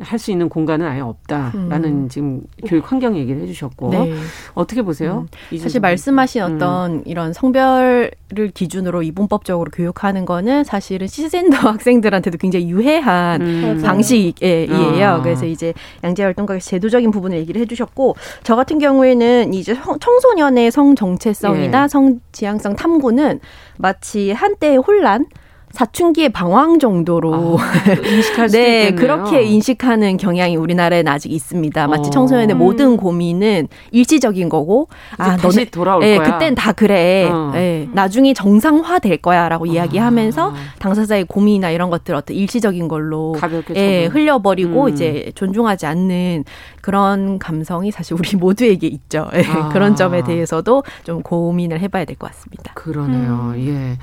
할 0.00 0.18
수 0.18 0.32
있는 0.32 0.48
공간은 0.48 0.86
아예 0.86 1.00
없다라는 1.00 1.84
음. 1.84 2.08
지금 2.08 2.42
교육 2.66 2.90
환경 2.90 3.16
얘기를 3.16 3.40
해주셨고 3.42 3.90
네. 3.90 4.14
어떻게 4.54 4.82
보세요? 4.82 5.26
음. 5.52 5.58
사실 5.58 5.80
말씀하신 5.80 6.42
음. 6.42 6.54
어떤 6.56 7.02
이런 7.06 7.32
성별을 7.32 8.10
기준으로 8.54 9.02
이분법적으로 9.04 9.70
교육하는 9.70 10.24
거는 10.24 10.64
사실은 10.64 11.06
시스젠더 11.06 11.56
학생들한테도 11.70 12.38
굉장히 12.38 12.70
유해한 12.70 13.40
음. 13.42 13.82
방식이에요. 13.84 15.06
아. 15.06 15.22
그래서 15.22 15.46
이제 15.46 15.72
양재 16.02 16.24
활동가에서 16.24 16.70
제도적인 16.70 17.12
부분을 17.12 17.38
얘기를 17.38 17.60
해주셨고 17.60 18.16
저 18.42 18.56
같은 18.56 18.78
경우에는 18.80 19.54
이제 19.54 19.76
청소년의 20.00 20.72
성 20.72 20.96
정체성이나 20.96 21.84
예. 21.84 21.88
성 21.88 22.18
지향성 22.32 22.74
탐구는 22.74 23.38
마치 23.78 24.32
한때의 24.32 24.78
혼란 24.78 25.26
사춘기의 25.74 26.28
방황 26.30 26.78
정도로 26.78 27.58
아, 27.58 27.92
인식할 28.06 28.48
수 28.48 28.56
네, 28.56 28.88
있겠네요. 28.88 28.94
그렇게 29.00 29.42
인식하는 29.42 30.16
경향이 30.16 30.56
우리나라에는 30.56 31.10
아직 31.12 31.32
있습니다. 31.32 31.88
마치 31.88 32.08
어. 32.08 32.10
청소년의 32.10 32.54
모든 32.56 32.96
고민은 32.96 33.66
일시적인 33.90 34.48
거고 34.48 34.88
아, 35.18 35.36
너네 35.36 35.66
돌아올 35.66 36.00
네, 36.00 36.16
거야. 36.16 36.32
그땐 36.38 36.54
다 36.54 36.72
그래. 36.72 37.28
어. 37.30 37.50
네, 37.52 37.88
나중에 37.92 38.32
정상화 38.34 39.00
될 39.00 39.16
거야라고 39.18 39.64
아. 39.64 39.68
이야기하면서 39.68 40.54
당사자의 40.78 41.24
고민이나 41.24 41.70
이런 41.70 41.90
것들 41.90 42.14
어떤 42.14 42.36
일시적인 42.36 42.86
걸로 42.88 43.32
가볍게 43.32 43.74
예, 43.76 44.06
흘려버리고 44.06 44.84
음. 44.84 44.88
이제 44.90 45.32
존중하지 45.34 45.86
않는 45.86 46.44
그런 46.82 47.38
감성이 47.40 47.90
사실 47.90 48.14
우리 48.14 48.36
모두에게 48.38 48.86
있죠. 48.86 49.28
예, 49.34 49.42
아. 49.46 49.68
그런 49.70 49.96
점에 49.96 50.22
대해서도 50.22 50.84
좀 51.02 51.22
고민을 51.22 51.80
해봐야 51.80 52.04
될 52.04 52.14
것 52.16 52.28
같습니다. 52.30 52.72
그러네요. 52.74 53.54
음. 53.56 53.66
예. 53.66 53.98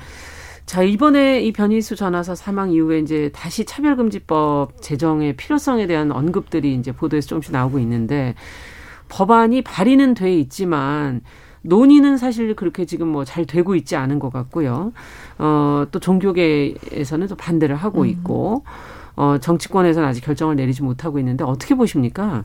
자, 0.66 0.82
이번에 0.82 1.42
이 1.42 1.52
변희수 1.52 1.96
전화사 1.96 2.34
사망 2.34 2.72
이후에 2.72 3.00
이제 3.00 3.30
다시 3.34 3.64
차별금지법 3.64 4.80
제정의 4.80 5.36
필요성에 5.36 5.86
대한 5.86 6.12
언급들이 6.12 6.74
이제 6.74 6.92
보도에서 6.92 7.28
조금씩 7.28 7.52
나오고 7.52 7.78
있는데 7.80 8.34
법안이 9.08 9.62
발의는 9.62 10.14
돼 10.14 10.34
있지만 10.38 11.20
논의는 11.62 12.16
사실 12.16 12.56
그렇게 12.56 12.86
지금 12.86 13.08
뭐 13.08 13.24
잘 13.24 13.44
되고 13.44 13.74
있지 13.74 13.96
않은 13.96 14.18
것 14.18 14.32
같고요. 14.32 14.92
어, 15.38 15.84
또 15.90 15.98
종교계에서는 16.00 17.26
또 17.28 17.36
반대를 17.36 17.76
하고 17.76 18.02
음. 18.02 18.06
있고, 18.06 18.64
어, 19.14 19.36
정치권에서는 19.38 20.08
아직 20.08 20.22
결정을 20.24 20.56
내리지 20.56 20.82
못하고 20.82 21.18
있는데 21.18 21.44
어떻게 21.44 21.74
보십니까? 21.74 22.44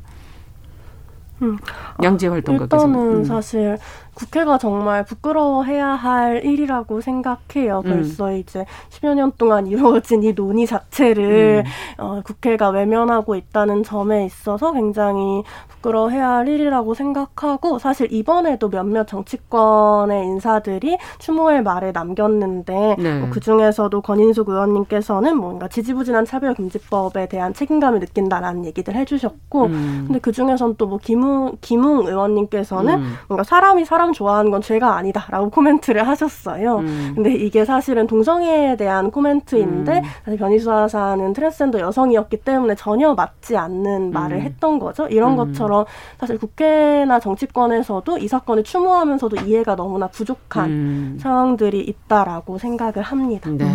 음. 1.42 1.58
양재 2.04 2.28
활동가께서 2.28 2.88
일단은 2.88 3.16
음. 3.18 3.24
사실 3.24 3.78
국회가 4.14 4.58
정말 4.58 5.06
부끄러워해야 5.06 5.90
할 5.90 6.44
일이라고 6.44 7.02
생각해요. 7.02 7.84
음. 7.86 7.92
벌써 7.92 8.34
이제 8.34 8.66
10여 8.90 9.14
년 9.14 9.32
동안 9.38 9.68
이루어진 9.68 10.24
이 10.24 10.34
논의 10.34 10.66
자체를 10.66 11.64
음. 11.66 12.04
어, 12.04 12.22
국회가 12.26 12.70
외면하고 12.70 13.36
있다는 13.36 13.84
점에 13.84 14.26
있어서 14.26 14.74
굉장히 14.74 15.44
부끄러워해야 15.68 16.30
할 16.30 16.48
일이라고 16.48 16.96
생각하고 16.96 17.78
사실 17.78 18.12
이번에도 18.12 18.70
몇몇 18.70 19.08
정치권의 19.08 20.26
인사들이 20.26 20.98
추모의 21.20 21.62
말을 21.62 21.92
남겼는데 21.94 22.96
네. 22.98 23.20
뭐 23.20 23.30
그중에서도 23.30 24.02
권인숙 24.02 24.50
의원님께서는 24.50 25.38
뭔가 25.38 25.68
지지부진한 25.68 26.26
차별금지법에 26.26 27.28
대한 27.28 27.54
책임감을 27.54 28.00
느낀다라는 28.00 28.66
얘기들 28.66 28.96
해주셨고 28.96 29.66
음. 29.66 30.04
근데 30.08 30.20
그중에선 30.20 30.76
또 30.78 30.88
뭐 30.88 30.98
김 30.98 31.27
김웅, 31.28 31.58
김웅 31.62 32.08
의원님께서는 32.08 33.00
음. 33.00 33.14
뭔가 33.28 33.44
사람이 33.44 33.86
사람 33.86 34.14
좋아하는 34.14 34.52
건 34.52 34.62
죄가 34.62 34.96
아니다라고 34.96 35.50
코멘트를 35.52 36.08
하셨어요. 36.08 36.78
음. 36.78 37.12
근데 37.16 37.34
이게 37.34 37.66
사실은 37.66 38.08
동성애에 38.08 38.78
대한 38.78 39.12
코멘트인데 39.12 39.98
음. 40.00 40.04
사실 40.26 40.40
변희수 40.40 40.72
하사는 40.72 41.34
트랜스젠더 41.34 41.80
여성이었기 41.80 42.38
때문에 42.38 42.76
전혀 42.76 43.14
맞지 43.14 43.58
않는 43.58 44.12
말을 44.12 44.38
음. 44.38 44.42
했던 44.42 44.80
거죠. 44.80 45.08
이런 45.08 45.34
음. 45.34 45.38
것처럼 45.38 45.86
사실 46.20 46.38
국회나 46.38 47.20
정치권에서도 47.20 48.18
이 48.18 48.28
사건을 48.28 48.64
추모하면서도 48.64 49.38
이해가 49.46 49.76
너무나 49.76 50.08
부족한 50.08 50.70
음. 50.70 51.18
상황들이 51.22 51.82
있다라고 51.82 52.58
생각을 52.58 53.02
합니다. 53.02 53.50
네, 53.52 53.66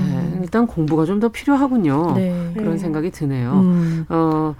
일단 0.40 0.66
공부가 0.66 1.04
좀 1.04 1.22
더 1.22 1.28
필요하군요. 1.28 2.14
네. 2.16 2.50
그런 2.54 2.72
네. 2.72 2.78
생각이 2.78 3.10
드네요. 3.12 3.62
어. 4.08 4.54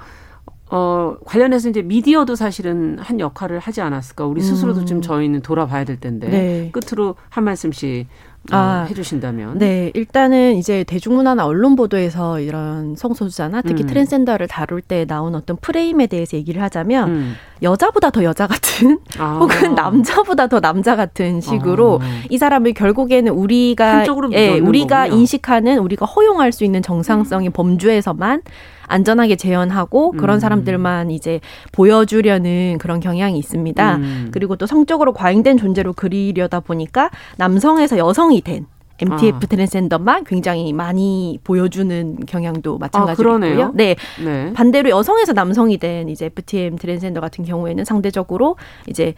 어, 0.75 1.17
관련해서 1.27 1.69
이제 1.69 1.83
미디어도 1.83 2.35
사실은 2.35 2.97
한 2.99 3.21
역할을 3.21 3.59
하지 3.59 3.83
않았을까. 3.83 4.25
우리 4.25 4.41
스스로도 4.41 4.81
음. 4.81 4.87
좀 4.87 5.03
저희는 5.03 5.43
돌아봐야 5.43 5.85
될 5.85 6.01
텐데. 6.01 6.29
네. 6.31 6.71
끝으로 6.73 7.15
한 7.29 7.45
말씀씩 7.45 8.07
어, 8.51 8.57
아, 8.57 8.87
해주신다면. 8.89 9.59
네, 9.59 9.93
일단은 9.95 10.57
이제 10.57 10.83
대중문화나 10.83 11.45
언론 11.45 11.77
보도에서 11.77 12.41
이런 12.41 12.97
성소수자나 12.97 13.63
특히 13.63 13.85
음. 13.85 13.87
트랜스젠더를 13.87 14.49
다룰 14.49 14.81
때 14.81 15.05
나온 15.05 15.35
어떤 15.35 15.57
프레임에 15.59 16.07
대해서 16.09 16.37
얘기를 16.39 16.61
하자면 16.63 17.09
음. 17.09 17.35
여자보다 17.63 18.11
더 18.11 18.25
여자 18.25 18.47
같은 18.49 18.99
아. 19.19 19.39
혹은 19.41 19.75
남자보다 19.77 20.49
더 20.49 20.59
남자 20.59 20.97
같은 20.97 21.41
식으로 21.41 22.01
아. 22.03 22.07
이 22.31 22.39
사람을 22.39 22.73
결국에는 22.73 23.31
우리가 23.31 24.07
예, 24.33 24.59
우리가 24.59 25.05
거군요. 25.05 25.21
인식하는 25.21 25.79
우리가 25.79 26.07
허용할 26.07 26.51
수 26.51 26.65
있는 26.65 26.83
정상성의 26.83 27.51
음. 27.51 27.53
범주에서만 27.53 28.43
안전하게 28.87 29.37
재현하고 29.37 30.13
그런 30.13 30.37
음. 30.37 30.41
사람들만 30.41 31.11
이제 31.11 31.41
보여주려는 31.73 32.79
그런 32.79 33.01
경향이 33.01 33.39
있습니다. 33.39 33.97
음. 33.97 34.29
그리고 34.33 34.57
또 34.57 34.67
성적으로 34.67 35.13
과잉된 35.13 35.57
존재로 35.59 35.93
그리려다 35.93 36.61
보니까 36.61 37.11
남성에서 37.37 37.99
여성이 37.99 38.41
된 38.41 38.67
MTF 38.99 39.37
아. 39.37 39.41
트랜스젠더만 39.41 40.25
굉장히 40.25 40.73
많이 40.73 41.39
보여주는 41.43 42.19
경향도 42.27 42.79
마찬가지고요. 42.79 43.63
아, 43.63 43.71
네. 43.75 43.97
네. 44.23 44.53
반대로 44.53 44.91
여성에서 44.91 45.33
남성이 45.33 45.79
된 45.79 46.09
이제 46.09 46.27
FTM 46.27 46.77
트랜스젠더 46.77 47.21
같은 47.21 47.45
경우에는 47.45 47.85
상대적으로 47.85 48.57
이제 48.87 49.15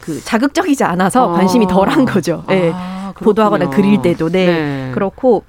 그 0.00 0.20
자극적이지 0.20 0.84
않아서 0.84 1.30
아. 1.30 1.32
관심이 1.32 1.66
덜한 1.66 2.04
거죠. 2.04 2.44
네. 2.48 2.70
아, 2.72 3.12
보도하거나 3.16 3.70
그릴 3.70 4.02
때도 4.02 4.28
네. 4.28 4.46
네. 4.46 4.90
그렇고 4.92 5.44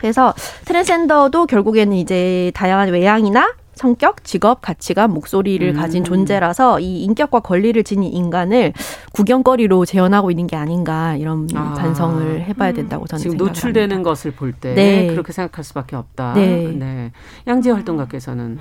그래서 0.00 0.34
트랜스젠더도 0.64 1.46
결국에는 1.46 1.94
이제 1.96 2.50
다양한 2.54 2.88
외향이나 2.88 3.54
성격, 3.74 4.24
직업, 4.24 4.60
가치관, 4.60 5.10
목소리를 5.10 5.66
음. 5.66 5.74
가진 5.74 6.04
존재라서 6.04 6.80
이 6.80 7.02
인격과 7.02 7.40
권리를 7.40 7.82
지닌 7.82 8.12
인간을 8.12 8.74
구경거리로 9.12 9.86
재현하고 9.86 10.30
있는 10.30 10.46
게 10.46 10.56
아닌가 10.56 11.16
이런 11.16 11.48
아. 11.54 11.72
반성을 11.74 12.42
해봐야 12.42 12.72
된다고 12.72 13.06
저는 13.06 13.22
지금 13.22 13.38
생각합니다. 13.38 13.66
노출되는 13.66 14.02
것을 14.02 14.32
볼때 14.32 14.74
네. 14.74 15.06
그렇게 15.06 15.32
생각할 15.32 15.64
수밖에 15.64 15.96
없다. 15.96 16.34
네. 16.34 16.70
네. 16.74 17.12
양재 17.46 17.70
활동가께서는 17.70 18.58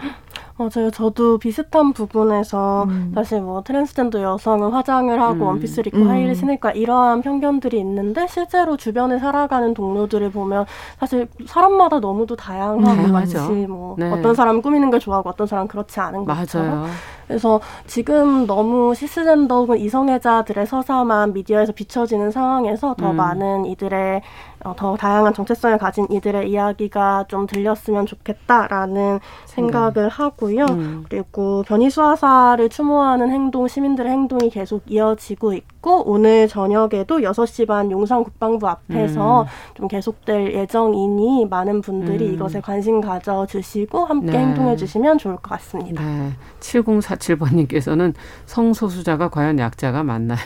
맞아요. 0.59 0.91
저도 0.91 1.37
비슷한 1.37 1.93
부분에서 1.93 2.83
음. 2.89 3.13
사실 3.15 3.39
뭐 3.39 3.63
트랜스젠더 3.63 4.21
여성은 4.21 4.71
화장을 4.71 5.21
하고 5.21 5.35
음. 5.35 5.41
원피스를 5.41 5.87
입고 5.87 5.99
음. 5.99 6.09
하이힐을 6.09 6.35
신을까 6.35 6.71
이러한 6.71 7.21
편견들이 7.21 7.79
있는데 7.79 8.27
실제로 8.27 8.75
주변에 8.75 9.19
살아가는 9.19 9.73
동료들을 9.73 10.29
보면 10.31 10.65
사실 10.99 11.29
사람마다 11.47 11.99
너무도 12.01 12.35
다양하고 12.35 13.03
음, 13.03 13.11
마치 13.13 13.37
뭐 13.37 13.95
네. 13.97 14.11
어떤 14.11 14.35
사람은 14.35 14.61
꾸미는 14.61 14.91
걸 14.91 14.99
좋아하고 14.99 15.29
어떤 15.29 15.47
사람은 15.47 15.69
그렇지 15.69 15.97
않은 16.01 16.25
것처럼 16.25 16.87
그래서 17.29 17.61
지금 17.85 18.47
너무 18.47 18.95
시스젠더 18.95 19.59
혹은 19.59 19.77
이성애자들의 19.77 20.65
서사만 20.65 21.33
미디어에서 21.33 21.73
비춰지는 21.73 22.31
상황에서 22.31 22.95
더 22.95 23.11
음. 23.11 23.17
많은 23.17 23.65
이들의 23.65 24.21
어, 24.65 24.73
더 24.75 24.97
다양한 24.97 25.33
정체성을 25.35 25.77
가진 25.77 26.07
이들의 26.09 26.49
이야기가 26.49 27.25
좀 27.27 27.45
들렸으면 27.45 28.07
좋겠다라는 28.07 29.19
생각을 29.45 30.09
하고요. 30.09 30.65
음. 30.71 31.05
그리고 31.07 31.63
변이 31.67 31.91
수화사를 31.91 32.67
추모하는 32.69 33.29
행동, 33.29 33.67
시민들의 33.67 34.11
행동이 34.11 34.49
계속 34.49 34.81
이어지고 34.87 35.53
있고 35.53 35.78
오늘 35.81 36.47
저녁에도 36.47 37.23
여섯 37.23 37.45
시반 37.45 37.89
용산 37.91 38.23
국방부 38.23 38.67
앞에서 38.67 39.43
음. 39.43 39.47
좀 39.75 39.87
계속될 39.87 40.53
예정이니 40.53 41.47
많은 41.49 41.81
분들이 41.81 42.27
음. 42.27 42.33
이것에 42.33 42.59
관심 42.59 42.99
가져 42.99 43.45
주시고 43.45 44.05
함께 44.05 44.33
네. 44.33 44.39
행동해 44.39 44.75
주시면 44.75 45.17
좋을 45.17 45.35
것 45.37 45.49
같습니다. 45.51 46.03
네. 46.03 46.31
7047번님께서는 46.59 48.13
성소수자가 48.45 49.29
과연 49.29 49.59
약자가 49.59 50.03
맞나요? 50.03 50.39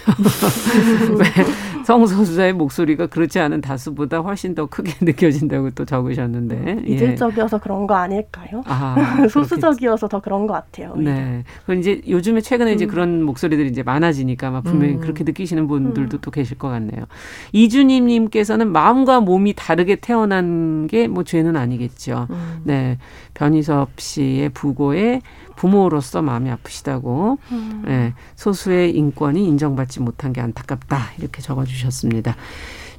왜 1.18 1.26
성소수자의 1.84 2.54
목소리가 2.54 3.08
그렇지 3.08 3.40
않은 3.40 3.62
다수분 3.62 4.04
보다 4.04 4.20
훨씬 4.20 4.54
더 4.54 4.66
크게 4.66 4.94
느껴진다고 5.02 5.72
또 5.72 5.86
적으셨는데 5.86 6.56
음, 6.56 6.84
예. 6.88 6.94
이질적이어서 6.94 7.58
예. 7.58 7.60
그런 7.62 7.88
거 7.88 7.96
아닐까요? 7.96 8.62
아, 8.66 8.96
소수적이어서 9.30 10.08
더 10.08 10.20
그런 10.20 10.48
것 10.48 10.54
같아요. 10.54 10.96
네. 10.96 11.44
그 11.66 11.74
이제 11.76 12.02
요즘에 12.08 12.42
최근에 12.42 12.72
음. 12.72 12.76
이제 12.76 12.86
그런 12.86 13.24
목소리들이 13.24 13.70
이제 13.70 13.84
많아지니까 13.84 14.52
막 14.52 14.64
분명히 14.64 14.96
음. 14.96 15.00
그렇게 15.24 15.32
느끼시는 15.32 15.68
분들도 15.68 16.18
음. 16.18 16.22
또 16.22 16.30
계실 16.32 16.58
것 16.58 16.70
같네요. 16.70 17.06
이주님님께서는 17.54 18.72
마음과 18.72 19.22
몸이 19.22 19.54
다르게 19.56 19.96
태어난 19.96 20.88
게 20.88 21.08
뭐 21.08 21.24
죄는 21.24 21.56
아니겠죠. 21.56 22.28
음. 22.32 22.62
네. 22.64 22.98
변희수 23.34 24.00
씨의 24.00 24.50
부고에 24.50 25.22
부모로서 25.56 26.22
마음이 26.22 26.50
아프시다고 26.50 27.38
음. 27.52 27.84
네, 27.86 28.14
소수의 28.36 28.96
인권이 28.96 29.46
인정받지 29.46 30.00
못한 30.02 30.34
게 30.34 30.42
안타깝다 30.42 31.12
이렇게 31.20 31.42
적어주셨습니다. 31.42 32.36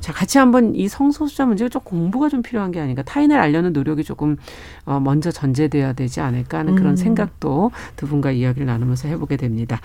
자, 0.00 0.12
같이 0.12 0.36
한번 0.36 0.74
이 0.74 0.86
성소수자 0.86 1.46
문제가 1.46 1.70
좀 1.70 1.80
공부가 1.82 2.28
좀 2.28 2.42
필요한 2.42 2.70
게 2.72 2.78
아닌가. 2.78 3.02
타인을 3.02 3.38
알려는 3.38 3.72
노력이 3.72 4.04
조금 4.04 4.36
어, 4.84 5.00
먼저 5.00 5.30
전제돼야 5.30 5.94
되지 5.94 6.20
않을까 6.20 6.58
하는 6.58 6.74
그런 6.74 6.92
음. 6.92 6.96
생각도 6.96 7.70
두 7.96 8.06
분과 8.06 8.32
이야기를 8.32 8.66
나누면서 8.66 9.08
해보게 9.08 9.38
됩니다. 9.38 9.80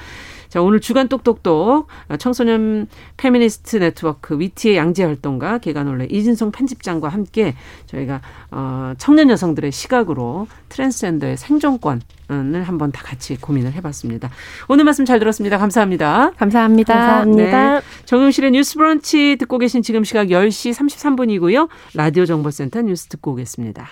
자, 0.50 0.62
오늘 0.62 0.80
주간 0.80 1.08
똑똑똑 1.08 1.88
어, 2.10 2.18
청소년 2.18 2.88
페미니스트 3.18 3.78
네트워크 3.78 4.40
위티의 4.40 4.78
양재 4.78 5.04
활동가 5.04 5.60
계간홀로 5.60 6.08
이진송 6.10 6.52
편집장과 6.52 7.08
함께 7.08 7.56
저희가 7.86 8.22
어, 8.52 8.94
청년 8.98 9.30
여성들의 9.30 9.72
시각으로 9.72 10.48
트랜스젠더의 10.70 11.38
생존권을 11.38 12.64
한번 12.64 12.92
다 12.92 13.04
같이 13.04 13.38
고민을 13.40 13.74
해봤습니다. 13.74 14.30
오늘 14.68 14.84
말씀 14.84 15.06
잘 15.06 15.20
들었습니다. 15.20 15.58
감사합니다. 15.58 16.32
감사합니다. 16.38 16.94
감사합니다. 16.94 17.80
네. 17.80 17.82
정용실의 18.06 18.52
뉴스 18.52 18.76
브런치 18.76 19.38
듣고 19.38 19.60
계신 19.60 19.82
지금 19.84 20.04
시각 20.04 20.28
10시 20.28 20.74
33분이고요. 20.74 21.70
라디오 21.94 22.26
정보센터 22.26 22.82
뉴스 22.82 23.08
듣고 23.08 23.32
오겠습니다. 23.32 23.88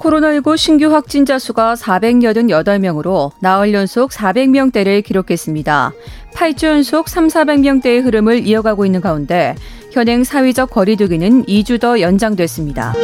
코로나19 0.00 0.56
신규 0.56 0.92
확진자 0.92 1.38
수가 1.38 1.74
488명으로 1.74 3.32
나흘 3.38 3.74
연속 3.74 4.10
400명대를 4.10 5.04
기록했습니다. 5.04 5.92
8주 6.34 6.66
연속 6.66 7.08
3, 7.08 7.28
400명대의 7.28 8.02
흐름을 8.02 8.46
이어가고 8.46 8.86
있는 8.86 9.02
가운데 9.02 9.54
현행 9.92 10.24
사회적 10.24 10.70
거리두기는 10.70 11.44
2주 11.44 11.80
더 11.80 12.00
연장됐습니다. 12.00 12.94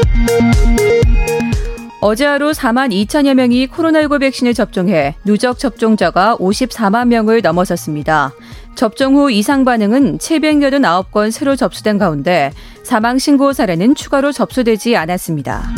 어제 2.09 2.25
하루 2.25 2.53
4만 2.53 2.93
2천여 2.93 3.35
명이 3.35 3.67
코로나19 3.67 4.21
백신을 4.21 4.55
접종해 4.55 5.17
누적 5.25 5.59
접종자가 5.59 6.37
54만 6.37 7.09
명을 7.09 7.43
넘어섰습니다. 7.43 8.33
접종 8.77 9.17
후 9.17 9.29
이상 9.29 9.65
반응은 9.65 10.19
789건 10.19 11.33
새로 11.33 11.57
접수된 11.57 11.99
가운데 11.99 12.53
사망 12.85 13.19
신고 13.19 13.53
사례는 13.53 13.97
추가로 13.97 14.31
접수되지 14.31 14.97
않았습니다. 14.97 15.69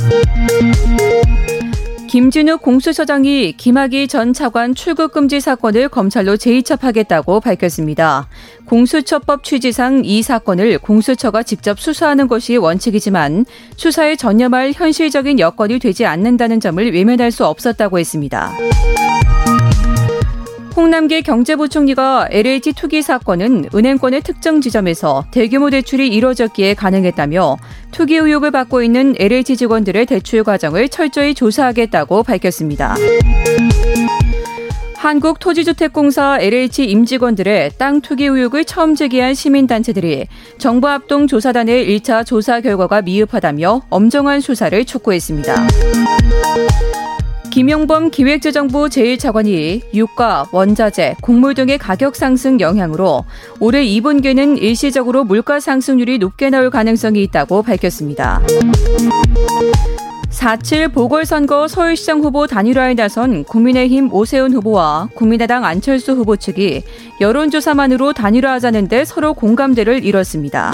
김진욱 2.09 2.62
공수처장이 2.62 3.53
김학의 3.59 4.09
전 4.09 4.33
차관 4.33 4.75
출국 4.75 5.12
금지 5.12 5.40
사건을 5.40 5.90
검찰로 5.90 6.38
재이첩하겠다고 6.38 7.40
밝혔습니다. 7.40 8.29
공수처법 8.64 9.44
취지상 9.44 10.03
이 10.05 10.23
사건을 10.23 10.79
공수처가 10.79 11.42
직접 11.42 11.79
수사하는 11.79 12.27
것이 12.27 12.57
원칙이지만 12.57 13.44
수사에 13.77 14.16
전념할 14.16 14.73
현실적인 14.75 15.38
여건이 15.38 15.79
되지 15.81 16.07
않는다는 16.07 16.61
점을 16.61 16.92
외면할 16.92 17.31
수 17.31 17.44
없었다고 17.44 17.99
했습니다. 17.99 18.53
홍남기 20.79 21.23
경제부총리가 21.23 22.29
LH 22.31 22.75
투기 22.75 23.03
사건은 23.03 23.64
은행권의 23.75 24.21
특정 24.21 24.61
지점에서 24.61 25.25
대규모 25.33 25.71
대출이 25.71 26.07
이뤄졌기에 26.07 26.75
가능했다며 26.75 27.57
투기 27.91 28.14
의혹을 28.14 28.53
받고 28.53 28.85
있는 28.85 29.17
LH 29.19 29.57
직원들의 29.57 30.07
대출 30.07 30.45
과정을 30.45 30.88
철저히 30.88 31.35
조사하겠다고 31.35 32.23
밝혔습니다. 32.23 32.95
한국토지주택공사 34.95 36.38
LH 36.41 36.85
임직원들의 36.85 37.73
땅 37.77 38.01
투기 38.01 38.27
의혹을 38.27 38.64
처음 38.64 38.95
제기한 38.95 39.35
시민단체들이 39.35 40.29
정부 40.59 40.87
합동 40.87 41.27
조사단의 41.27 41.88
1차 41.88 42.25
조사 42.25 42.61
결과가 42.61 43.03
미흡하다며 43.03 43.83
엄정한 43.91 44.41
수사를 44.41 44.85
촉구했습니다. 44.85 45.67
김영범 47.59 48.11
기획재정부 48.11 48.87
제1차관이 48.87 49.83
유가, 49.92 50.47
원자재, 50.53 51.16
곡물 51.21 51.55
등의 51.55 51.77
가격 51.77 52.14
상승 52.14 52.61
영향으로 52.61 53.25
올해 53.59 53.85
2분기는 53.85 54.62
일시적으로 54.62 55.25
물가 55.25 55.59
상승률이 55.59 56.18
높게 56.18 56.51
나올 56.51 56.71
가능성이 56.71 57.21
있다고 57.25 57.64
밝혔습니다. 57.64 58.40
4.7 60.31 60.94
보궐선거 60.94 61.66
서울시장 61.66 62.21
후보 62.21 62.47
단일화에 62.47 62.94
나선 62.94 63.42
국민의힘 63.42 64.14
오세훈 64.14 64.55
후보와 64.55 65.09
국민의당 65.16 65.64
안철수 65.64 66.12
후보 66.12 66.37
측이 66.37 66.85
여론조사만으로 67.21 68.12
단일화하자는데 68.12 69.05
서로 69.05 69.35
공감대를 69.35 70.05
이뤘습니다. 70.05 70.71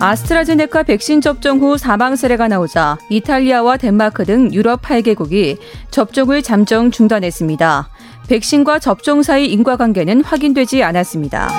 아스트라제네카 0.00 0.84
백신 0.84 1.20
접종 1.20 1.60
후 1.60 1.76
사망 1.76 2.16
사례가 2.16 2.48
나오자 2.48 2.96
이탈리아와 3.10 3.76
덴마크 3.76 4.24
등 4.24 4.50
유럽 4.52 4.80
8개국이 4.80 5.58
접종을 5.90 6.42
잠정 6.42 6.90
중단했습니다. 6.90 7.90
백신과 8.26 8.78
접종 8.78 9.22
사이 9.22 9.46
인과관계는 9.46 10.24
확인되지 10.24 10.82
않았습니다. 10.82 11.50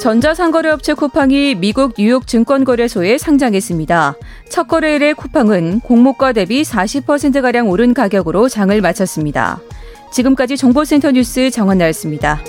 전자상거래업체 0.00 0.94
쿠팡이 0.94 1.56
미국 1.56 1.94
뉴욕 1.98 2.26
증권거래소에 2.26 3.18
상장했습니다. 3.18 4.14
첫 4.48 4.68
거래일의 4.68 5.14
쿠팡은 5.14 5.80
공모가 5.80 6.32
대비 6.32 6.62
40%가량 6.62 7.68
오른 7.68 7.92
가격으로 7.92 8.48
장을 8.48 8.80
마쳤습니다. 8.80 9.60
지금까지 10.12 10.56
정보센터 10.56 11.10
뉴스 11.10 11.50
정원나였습니다. 11.50 12.40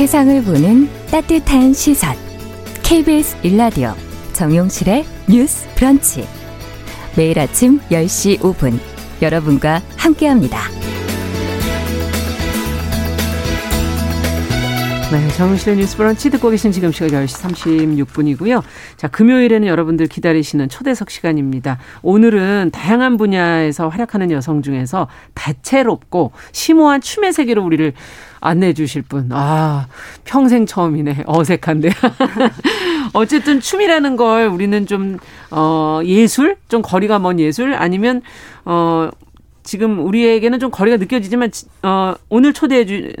세상을 0.00 0.44
보는 0.44 0.88
따뜻한 1.10 1.74
시선. 1.74 2.16
KBS 2.82 3.36
일라디오 3.42 3.92
정용실의 4.32 5.04
뉴스 5.28 5.68
브런치. 5.74 6.26
매일 7.18 7.38
아침 7.38 7.80
10시 7.90 8.38
5분 8.38 8.78
여러분과 9.20 9.82
함께합니다. 9.98 10.58
네, 15.12 15.28
정실의 15.36 15.76
뉴스 15.76 15.98
브런치 15.98 16.30
듣고 16.30 16.48
계신 16.48 16.72
지금 16.72 16.92
시각 16.92 17.08
10시 17.08 18.06
36분이고요. 18.06 18.62
자, 18.96 19.06
금요일에는 19.08 19.68
여러분들 19.68 20.06
기다리시는 20.06 20.70
초대석 20.70 21.10
시간입니다. 21.10 21.78
오늘은 22.00 22.70
다양한 22.72 23.18
분야에서 23.18 23.88
활약하는 23.88 24.30
여성 24.30 24.62
중에서 24.62 25.08
다채롭고 25.34 26.32
심오한 26.52 27.02
춤의 27.02 27.34
세계로 27.34 27.62
우리를 27.62 27.92
안내해 28.40 28.72
주실 28.72 29.02
분. 29.02 29.28
아, 29.32 29.86
평생 30.24 30.66
처음이네. 30.66 31.24
어색한데. 31.26 31.90
어쨌든 33.12 33.60
춤이라는 33.60 34.16
걸 34.16 34.46
우리는 34.46 34.86
좀, 34.86 35.18
어, 35.50 36.00
예술? 36.04 36.56
좀 36.68 36.82
거리가 36.82 37.18
먼 37.18 37.38
예술? 37.38 37.74
아니면, 37.74 38.22
어, 38.64 39.10
지금 39.62 40.04
우리에게는 40.04 40.58
좀 40.58 40.70
거리가 40.70 40.96
느껴지지만, 40.96 41.50
어, 41.82 42.14
오늘 42.28 42.52
초대해 42.52 42.86
주, 42.86 43.12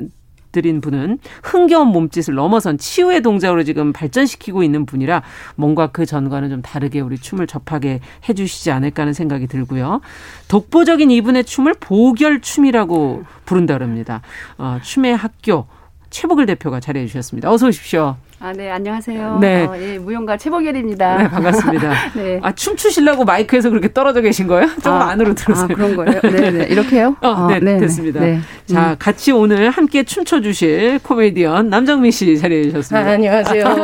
드린 0.52 0.80
분은 0.80 1.18
흥겨운 1.42 1.88
몸짓을 1.88 2.34
넘어선 2.34 2.78
치유의 2.78 3.22
동작으로 3.22 3.62
지금 3.62 3.92
발전시키고 3.92 4.62
있는 4.62 4.86
분이라 4.86 5.22
뭔가 5.56 5.88
그 5.88 6.06
전과는 6.06 6.50
좀 6.50 6.62
다르게 6.62 7.00
우리 7.00 7.18
춤을 7.18 7.46
접하게 7.46 8.00
해주시지 8.28 8.70
않을까 8.70 9.02
하는 9.02 9.12
생각이 9.12 9.46
들고요. 9.46 10.00
독보적인 10.48 11.10
이분의 11.10 11.44
춤을 11.44 11.74
보결춤이라고 11.80 13.24
부른다 13.44 13.74
그럽니다. 13.74 14.22
어, 14.58 14.78
춤의 14.82 15.16
학교 15.16 15.66
최복을 16.10 16.46
대표가 16.46 16.80
자리해 16.80 17.06
주셨습니다. 17.06 17.50
어서 17.50 17.68
오십시오. 17.68 18.16
아, 18.42 18.54
네, 18.54 18.70
안녕하세요. 18.70 19.36
네. 19.38 19.66
어, 19.66 19.76
예, 19.78 19.98
무용가 19.98 20.38
최복열입니다. 20.38 21.16
네, 21.18 21.28
반갑습니다. 21.28 21.92
네. 22.16 22.40
아, 22.42 22.50
춤추시려고 22.52 23.26
마이크에서 23.26 23.68
그렇게 23.68 23.92
떨어져 23.92 24.22
계신 24.22 24.46
거예요? 24.46 24.66
조금 24.76 24.92
아, 24.92 25.10
안으로 25.10 25.34
들어서요. 25.34 25.68
아, 25.70 25.74
그런 25.74 25.94
거예요? 25.94 26.20
네, 26.22 26.50
네. 26.50 26.64
이렇게요? 26.70 27.16
어, 27.20 27.28
어, 27.28 27.46
네, 27.48 27.60
네, 27.60 27.78
됐습니다. 27.80 28.20
네. 28.20 28.40
자, 28.64 28.92
음. 28.92 28.96
같이 28.98 29.30
오늘 29.32 29.68
함께 29.68 30.04
춤춰주실 30.04 31.00
코미디언 31.02 31.68
남정미 31.68 32.10
씨 32.12 32.38
자리해 32.38 32.62
주셨습니다. 32.70 33.10
아, 33.10 33.12
안녕하세요. 33.12 33.64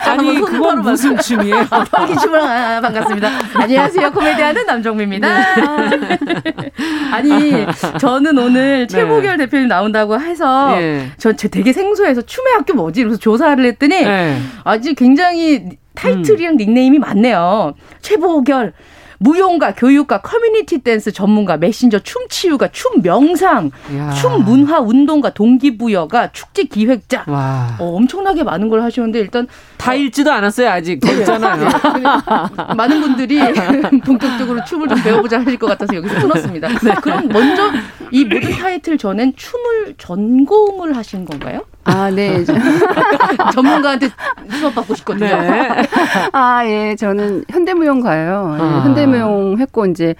아니, 0.00 0.40
그건 0.40 0.82
무슨 0.82 1.16
춤이에요? 1.16 1.62
이 1.62 2.18
춤을, 2.20 2.40
아, 2.40 2.80
반갑습니다. 2.80 3.28
안녕하세요. 3.54 4.10
코미디언은 4.10 4.66
남정미입니다. 4.66 5.54
네. 6.00 6.18
아니, 7.12 7.64
저는 8.00 8.36
오늘 8.38 8.88
최보결 8.88 9.36
네. 9.36 9.44
대표님 9.44 9.68
나온다고 9.68 10.18
해서 10.18 10.74
네. 10.74 11.10
저 11.16 11.32
되게 11.32 11.72
생소해서 11.72 12.23
춤의 12.26 12.52
학교 12.54 12.74
뭐지? 12.74 13.02
그래서 13.04 13.18
조사를 13.18 13.64
했더니 13.64 14.02
네. 14.04 14.38
아주 14.64 14.94
굉장히 14.94 15.68
타이틀이랑 15.94 16.54
음. 16.54 16.56
닉네임이 16.56 16.98
많네요. 16.98 17.74
최보결 18.00 18.72
무용가, 19.18 19.74
교육가, 19.74 20.20
커뮤니티 20.20 20.78
댄스 20.78 21.12
전문가, 21.12 21.56
메신저, 21.56 22.00
춤치유가, 22.00 22.68
춤 22.72 23.00
명상, 23.00 23.70
야. 23.96 24.10
춤 24.10 24.44
문화 24.44 24.80
운동가, 24.80 25.30
동기부여가, 25.32 26.32
축제 26.32 26.64
기획자. 26.64 27.24
와. 27.26 27.76
어, 27.78 27.96
엄청나게 27.96 28.42
많은 28.42 28.68
걸 28.68 28.82
하셨는데 28.82 29.20
일단 29.20 29.46
다 29.78 29.94
읽지도 29.94 30.30
않았어요 30.30 30.68
아직. 30.68 31.00
괜찮아요. 31.00 31.64
네. 31.64 32.74
많은 32.76 33.00
분들이 33.00 33.38
본격적으로 34.04 34.62
춤을 34.64 34.88
좀 34.88 35.02
배워보자 35.02 35.40
하실 35.40 35.58
것 35.58 35.68
같아서 35.68 35.94
여기서 35.94 36.20
끊었습니다. 36.20 36.68
네. 36.68 36.94
그럼 37.00 37.28
먼저 37.28 37.70
이 38.10 38.24
모든 38.24 38.50
타이틀 38.50 38.98
전엔 38.98 39.34
춤을 39.36 39.94
전공을 39.96 40.96
하신 40.96 41.24
건가요? 41.24 41.62
아, 41.84 42.10
네. 42.10 42.44
전문가한테 43.52 44.08
수업 44.50 44.74
받고 44.74 44.94
싶거든요. 44.94 45.26
네. 45.26 45.82
아, 46.32 46.66
예. 46.66 46.96
저는 46.96 47.44
현대무용가요. 47.50 48.56
예, 48.58 48.62
아. 48.62 48.80
현대무용 48.84 49.58
했고, 49.58 49.86
이제 49.86 50.14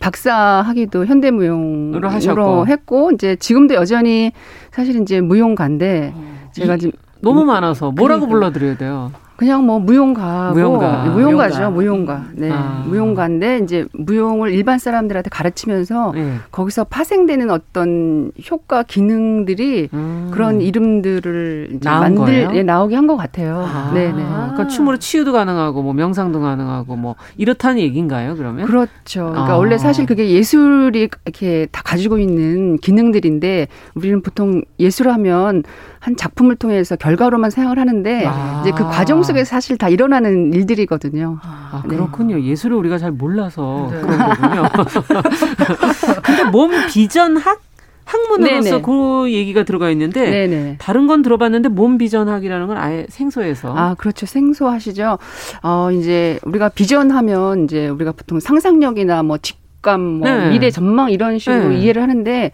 박사 0.00 0.62
학위도 0.66 1.06
현대무용으로 1.06 2.08
하셨고. 2.08 2.66
했고, 2.66 3.10
이제 3.12 3.36
지금도 3.36 3.74
여전히 3.74 4.32
사실 4.70 5.00
이제 5.02 5.20
무용가인데, 5.20 6.14
제가 6.52 6.76
지금 6.76 6.92
너무 7.20 7.44
많아서 7.44 7.90
뭐라고 7.90 8.26
그러니까. 8.26 8.50
불러드려야 8.50 8.76
돼요? 8.76 9.12
그냥 9.38 9.64
뭐 9.64 9.78
무용가고 9.78 10.52
무용가. 10.54 11.04
무용가죠 11.04 11.70
무용가 11.70 12.24
네 12.32 12.50
아. 12.50 12.82
무용가인데 12.88 13.58
이제 13.58 13.86
무용을 13.92 14.50
일반 14.50 14.80
사람들한테 14.80 15.30
가르치면서 15.30 16.10
네. 16.12 16.34
거기서 16.50 16.82
파생되는 16.82 17.48
어떤 17.48 18.32
효과 18.50 18.82
기능들이 18.82 19.90
음. 19.92 20.30
그런 20.32 20.60
이름들을 20.60 21.68
이제 21.76 21.88
만들 21.88 22.48
예, 22.54 22.62
나오게 22.64 22.96
한 22.96 23.06
것 23.06 23.16
같아요. 23.16 23.64
아. 23.66 23.92
네네. 23.94 24.12
그러니까 24.12 24.66
춤으로 24.66 24.98
치유도 24.98 25.32
가능하고 25.32 25.82
뭐 25.82 25.92
명상도 25.94 26.40
가능하고 26.40 26.96
뭐 26.96 27.14
이렇다는 27.36 27.78
얘기인가요? 27.78 28.34
그러면 28.36 28.66
그렇죠. 28.66 29.30
그러니까 29.30 29.52
아. 29.54 29.56
원래 29.56 29.78
사실 29.78 30.04
그게 30.04 30.30
예술이 30.30 31.08
이렇게 31.24 31.68
다 31.70 31.80
가지고 31.84 32.18
있는 32.18 32.76
기능들인데 32.78 33.68
우리는 33.94 34.20
보통 34.20 34.62
예술하면 34.80 35.62
한 36.00 36.16
작품을 36.16 36.56
통해서 36.56 36.96
결과로만 36.96 37.50
생각을 37.50 37.78
하는데 37.78 38.24
아. 38.26 38.60
이제 38.62 38.72
그 38.72 38.84
과정 38.84 39.22
속에 39.28 39.44
사실 39.44 39.76
다 39.76 39.88
일어나는 39.88 40.52
일들이거든요. 40.52 41.38
아, 41.42 41.82
네. 41.86 41.96
그렇군요. 41.96 42.40
예술을 42.40 42.76
우리가 42.76 42.98
잘 42.98 43.12
몰라서 43.12 43.88
네. 43.92 44.00
그런 44.00 44.18
거군요. 44.18 44.62
근데 46.24 46.44
몸 46.44 46.70
비전 46.88 47.36
학 47.36 47.60
학문으로서 48.04 48.70
네네. 48.70 48.82
그 48.82 49.30
얘기가 49.30 49.64
들어가 49.64 49.90
있는데 49.90 50.30
네네. 50.30 50.76
다른 50.78 51.06
건 51.06 51.20
들어봤는데 51.20 51.68
몸 51.68 51.98
비전학이라는 51.98 52.66
건 52.66 52.78
아예 52.78 53.04
생소해서 53.10 53.76
아 53.76 53.94
그렇죠 53.98 54.24
생소하시죠 54.24 55.18
어 55.62 55.90
이제 55.92 56.38
우리가 56.44 56.70
비전하면 56.70 57.64
이제 57.64 57.86
우리가 57.88 58.12
보통 58.12 58.40
상상력이나 58.40 59.22
뭐 59.24 59.36
직감 59.36 60.00
뭐 60.00 60.30
네. 60.30 60.48
미래 60.48 60.70
전망 60.70 61.10
이런 61.10 61.38
식으로 61.38 61.68
네. 61.68 61.80
이해를 61.80 62.00
하는데 62.00 62.50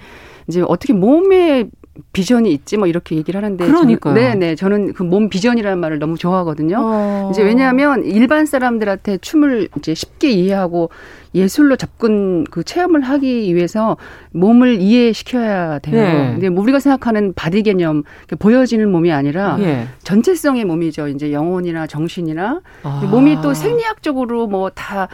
이제 0.48 0.60
어떻게 0.66 0.92
몸에 0.92 1.68
비전이 2.12 2.52
있지 2.52 2.76
뭐 2.76 2.86
이렇게 2.88 3.14
얘기를 3.16 3.38
하는데 3.42 3.64
그러니까 3.66 4.12
네네 4.12 4.56
저는 4.56 4.94
그 4.94 5.04
몸 5.04 5.28
비전이라는 5.28 5.78
말을 5.78 5.98
너무 5.98 6.18
좋아하거든요. 6.18 6.76
어. 6.80 7.28
이제 7.30 7.42
왜냐하면 7.42 8.04
일반 8.04 8.46
사람들한테 8.46 9.18
춤을 9.18 9.68
이제 9.78 9.94
쉽게 9.94 10.30
이해하고 10.30 10.90
예술로 11.34 11.76
접근 11.76 12.44
그 12.44 12.64
체험을 12.64 13.00
하기 13.02 13.54
위해서 13.54 13.96
몸을 14.32 14.80
이해시켜야 14.80 15.78
돼요. 15.80 15.94
네. 16.02 16.30
근데 16.32 16.48
뭐 16.48 16.62
우리가 16.64 16.80
생각하는 16.80 17.32
body 17.34 17.62
개념 17.62 18.02
보여지는 18.38 18.90
몸이 18.90 19.12
아니라 19.12 19.56
네. 19.56 19.86
전체성의 20.02 20.64
몸이죠. 20.64 21.08
이제 21.08 21.32
영혼이나 21.32 21.86
정신이나 21.86 22.60
아. 22.82 23.08
몸이 23.10 23.40
또 23.42 23.54
생리학적으로 23.54 24.46
뭐 24.48 24.70
다 24.70 25.08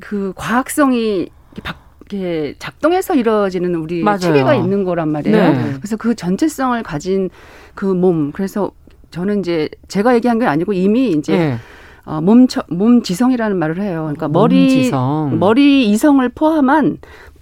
그 0.00 0.34
과학성이 0.36 1.28
바 1.62 1.74
이렇게 2.10 2.54
작동해서 2.58 3.14
이루어지는 3.14 3.74
우리 3.74 4.02
맞아요. 4.02 4.18
체계가 4.18 4.54
있는 4.54 4.84
거란 4.84 5.10
말이에요. 5.10 5.52
네. 5.52 5.72
그래서 5.76 5.96
그 5.96 6.14
전체성을 6.14 6.82
가진 6.82 7.28
그 7.74 7.84
몸, 7.84 8.32
그래서 8.32 8.70
저는 9.10 9.40
이제 9.40 9.68
제가 9.88 10.14
얘기한 10.14 10.38
게 10.38 10.46
아니고 10.46 10.72
이미 10.72 11.10
이제 11.10 11.36
네. 11.36 11.56
어, 12.04 12.20
몸, 12.22 12.46
몸 12.70 13.02
지성이라는 13.02 13.56
말을 13.58 13.82
해요. 13.82 14.02
그러니까 14.04 14.28
머리, 14.28 14.70
지성. 14.70 15.38
머리 15.38 15.88
이성을 15.90 16.26
포함한 16.30 16.98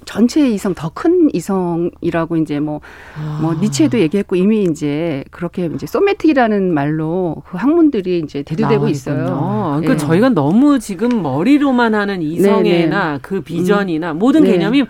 전체 0.07 0.49
이성 0.49 0.73
더 0.75 0.89
큰 0.97 1.29
이성이라고 1.35 2.39
이제 2.39 2.59
뭐뭐 2.59 2.81
아. 3.19 3.39
뭐 3.43 3.55
니체도 3.55 3.99
얘기했고 4.01 4.37
이미 4.37 4.63
이제 4.63 5.25
그렇게 5.31 5.67
이제 5.67 5.85
소매틱이라는 5.87 6.73
말로 6.73 7.43
그 7.47 7.59
학문들이 7.59 8.21
이제 8.21 8.43
대두되고 8.43 8.89
있어요. 8.89 9.79
그러니까 9.81 9.93
네. 9.93 9.97
저희가 9.99 10.31
너무 10.31 10.79
지금 10.79 11.23
머리로만 11.23 11.95
하는 11.95 12.23
이성애나 12.23 13.05
네네. 13.07 13.19
그 13.21 13.43
비전이나 13.43 14.13
음. 14.13 14.19
모든 14.19 14.45
네. 14.45 14.53
개념이 14.53 14.85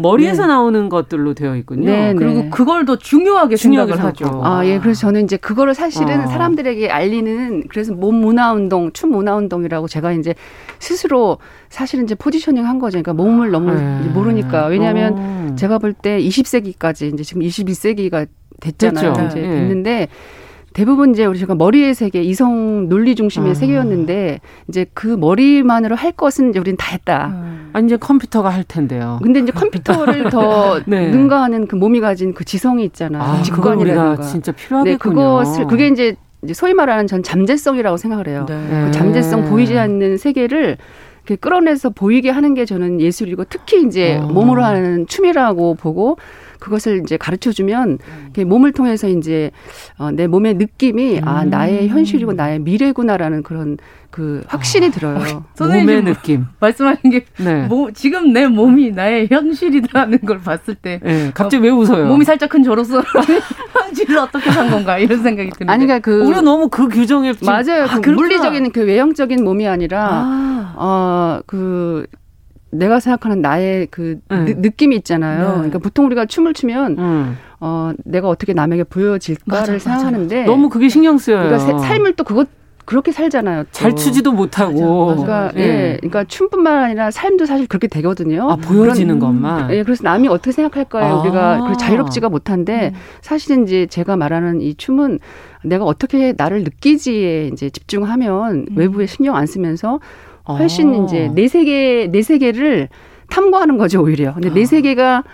머리에서 0.00 0.42
네. 0.42 0.48
나오는 0.48 0.88
것들로 0.88 1.34
되어 1.34 1.56
있군요. 1.56 1.84
네, 1.90 2.14
그리고 2.14 2.42
네. 2.42 2.50
그걸 2.50 2.84
더 2.86 2.96
중요하게 2.96 3.56
생각을 3.56 4.02
하죠. 4.02 4.40
아, 4.42 4.64
예. 4.64 4.78
그래서 4.78 5.02
저는 5.02 5.24
이제 5.24 5.36
그거를 5.36 5.74
사실은 5.74 6.22
아. 6.22 6.26
사람들에게 6.26 6.88
알리는 6.88 7.64
그래서 7.68 7.92
몸 7.92 8.14
문화 8.16 8.52
운동, 8.52 8.92
춤 8.92 9.10
문화 9.10 9.36
운동이라고 9.36 9.88
제가 9.88 10.12
이제 10.12 10.34
스스로 10.78 11.38
사실은 11.68 12.04
이제 12.04 12.14
포지셔닝 12.14 12.64
한 12.66 12.78
거죠. 12.78 13.00
그러니까 13.02 13.12
몸을 13.12 13.50
너무 13.50 13.74
네. 13.74 14.08
모르니까. 14.12 14.66
왜냐하면 14.66 15.14
어. 15.18 15.54
제가 15.56 15.78
볼 15.78 15.92
때 15.92 16.18
20세기까지 16.18 17.12
이제 17.12 17.22
지금 17.22 17.42
21세기가 17.42 18.26
됐잖아요. 18.60 19.12
됐죠. 19.12 19.26
이제 19.26 19.40
네. 19.40 19.48
됐는데 19.48 20.08
대부분 20.72 21.10
이제 21.10 21.24
우리 21.26 21.38
제가 21.38 21.54
머리의 21.54 21.94
세계, 21.94 22.22
이성 22.22 22.88
논리 22.88 23.14
중심의 23.14 23.50
아. 23.50 23.54
세계였는데 23.54 24.40
이제 24.68 24.86
그 24.94 25.06
머리만으로 25.08 25.96
할 25.96 26.12
것은 26.12 26.50
이제 26.50 26.58
우리는 26.58 26.76
다 26.76 26.92
했다. 26.92 27.26
음. 27.28 27.70
아, 27.72 27.80
이제 27.80 27.96
컴퓨터가 27.96 28.48
할 28.50 28.64
텐데요. 28.64 29.18
근데 29.22 29.40
이제 29.40 29.52
컴퓨터를 29.52 30.30
더 30.30 30.80
네. 30.86 31.10
능가하는 31.10 31.66
그 31.66 31.76
몸이 31.76 32.00
가진 32.00 32.34
그 32.34 32.44
지성이 32.44 32.84
있잖아요. 32.84 33.22
아, 33.22 33.42
직관이라든가. 33.42 34.22
진짜 34.22 34.52
필요하겠군요. 34.52 35.14
네, 35.14 35.20
그것을 35.20 35.66
그게 35.66 35.88
이제 35.88 36.14
이제 36.42 36.54
소위 36.54 36.72
말하는 36.72 37.06
전 37.06 37.22
잠재성이라고 37.22 37.96
생각을 37.96 38.28
해요. 38.28 38.46
네. 38.48 38.86
그 38.86 38.90
잠재성 38.92 39.46
보이지 39.46 39.76
않는 39.78 40.16
세계를 40.16 40.78
이렇게 41.26 41.36
끌어내서 41.36 41.90
보이게 41.90 42.30
하는 42.30 42.54
게 42.54 42.64
저는 42.64 43.00
예술이고 43.00 43.44
특히 43.50 43.82
이제 43.82 44.16
어. 44.16 44.26
몸으로 44.26 44.64
하는 44.64 45.06
춤이라고 45.06 45.74
보고 45.74 46.16
그것을 46.60 47.00
이제 47.02 47.16
가르쳐 47.16 47.50
주면 47.50 47.98
음. 48.38 48.48
몸을 48.48 48.72
통해서 48.72 49.08
이제 49.08 49.50
어, 49.98 50.10
내 50.12 50.26
몸의 50.26 50.54
느낌이 50.54 51.18
음. 51.18 51.28
아 51.28 51.44
나의 51.44 51.88
현실이고 51.88 52.34
나의 52.34 52.60
미래구나라는 52.60 53.42
그런 53.42 53.78
그 54.10 54.42
확신이 54.46 54.86
아, 54.86 54.90
들어요. 54.90 55.44
어, 55.60 55.64
몸의 55.64 56.04
느낌. 56.04 56.46
말씀하신 56.60 57.10
게 57.10 57.24
네. 57.38 57.66
뭐, 57.66 57.90
지금 57.92 58.32
내 58.32 58.46
몸이 58.46 58.90
나의 58.90 59.28
현실이라는 59.30 60.18
걸 60.20 60.40
봤을 60.40 60.74
때 60.74 61.00
네, 61.02 61.30
갑자기 61.32 61.58
어, 61.58 61.60
왜 61.62 61.70
웃어요? 61.70 62.06
몸이 62.06 62.24
살짝 62.24 62.50
큰 62.50 62.62
저로서 62.62 63.02
현실을 63.72 64.18
어떻게 64.18 64.50
산 64.50 64.70
건가 64.70 64.98
이런 64.98 65.22
생각이 65.22 65.50
드는데. 65.50 65.72
아니 65.72 65.86
그러니까 65.86 66.04
그 66.04 66.22
우리 66.22 66.42
너무 66.42 66.68
그 66.68 66.88
규정에 66.88 67.32
맞아요. 67.42 67.84
아, 67.84 68.00
그 68.00 68.10
물리적인 68.10 68.72
그 68.72 68.84
외형적인 68.84 69.44
몸이 69.44 69.66
아니라 69.66 70.24
아. 70.26 71.40
어그 71.46 72.06
내가 72.70 73.00
생각하는 73.00 73.40
나의 73.42 73.88
그 73.90 74.20
네. 74.28 74.44
느, 74.44 74.50
느낌이 74.58 74.96
있잖아요. 74.96 75.46
네. 75.48 75.54
그러니까 75.54 75.78
보통 75.78 76.06
우리가 76.06 76.26
춤을 76.26 76.54
추면 76.54 76.98
음. 76.98 77.36
어 77.60 77.92
내가 78.04 78.28
어떻게 78.28 78.52
남에게 78.52 78.84
보여질까를 78.84 79.74
맞아, 79.74 79.78
생각하는데 79.78 80.40
맞아. 80.40 80.50
너무 80.50 80.68
그게 80.68 80.88
신경 80.88 81.18
쓰여요. 81.18 81.48
그러니까 81.48 81.78
삶을 81.78 82.14
또 82.14 82.24
그것 82.24 82.48
그렇게 82.90 83.12
살잖아요. 83.12 83.64
또. 83.64 83.68
잘 83.70 83.94
추지도 83.94 84.32
못하고. 84.32 85.06
맞아, 85.06 85.22
그러니까 85.22 85.52
예. 85.56 85.60
예. 85.60 85.96
그러니까 85.98 86.24
춤뿐만 86.24 86.84
아니라 86.84 87.12
삶도 87.12 87.46
사실 87.46 87.68
그렇게 87.68 87.86
되거든요. 87.86 88.50
아, 88.50 88.56
보여지는 88.56 89.20
그런, 89.20 89.34
것만. 89.40 89.70
예, 89.72 89.84
그래서 89.84 90.02
남이 90.02 90.26
어떻게 90.26 90.50
생각할까요? 90.50 91.14
아. 91.14 91.20
우리가 91.20 91.72
자유롭지가 91.78 92.28
못한데 92.28 92.90
음. 92.92 92.98
사실은 93.20 93.62
이제 93.62 93.86
제가 93.86 94.16
말하는 94.16 94.60
이 94.60 94.74
춤은 94.74 95.20
내가 95.62 95.84
어떻게 95.84 96.34
나를 96.36 96.64
느끼지에 96.64 97.50
이제 97.52 97.70
집중하면 97.70 98.66
음. 98.70 98.76
외부에 98.76 99.06
신경 99.06 99.36
안 99.36 99.46
쓰면서 99.46 100.00
훨씬 100.48 100.94
아. 100.94 101.04
이제 101.04 101.30
내 101.34 101.48
세계 101.48 102.08
내 102.10 102.22
세계를 102.22 102.88
탐구하는 103.30 103.78
거죠 103.78 104.02
오히려. 104.02 104.34
근데 104.34 104.50
아. 104.50 104.54
내 104.54 104.64
세계가 104.64 105.24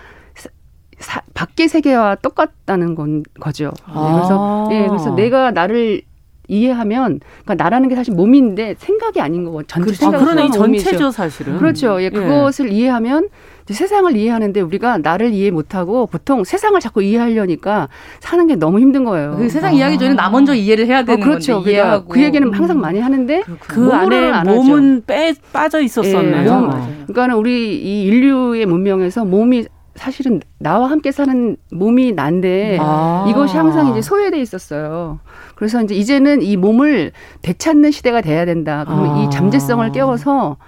사, 0.98 1.20
밖의 1.34 1.68
세계와 1.68 2.16
똑같다는 2.16 2.94
건 2.94 3.22
거죠. 3.38 3.72
네, 3.86 3.92
그래서 3.94 4.68
예, 4.72 4.86
그래서 4.88 5.14
내가 5.14 5.50
나를 5.50 6.02
이해하면 6.48 7.20
그러니까 7.44 7.54
나라는 7.62 7.88
게 7.88 7.96
사실 7.96 8.14
몸인데 8.14 8.76
생각이 8.78 9.20
아닌 9.20 9.44
거고 9.44 9.62
전체 9.64 9.92
생각. 9.92 10.22
아, 10.22 10.24
그러네 10.24 10.50
전체죠 10.50 11.10
사실은. 11.10 11.58
그렇죠. 11.58 12.00
예, 12.00 12.04
예. 12.04 12.10
그것을 12.10 12.72
이해하면 12.72 13.28
세상을 13.74 14.16
이해하는데 14.16 14.60
우리가 14.60 14.98
나를 14.98 15.32
이해 15.32 15.50
못하고 15.50 16.06
보통 16.06 16.44
세상을 16.44 16.78
자꾸 16.80 17.02
이해하려니까 17.02 17.88
사는 18.20 18.46
게 18.46 18.54
너무 18.54 18.80
힘든 18.80 19.04
거예요. 19.04 19.36
그 19.36 19.48
세상 19.48 19.70
아. 19.70 19.72
이해하기 19.72 19.98
전에 19.98 20.14
나 20.14 20.30
먼저 20.30 20.54
이해를 20.54 20.86
해야 20.86 21.04
되는 21.04 21.20
어, 21.20 21.24
그렇죠. 21.24 21.54
건데 21.56 21.72
이해하고. 21.72 22.08
그 22.08 22.22
얘기는 22.22 22.52
항상 22.52 22.80
많이 22.80 23.00
하는데 23.00 23.42
그 23.66 23.90
안에 23.92 24.44
몸은 24.44 25.02
빼 25.06 25.34
빠져 25.52 25.80
있었었네요. 25.80 26.44
예, 26.44 26.50
몸, 26.50 27.06
그러니까 27.06 27.36
우리 27.36 27.76
이 27.76 28.04
인류의 28.04 28.66
문명에서 28.66 29.24
몸이 29.24 29.66
사실은 29.96 30.40
나와 30.58 30.90
함께 30.90 31.10
사는 31.10 31.56
몸이 31.72 32.12
난데 32.12 32.78
아. 32.80 33.26
이것이 33.28 33.56
항상 33.56 33.88
이제 33.88 34.00
소외돼 34.02 34.40
있었어요. 34.40 35.18
그래서 35.54 35.82
이제 35.82 35.94
이제는 35.94 36.42
이 36.42 36.56
몸을 36.56 37.12
되찾는 37.42 37.90
시대가 37.90 38.20
돼야 38.20 38.44
된다. 38.44 38.84
그러면 38.86 39.16
아. 39.16 39.22
이 39.22 39.30
잠재성을 39.30 39.90
깨워서 39.92 40.58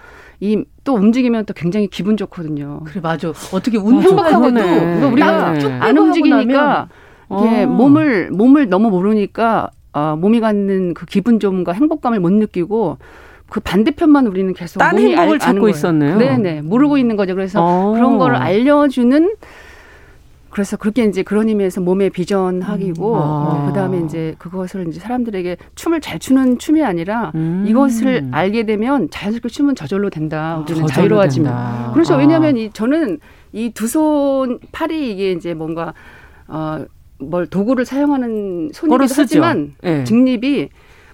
이 0.41 0.65
또 0.89 0.95
움직이면 0.95 1.45
또 1.45 1.53
굉장히 1.53 1.87
기분 1.87 2.17
좋거든요. 2.17 2.81
그래 2.87 3.03
맞아. 3.03 3.29
어떻게 3.53 3.77
운 3.77 4.01
행복하고도 4.01 4.55
그러니까 4.55 5.07
우리가 5.07 5.47
안 5.85 5.99
움직이니까 5.99 6.89
이게 7.27 7.65
어. 7.65 7.67
몸을 7.67 8.31
몸을 8.31 8.71
너무 8.71 8.89
모르니까 8.89 9.69
어, 9.93 10.17
몸이 10.19 10.41
갖는 10.41 10.95
그 10.95 11.05
기분 11.05 11.41
좋음과 11.41 11.73
행복감을 11.73 12.21
못 12.21 12.33
느끼고 12.33 12.97
그 13.51 13.61
반대편만 13.61 14.29
우리는 14.29 14.55
계속 14.55 14.79
딴 14.79 14.99
행복을 14.99 15.33
알, 15.35 15.39
찾고 15.39 15.69
있었네요. 15.69 16.17
네네 16.17 16.63
모르고 16.63 16.97
있는 16.97 17.17
거죠. 17.17 17.35
그래서 17.35 17.63
어. 17.63 17.93
그런 17.93 18.17
걸 18.17 18.35
알려주는 18.35 19.35
그래서 20.51 20.77
그렇게 20.77 21.05
이제 21.05 21.23
그런 21.23 21.49
의미에서 21.49 21.81
몸의 21.81 22.11
비전학이고 22.11 23.15
음. 23.15 23.19
아. 23.19 23.21
어, 23.21 23.67
그다음에 23.69 24.01
이제 24.01 24.35
그것을 24.39 24.89
이제 24.89 24.99
사람들에게 25.01 25.57
춤을 25.75 26.01
잘 26.01 26.19
추는 26.19 26.59
춤이 26.59 26.83
아니라 26.83 27.33
음. 27.35 27.65
이것을 27.69 28.29
알게 28.33 28.65
되면 28.67 29.09
자연스럽게 29.11 29.49
춤은 29.49 29.75
저절로 29.75 30.11
된다. 30.11 30.65
우리는 30.69 30.87
자유로워지면. 30.87 31.93
그렇죠. 31.93 32.15
아. 32.15 32.17
왜냐하면 32.19 32.57
이 32.57 32.71
저는 32.73 33.19
이 33.53 33.71
두 33.75 33.87
손 33.87 34.59
팔이 34.73 35.13
이게 35.13 35.33
이제 35.33 35.55
뭔가 35.55 35.95
어뭘 36.47 37.47
도구를 37.49 37.85
사용하는 37.85 38.71
손이기도 38.73 39.07
하지만 39.17 39.75
네. 39.83 40.05
직립이 40.05 40.69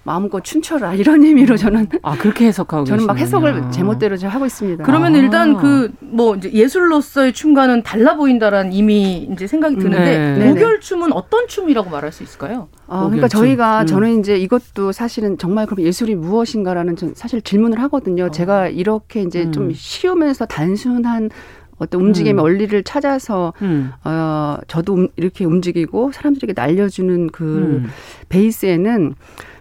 마음껏 0.05 0.41
춤춰라 0.41 0.93
이런 0.93 1.23
의미로 1.23 1.57
저는 1.57 1.87
아 2.03 2.15
그렇게 2.17 2.45
해석하고 2.45 2.85
저는 2.85 3.05
막 3.05 3.17
해석을 3.17 3.71
제멋대로 3.71 4.15
하고 4.29 4.45
있습니다. 4.45 4.83
그러면 4.83 5.15
아. 5.15 5.17
일단 5.17 5.57
그 5.57 5.91
뭐 6.15 6.37
예술로서의 6.41 7.33
춤과는 7.33 7.83
달라 7.83 8.15
보인다라는 8.15 8.71
이미 8.71 9.27
이제 9.31 9.47
생각이 9.47 9.75
드는데 9.75 10.37
네. 10.37 10.47
목열 10.47 10.79
춤은 10.79 11.11
어떤 11.11 11.47
춤이라고 11.47 11.89
말할 11.89 12.13
수 12.13 12.23
있을까요? 12.23 12.69
아, 12.87 13.03
그러니까 13.03 13.27
저희가 13.27 13.81
음. 13.81 13.85
저는 13.85 14.19
이제 14.21 14.37
이것도 14.37 14.93
사실은 14.93 15.37
정말 15.37 15.65
그럼 15.65 15.85
예술이 15.85 16.15
무엇인가라는 16.15 16.95
사실 17.15 17.41
질문을 17.41 17.81
하거든요. 17.81 18.25
어. 18.25 18.31
제가 18.31 18.69
이렇게 18.69 19.21
이제 19.23 19.43
음. 19.43 19.51
좀 19.51 19.71
쉬우면서 19.73 20.45
단순한 20.45 21.29
어떤 21.77 21.99
움직임의 22.01 22.41
음. 22.41 22.43
원리를 22.43 22.83
찾아서 22.83 23.53
음. 23.61 23.91
어 24.05 24.57
저도 24.69 25.09
이렇게 25.17 25.43
움직이고 25.43 26.13
사람들에게 26.13 26.53
날려주는 26.55 27.27
그 27.31 27.43
음. 27.43 27.89
베이스에는 28.29 29.15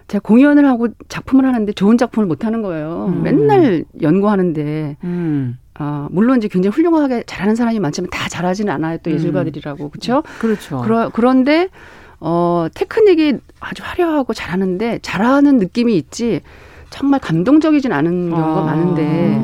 제가 0.09 0.23
공연을 0.23 0.67
하고 0.67 0.89
작품을 1.09 1.47
하는데 1.47 1.73
좋은 1.73 1.97
작품을 1.99 2.27
못 2.27 2.45
하는 2.45 2.63
거예요. 2.63 3.07
음. 3.09 3.23
맨날 3.23 3.85
연구하는데 4.03 4.97
음. 5.05 5.59
어, 5.79 6.09
물론 6.11 6.39
이제 6.39 6.49
굉장히 6.49 6.75
훌륭하게 6.75 7.25
잘하는 7.27 7.57
사람이 7.57 7.81
많지만 7.81 8.11
다 8.11 8.29
잘하지는 8.29 8.73
않아요. 8.73 8.99
또 9.03 9.11
음. 9.11 9.15
예술가들이라고 9.15 9.91
그렇죠? 9.91 10.23
그렇죠. 10.41 10.81
그러, 10.83 11.11
그런데 11.13 11.69
어, 12.21 12.67
테크닉이 12.75 13.39
아주 13.61 13.83
화려하고 13.85 14.33
잘하는데 14.35 15.01
잘하는 15.03 15.59
느낌이 15.59 15.97
있지 15.97 16.41
정말 16.91 17.19
감동적이진 17.21 17.93
않은 17.93 18.31
경우가 18.31 18.61
아. 18.61 18.65
많은데 18.65 19.41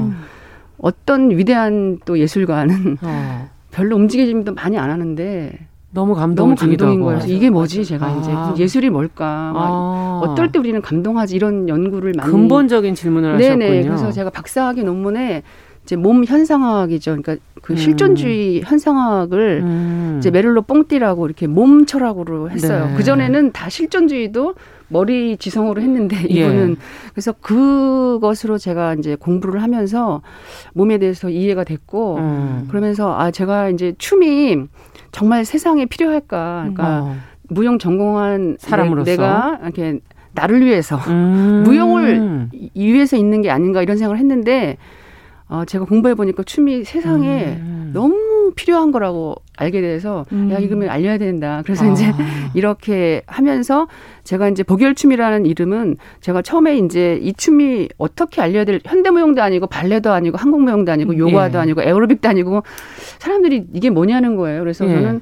어떤 0.79 1.31
위대한 1.31 1.99
또 2.05 2.19
예술가는 2.19 2.99
어. 3.03 3.51
별로 3.71 3.97
움직임도 3.97 4.55
많이 4.55 4.79
안 4.79 4.91
하는데 4.91 5.59
너무 5.93 6.15
감동 6.15 6.47
너무 6.47 6.55
감동인 6.57 7.01
거예요. 7.01 7.21
이게 7.27 7.51
뭐지? 7.51 7.85
제가 7.85 8.07
아. 8.07 8.53
이제 8.53 8.63
예술이 8.63 8.91
뭘까? 8.91 9.53
아. 9.55 10.21
어떨 10.23 10.53
때 10.53 10.59
우리는 10.59 10.81
감동하지? 10.81 11.35
이런 11.35 11.69
연구를 11.69 12.13
많이 12.17 12.31
근본적인 12.31 12.95
질문을 12.95 13.39
네네. 13.39 13.65
하셨군요. 13.65 13.97
그래서 13.97 14.13
제가 14.13 14.31
박사학위 14.31 14.85
논문에 14.85 15.43
이제 15.85 15.97
몸 15.97 16.25
현상학이죠. 16.25 17.17
그러니까 17.17 17.37
그 17.63 17.73
음. 17.73 17.77
실존주의 17.77 18.63
현상학을 18.63 19.61
음. 19.63 20.17
이제 20.19 20.31
메를로 20.31 20.63
뽕띠라고 20.63 21.27
이렇게 21.27 21.49
몸 21.49 21.87
철학으로 21.87 22.51
했어요. 22.51 22.87
네. 22.87 22.95
그 22.97 23.03
전에는 23.03 23.51
다 23.53 23.69
실존주의도 23.69 24.55
머리 24.89 25.37
지성으로 25.37 25.81
했는데 25.81 26.17
예. 26.31 26.41
이분은 26.41 26.71
예. 26.73 26.77
그래서 27.13 27.33
그것으로 27.33 28.59
제가 28.59 28.95
이제 28.95 29.17
공부를 29.17 29.63
하면서 29.63 30.21
몸에 30.75 30.99
대해서 30.99 31.29
이해가 31.31 31.65
됐고 31.65 32.17
음. 32.17 32.67
그러면서 32.69 33.17
아 33.19 33.31
제가 33.31 33.71
이제 33.71 33.95
춤이 33.99 34.67
정말 35.13 35.45
세상에 35.45 35.87
필요할까? 35.87 36.59
그러니까 36.61 37.03
어. 37.03 37.17
무용 37.49 37.79
전공한 37.79 38.57
사람으로서 38.59 39.11
내 39.11 39.17
가 39.17 39.59
이렇게 39.63 40.01
나를 40.33 40.65
위해서 40.65 40.97
음. 41.09 41.63
무용을 41.67 42.49
위해서 42.75 43.17
있는 43.17 43.43
게 43.43 43.51
아닌가 43.51 43.83
이런 43.83 43.97
생각을 43.97 44.19
했는데 44.19 44.77
어, 45.49 45.65
제가 45.65 45.85
공부해 45.85 46.15
보니까 46.15 46.45
춤이 46.45 46.85
세상에 46.85 47.57
음. 47.59 47.91
너무 47.93 48.15
필요한 48.55 48.93
거라고 48.93 49.37
알게 49.57 49.81
돼서 49.81 50.25
음. 50.33 50.51
야 50.53 50.59
이거면 50.59 50.89
알려야 50.89 51.19
된다. 51.19 51.63
그래서 51.65 51.85
아. 51.85 51.93
이제 51.93 52.13
이렇게 52.55 53.23
하면서 53.27 53.89
제가 54.25 54.49
이제 54.49 54.63
보결춤이라는 54.63 55.47
이름은 55.47 55.97
제가 56.21 56.43
처음에 56.43 56.79
이제 56.79 57.19
이 57.23 57.33
춤이 57.33 57.89
어떻게 57.99 58.41
알려야 58.41 58.65
될 58.65 58.81
현대무용도 58.85 59.43
아니고 59.43 59.67
발레도 59.67 60.13
아니고 60.13 60.37
한국무용도 60.37 60.93
아니고 60.93 61.17
요가도 61.17 61.59
예. 61.59 61.63
아니고 61.63 61.83
에어로빅도 61.83 62.29
아니고 62.29 62.63
사람들이 63.19 63.67
이게 63.75 63.91
뭐냐는 63.91 64.37
거예요. 64.37 64.61
그래서 64.61 64.87
예. 64.89 64.95
저는 64.95 65.21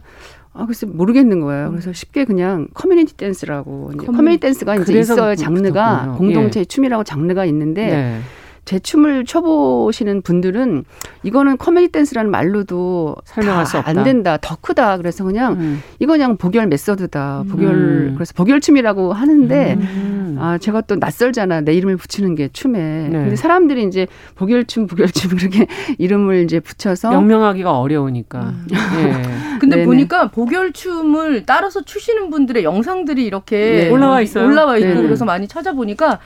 아, 0.52 0.66
글쎄 0.66 0.86
모르겠는 0.86 1.40
거예요. 1.40 1.70
그래서 1.70 1.92
쉽게 1.92 2.24
그냥 2.24 2.66
커뮤니티 2.74 3.16
댄스라고 3.16 3.92
커뮤니, 3.96 4.06
커뮤니티 4.06 4.40
댄스가 4.40 4.76
이제 4.76 4.98
있어요. 4.98 5.36
장르가 5.36 6.16
공동체 6.18 6.60
예. 6.60 6.64
춤이라고 6.64 7.04
장르가 7.04 7.44
있는데 7.44 7.86
네. 7.86 8.20
제 8.68 8.78
춤을 8.78 9.24
춰보시는 9.24 10.20
분들은 10.20 10.84
이거는 11.22 11.56
커뮤니 11.56 11.88
댄스라는 11.88 12.30
말로도 12.30 13.16
설명할 13.24 13.64
수 13.64 13.78
없다. 13.78 13.88
안 13.88 14.04
된다. 14.04 14.36
더 14.38 14.58
크다. 14.60 14.98
그래서 14.98 15.24
그냥 15.24 15.54
음. 15.54 15.82
이거 16.00 16.12
그냥 16.12 16.36
보결 16.36 16.66
method다. 16.66 17.44
보결 17.48 17.70
음. 17.70 18.12
그래서 18.14 18.34
보결 18.36 18.60
춤이라고 18.60 19.14
하는데 19.14 19.78
음. 19.80 20.36
아 20.38 20.58
제가 20.58 20.82
또 20.82 20.96
낯설잖아. 20.96 21.62
내 21.62 21.72
이름을 21.72 21.96
붙이는 21.96 22.34
게 22.34 22.48
춤에. 22.52 23.08
네. 23.08 23.10
근데 23.10 23.36
사람들이 23.36 23.84
이제 23.84 24.06
복열 24.34 24.66
춤 24.66 24.86
복열 24.86 25.08
춤 25.12 25.34
그렇게 25.34 25.66
이름을 25.96 26.44
이제 26.44 26.60
붙여서 26.60 27.10
명명하기가 27.10 27.78
어려우니까. 27.78 28.40
음. 28.40 28.66
예. 28.70 29.22
근데 29.60 29.76
네네. 29.76 29.86
보니까 29.86 30.28
복열 30.28 30.74
춤을 30.74 31.46
따라서 31.46 31.80
추시는 31.80 32.28
분들의 32.28 32.64
영상들이 32.64 33.24
이렇게 33.24 33.56
네. 33.84 33.88
올라와 33.88 34.20
있어요. 34.20 34.44
올라와 34.44 34.76
있고 34.76 34.88
네네. 34.88 35.02
그래서 35.04 35.24
많이 35.24 35.48
찾아보니까 35.48 36.18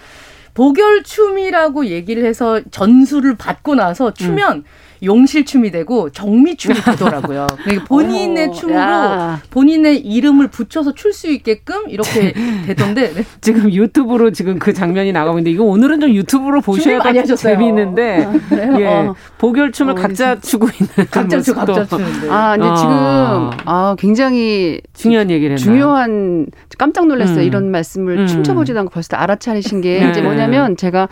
복열춤이라고 0.55 1.87
얘기를 1.87 2.25
해서 2.25 2.61
전수를 2.71 3.37
받고 3.37 3.75
나서 3.75 4.13
추면 4.13 4.59
음. 4.59 4.65
용실춤이 5.03 5.71
되고 5.71 6.11
정미춤이 6.11 6.75
되더라고요. 6.83 7.47
그러니까 7.63 7.85
본인의 7.87 8.49
어, 8.49 8.53
춤으로 8.53 8.79
야. 8.79 9.41
본인의 9.51 10.01
이름을 10.01 10.49
붙여서 10.49 10.95
출 10.95 11.13
수 11.13 11.31
있게끔 11.31 11.91
이렇게 11.91 12.33
되던데 12.67 13.13
네. 13.13 13.25
지금 13.43 13.71
유튜브로 13.71 14.31
지금 14.33 14.59
그 14.59 14.73
장면이 14.73 15.13
나가고 15.13 15.39
있는데 15.39 15.51
이거 15.51 15.65
오늘은 15.65 16.01
좀 16.01 16.11
유튜브로 16.11 16.63
보셔야 16.63 17.01
더 17.01 17.35
재미있는데 17.37 18.25
아, 18.25 18.81
예, 18.81 18.87
어. 18.87 19.15
복열춤을 19.37 19.93
어, 19.93 19.95
각자 19.95 20.41
추고 20.41 20.69
있는 20.69 21.07
각자 21.11 21.41
추 21.43 21.55
각자 21.55 21.85
추는데 21.85 22.31
아 22.31 22.57
근데 22.57 22.69
어. 22.69 22.75
지금 22.77 23.51
아 23.67 23.95
굉장히 23.99 24.81
중요한 24.95 25.31
얘기를 25.31 25.57
했나요? 25.59 25.65
중요한 25.65 26.47
깜짝 26.79 27.07
놀랐어요 27.07 27.41
음. 27.41 27.45
이런 27.47 27.71
말씀을 27.71 28.21
음. 28.21 28.27
춤춰보지도 28.27 28.79
않고 28.81 28.91
벌써 28.91 29.17
알아차리신 29.17 29.83
게 29.83 30.01
네. 30.01 30.11
이제 30.11 30.23
뭐냐면 30.23 30.77
제가 30.77 31.09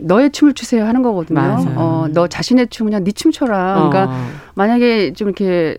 너의 0.00 0.30
춤을 0.30 0.54
추세요 0.54 0.84
하는 0.84 1.02
거거든요. 1.02 1.40
맞아요. 1.40 1.74
어, 1.76 2.06
너 2.12 2.26
자신의 2.26 2.68
춤 2.68 2.86
그냥 2.86 3.04
네 3.04 3.12
춤춰라. 3.12 3.74
그러니까 3.74 4.12
어. 4.12 4.26
만약에 4.54 5.12
좀 5.12 5.28
이렇게 5.28 5.78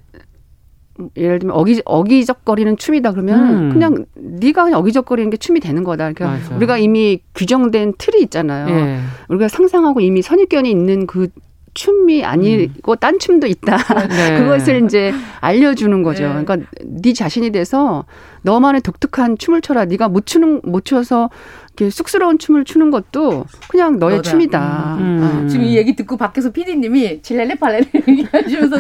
예를 1.18 1.40
들면 1.40 1.56
어기 1.56 1.82
어기적거리는 1.86 2.78
춤이다 2.78 3.12
그러면 3.12 3.50
음. 3.50 3.70
그냥 3.72 4.06
네가 4.16 4.66
그냥 4.66 4.80
어기적거리는 4.80 5.30
게 5.30 5.38
춤이 5.38 5.60
되는 5.60 5.84
거다. 5.84 6.12
그러니까 6.12 6.38
맞아. 6.38 6.56
우리가 6.56 6.78
이미 6.78 7.22
규정된 7.36 7.94
틀이 7.98 8.22
있잖아요. 8.24 8.70
예. 8.70 9.00
우리가 9.30 9.48
상상하고 9.48 10.02
이미 10.02 10.22
선입견이 10.22 10.70
있는 10.70 11.08
그 11.08 11.30
춤이 11.74 12.26
아니고 12.26 12.92
음. 12.92 12.98
딴 13.00 13.18
춤도 13.20 13.48
있다. 13.48 13.78
네. 14.08 14.38
그것을 14.40 14.84
이제 14.86 15.14
알려주는 15.40 16.04
거죠. 16.04 16.24
네. 16.24 16.44
그러니까 16.44 16.58
네 16.84 17.14
자신이 17.14 17.52
돼서 17.52 18.06
너만의 18.44 18.82
독특한 18.82 19.38
춤을 19.38 19.62
춰라. 19.62 19.86
네가 19.86 20.10
못 20.10 20.26
추는 20.26 20.62
못 20.64 20.86
춰서 20.86 21.30
이렇게 21.78 21.90
쑥스러운 21.90 22.38
춤을 22.38 22.66
추는 22.66 22.92
것도 22.92 23.46
그냥 23.70 23.98
너의 23.98 24.18
너다. 24.18 24.30
춤이다. 24.30 24.98
음. 25.00 25.44
어. 25.46 25.48
지금 25.48 25.66
이 25.66 25.78
얘기 25.78 25.96
듣고 25.96 26.18
밖에서 26.18 26.52
PD님이 26.52 27.22
질렐레 27.22 27.56
팔렐레 27.56 27.86
얘기하시면서 28.08 28.78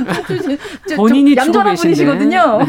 본인이 0.97 1.35
얌전한 1.35 1.75
분이시거든요. 1.75 2.59
네. 2.59 2.65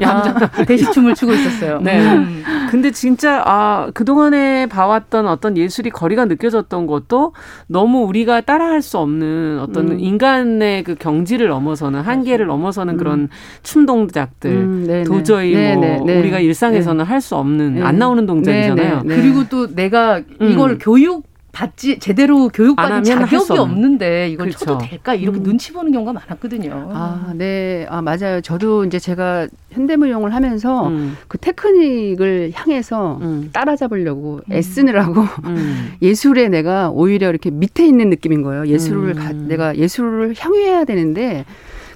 얌전 0.04 0.66
대시 0.66 0.90
춤을 0.92 1.14
추고 1.14 1.32
있었어요. 1.32 1.80
네. 1.80 2.00
음. 2.00 2.44
근데 2.70 2.90
진짜 2.90 3.42
아 3.44 3.88
그 3.94 4.04
동안에 4.04 4.66
봐왔던 4.66 5.26
어떤 5.26 5.56
예술이 5.56 5.90
거리가 5.90 6.26
느껴졌던 6.26 6.86
것도 6.86 7.32
너무 7.66 8.00
우리가 8.04 8.40
따라할 8.40 8.82
수 8.82 8.98
없는 8.98 9.58
어떤 9.60 9.92
음. 9.92 10.00
인간의 10.00 10.84
그 10.84 10.94
경지를 10.94 11.48
넘어서는 11.48 12.00
한계를 12.00 12.46
넘어서는 12.46 12.94
음. 12.94 12.98
그런 12.98 13.28
춤 13.62 13.86
동작들 13.86 14.50
음, 14.50 15.04
도저히 15.06 15.52
뭐 15.74 15.82
네네. 15.82 15.98
뭐 15.98 16.18
우리가 16.18 16.40
일상에서는 16.40 17.04
네. 17.04 17.08
할수 17.08 17.36
없는 17.36 17.82
안 17.82 17.98
나오는 17.98 18.24
동작이잖아요. 18.26 19.02
네. 19.04 19.16
그리고 19.16 19.48
또 19.48 19.74
내가 19.74 20.22
이걸 20.40 20.72
음. 20.72 20.78
교육 20.80 21.28
받지 21.58 21.98
제대로 21.98 22.48
교육받은 22.48 23.02
자격이 23.02 23.58
없는데 23.58 24.28
이걸 24.28 24.46
그렇죠. 24.46 24.64
쳐도 24.64 24.78
될까 24.78 25.14
이렇게 25.14 25.40
음. 25.40 25.42
눈치 25.42 25.72
보는 25.72 25.90
경우가 25.90 26.12
많았거든요. 26.12 26.90
아, 26.92 27.32
네, 27.34 27.84
아 27.88 28.00
맞아요. 28.00 28.40
저도 28.40 28.84
이제 28.84 29.00
제가 29.00 29.48
현대무용을 29.70 30.34
하면서 30.34 30.86
음. 30.86 31.16
그 31.26 31.36
테크닉을 31.38 32.52
향해서 32.54 33.18
음. 33.22 33.50
따라잡으려고 33.52 34.40
음. 34.48 34.52
애쓰느라고 34.52 35.20
음. 35.46 35.94
예술에 36.00 36.48
내가 36.48 36.90
오히려 36.90 37.28
이렇게 37.28 37.50
밑에 37.50 37.84
있는 37.84 38.08
느낌인 38.10 38.42
거예요. 38.42 38.68
예술을 38.68 39.14
가, 39.14 39.30
음. 39.30 39.46
내가 39.48 39.76
예술을 39.76 40.34
향유해야 40.38 40.84
되는데 40.84 41.44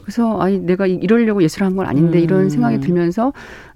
그래서 0.02 0.38
아니 0.40 0.58
내가 0.58 0.86
이러려고 0.86 1.42
예술을 1.42 1.66
한 1.66 1.76
건 1.76 1.86
아닌데 1.86 2.18
음. 2.18 2.22
이런 2.24 2.50
생각이 2.50 2.80
들면서 2.80 3.32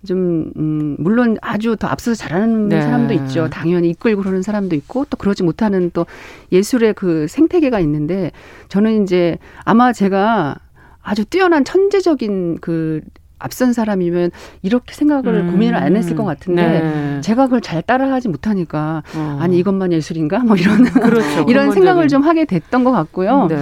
좀 0.07 0.53
음, 0.57 0.97
물론 0.99 1.37
아주 1.41 1.77
더 1.79 1.89
앞서서 1.89 2.14
잘하는 2.14 2.68
네. 2.68 2.83
사람도 2.83 3.14
있죠. 3.14 3.49
당연히 3.49 3.91
이끌고 3.91 4.22
그러는 4.22 4.43
사람도 4.43 4.74
있고 4.77 5.07
또 5.09 5.16
그러지 5.16 5.43
못하는 5.43 5.91
또 5.95 6.05
예술의 6.53 6.95
그 6.95 7.27
생태계가 7.29 7.81
있는데 7.81 8.33
저는 8.68 9.03
이제 9.03 9.39
아마 9.64 9.93
제가 9.93 10.57
아주 11.03 11.24
뛰어난 11.24 11.64
천재적인 11.64 12.59
그 12.61 13.01
앞선 13.39 13.72
사람이면 13.72 14.30
이렇게 14.62 14.95
생각을 14.95 15.34
음. 15.34 15.51
고민을 15.53 15.74
안 15.76 15.95
했을 15.97 16.16
것 16.16 16.24
같은데 16.24 16.80
네. 16.80 17.20
제가 17.20 17.47
그걸 17.47 17.61
잘 17.61 17.82
따라하지 17.82 18.28
못하니까 18.28 19.03
어. 19.14 19.39
아니 19.41 19.59
이것만 19.59 19.93
예술인가 19.93 20.39
뭐 20.41 20.57
이런 20.57 20.84
그렇죠. 20.84 21.45
이런 21.49 21.70
생각을 21.70 22.09
좀 22.09 22.22
하게 22.22 22.47
됐던 22.47 22.84
것 22.84 22.93
같고요. 22.93 23.47
네. 23.49 23.57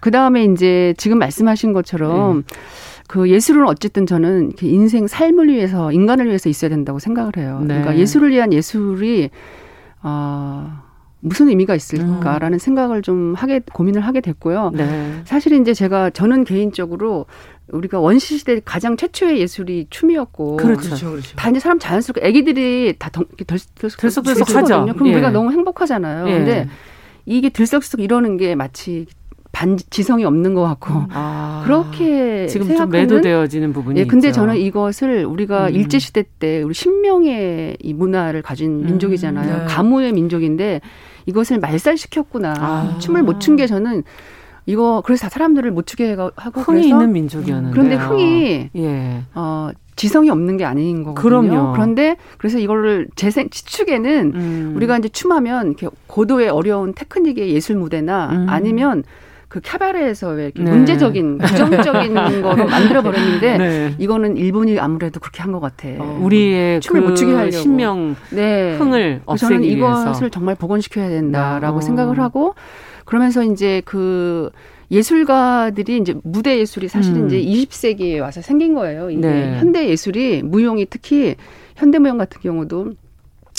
그 0.00 0.10
다음에 0.10 0.44
이제 0.44 0.94
지금 0.96 1.18
말씀하신 1.18 1.72
것처럼 1.72 2.44
네. 2.46 2.56
그 3.08 3.28
예술은 3.28 3.66
어쨌든 3.66 4.06
저는 4.06 4.52
인생 4.62 5.06
삶을 5.06 5.48
위해서 5.48 5.92
인간을 5.92 6.26
위해서 6.26 6.48
있어야 6.48 6.68
된다고 6.68 6.98
생각을 6.98 7.36
해요. 7.36 7.58
네. 7.60 7.66
그러니까 7.66 7.96
예술을 7.96 8.30
위한 8.30 8.52
예술이 8.52 9.30
어. 10.02 10.86
무슨 11.20 11.48
의미가 11.48 11.74
있을까라는 11.74 12.56
음. 12.56 12.58
생각을 12.58 13.02
좀 13.02 13.34
하게 13.34 13.60
고민을 13.72 14.00
하게 14.00 14.20
됐고요. 14.20 14.70
네. 14.74 15.22
사실 15.24 15.54
이제 15.54 15.74
제가 15.74 16.10
저는 16.10 16.44
개인적으로 16.44 17.26
우리가 17.72 17.98
원시 18.00 18.38
시대 18.38 18.60
가장 18.64 18.96
최초의 18.96 19.40
예술이 19.40 19.86
춤이었고 19.90 20.56
그렇죠, 20.56 20.82
그렇죠. 20.82 21.10
그렇죠. 21.10 21.36
다 21.36 21.50
이제 21.50 21.58
사람 21.58 21.78
자연스럽게 21.78 22.26
애기들이 22.26 22.94
다 22.98 23.10
들썩들썩하죠. 23.46 24.86
그럼 24.94 25.08
예. 25.08 25.12
우리가 25.14 25.30
너무 25.30 25.50
행복하잖아요. 25.52 26.28
예. 26.28 26.32
근데 26.32 26.68
이게 27.24 27.48
들썩들썩 27.48 28.00
이러는 28.00 28.36
게 28.36 28.54
마치 28.54 29.06
반 29.52 29.78
지성이 29.90 30.24
없는 30.24 30.52
것 30.54 30.62
같고 30.62 30.90
아, 31.10 31.62
그렇게 31.64 32.46
지금 32.46 32.76
좀 32.76 32.90
매도되어지는 32.90 33.72
부분이 33.72 33.98
예, 34.00 34.04
근데 34.04 34.28
있죠. 34.28 34.40
저는 34.42 34.56
이것을 34.58 35.24
우리가 35.24 35.68
음. 35.68 35.74
일제 35.74 35.98
시대 35.98 36.24
때 36.38 36.62
우리 36.62 36.74
신명의 36.74 37.78
이 37.80 37.94
문화를 37.94 38.42
가진 38.42 38.82
음, 38.82 38.86
민족이잖아요. 38.86 39.58
네. 39.60 39.64
가무의 39.64 40.12
민족인데 40.12 40.82
이것을 41.24 41.58
말살시켰구나. 41.58 42.54
아. 42.58 42.98
춤을 43.00 43.22
못 43.22 43.40
춘 43.40 43.56
게 43.56 43.66
저는 43.66 44.04
이거 44.66 45.02
그래서 45.04 45.28
사람들을 45.28 45.70
못 45.70 45.86
추게 45.86 46.16
하고 46.36 46.60
흥이 46.60 46.88
있는 46.88 47.12
민족이었는데 47.12 47.70
그런데 47.72 47.94
흥이 47.96 48.70
예. 48.76 49.22
어 49.34 49.70
지성이 49.94 50.28
없는 50.28 50.56
게 50.58 50.64
아닌 50.64 51.04
거거든요. 51.04 51.14
그럼요. 51.48 51.72
그런데 51.72 52.16
그래서 52.36 52.58
이거를 52.58 53.08
재생 53.16 53.48
치축에는 53.48 54.32
음. 54.34 54.72
우리가 54.76 54.98
이제 54.98 55.08
춤하면 55.08 55.68
이렇게 55.68 55.88
고도의 56.08 56.48
어려운 56.50 56.92
테크닉의 56.94 57.48
예술 57.50 57.76
무대나 57.76 58.28
음. 58.32 58.46
아니면 58.50 59.04
그 59.48 59.60
캐바레에서 59.60 60.30
왜 60.30 60.44
이렇게 60.46 60.62
네. 60.64 60.70
문제적인 60.70 61.38
부정적인 61.38 62.14
거로 62.42 62.66
만들어 62.66 63.00
버렸는데 63.00 63.56
네. 63.58 63.94
이거는 63.98 64.36
일본이 64.36 64.78
아무래도 64.78 65.20
그렇게 65.20 65.40
한 65.40 65.52
것 65.52 65.60
같아. 65.60 65.88
어, 65.98 66.18
우리의 66.20 66.80
춤을 66.80 67.00
그 67.02 67.08
못 67.08 67.14
추게 67.14 67.32
하려고 67.32 67.52
신명 67.52 68.16
네. 68.30 68.76
흥을 68.76 69.22
없애기 69.24 69.54
저는 69.54 69.64
이것을 69.64 70.04
위해서. 70.06 70.28
정말 70.28 70.56
복원시켜야 70.56 71.08
된다라고 71.08 71.78
어. 71.78 71.80
생각을 71.80 72.18
하고 72.20 72.54
그러면서 73.06 73.42
이제 73.42 73.80
그 73.86 74.50
예술가들이 74.90 75.96
이제 75.98 76.14
무대 76.22 76.58
예술이 76.58 76.88
사실은 76.88 77.22
음. 77.22 77.26
이제 77.26 77.40
20세기에 77.40 78.20
와서 78.20 78.42
생긴 78.42 78.74
거예요. 78.74 79.10
이게 79.10 79.20
네. 79.20 79.58
현대 79.58 79.88
예술이 79.88 80.42
무용이 80.42 80.86
특히 80.90 81.34
현대 81.74 81.98
무용 81.98 82.18
같은 82.18 82.40
경우도 82.40 82.92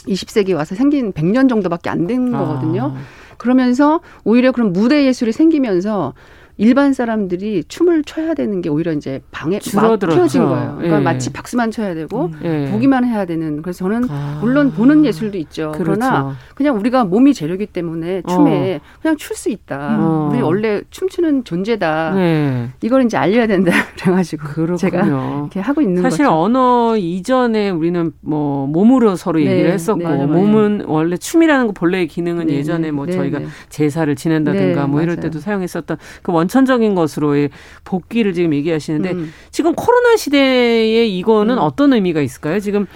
20세기에 0.08 0.56
와서 0.56 0.76
생긴 0.76 1.12
100년 1.12 1.50
정도밖에 1.50 1.90
안 1.90 2.06
된 2.08 2.32
거거든요. 2.32 2.94
아. 2.96 3.02
그러면서 3.38 4.02
오히려 4.24 4.52
그런 4.52 4.72
무대 4.74 5.06
예술이 5.06 5.32
생기면서 5.32 6.14
일반 6.58 6.94
사람들이 6.94 7.64
춤을 7.68 8.04
춰야 8.04 8.34
되는 8.34 8.62
게 8.62 8.70
오히려 8.70 8.92
이제 8.92 9.22
방에 9.32 9.60
막혀진 9.76 10.46
거예요. 10.46 10.74
그러니까 10.78 11.00
예. 11.00 11.04
마치 11.04 11.32
박수만 11.32 11.70
쳐야 11.72 11.94
되고 11.94 12.26
음. 12.26 12.40
예. 12.44 12.72
보기만 12.72 13.06
해야 13.06 13.26
되는. 13.26 13.62
그래서 13.62 13.80
저는 13.80 14.08
아. 14.10 14.40
물론 14.42 14.72
보는 14.72 15.06
예술도 15.06 15.38
있죠. 15.38 15.72
그렇죠. 15.76 15.84
그러나 16.00 16.36
그냥 16.56 16.76
우리가 16.78 17.06
몸이 17.06 17.34
재료기 17.34 17.68
때문에 17.68 18.24
춤에 18.28 18.76
어. 18.76 18.80
그냥 19.02 19.16
출 19.18 19.38
수 19.38 19.52
있다. 19.52 19.98
어. 20.00 20.30
우리 20.32 20.42
원래 20.42 20.82
춤추는 20.90 21.44
존재다. 21.44 22.14
네. 22.16 22.70
이걸 22.82 23.04
이제 23.06 23.18
알려야 23.18 23.46
된다. 23.46 23.72
그래가지고 24.02 24.48
그렇군요. 24.48 24.78
제가 24.78 25.06
이렇게 25.06 25.60
하고 25.60 25.82
있는 25.82 26.02
사실 26.02 26.26
거죠. 26.26 26.36
언어 26.36 26.98
이전에 26.98 27.70
우리는 27.70 28.12
뭐 28.22 28.66
몸으로 28.66 29.16
서로 29.16 29.40
얘기를 29.42 29.66
네. 29.68 29.74
했었고 29.74 30.00
네, 30.02 30.26
몸은 30.26 30.86
원래 30.88 31.18
춤이라는 31.18 31.68
거 31.68 31.74
본래의 31.74 32.08
기능은 32.08 32.48
네. 32.48 32.56
예전에 32.56 32.90
뭐 32.90 33.06
네, 33.06 33.12
저희가 33.12 33.38
네. 33.40 33.46
제사를 33.70 34.16
지낸다든가 34.16 34.88
뭐 34.88 35.04
이럴 35.04 35.18
때도 35.18 35.38
사용했었던 35.40 35.98
그 36.24 36.32
원 36.32 36.47
천적인 36.48 36.96
것으로의 36.96 37.50
복귀를 37.84 38.34
지금 38.34 38.54
얘기하시는데 38.54 39.12
음. 39.12 39.34
지금 39.52 39.74
코로나 39.76 40.16
시대에 40.16 41.06
이거는 41.06 41.56
음. 41.56 41.60
어떤 41.60 41.94
의미가 41.94 42.22
있을까요? 42.22 42.60
지금 42.60 42.88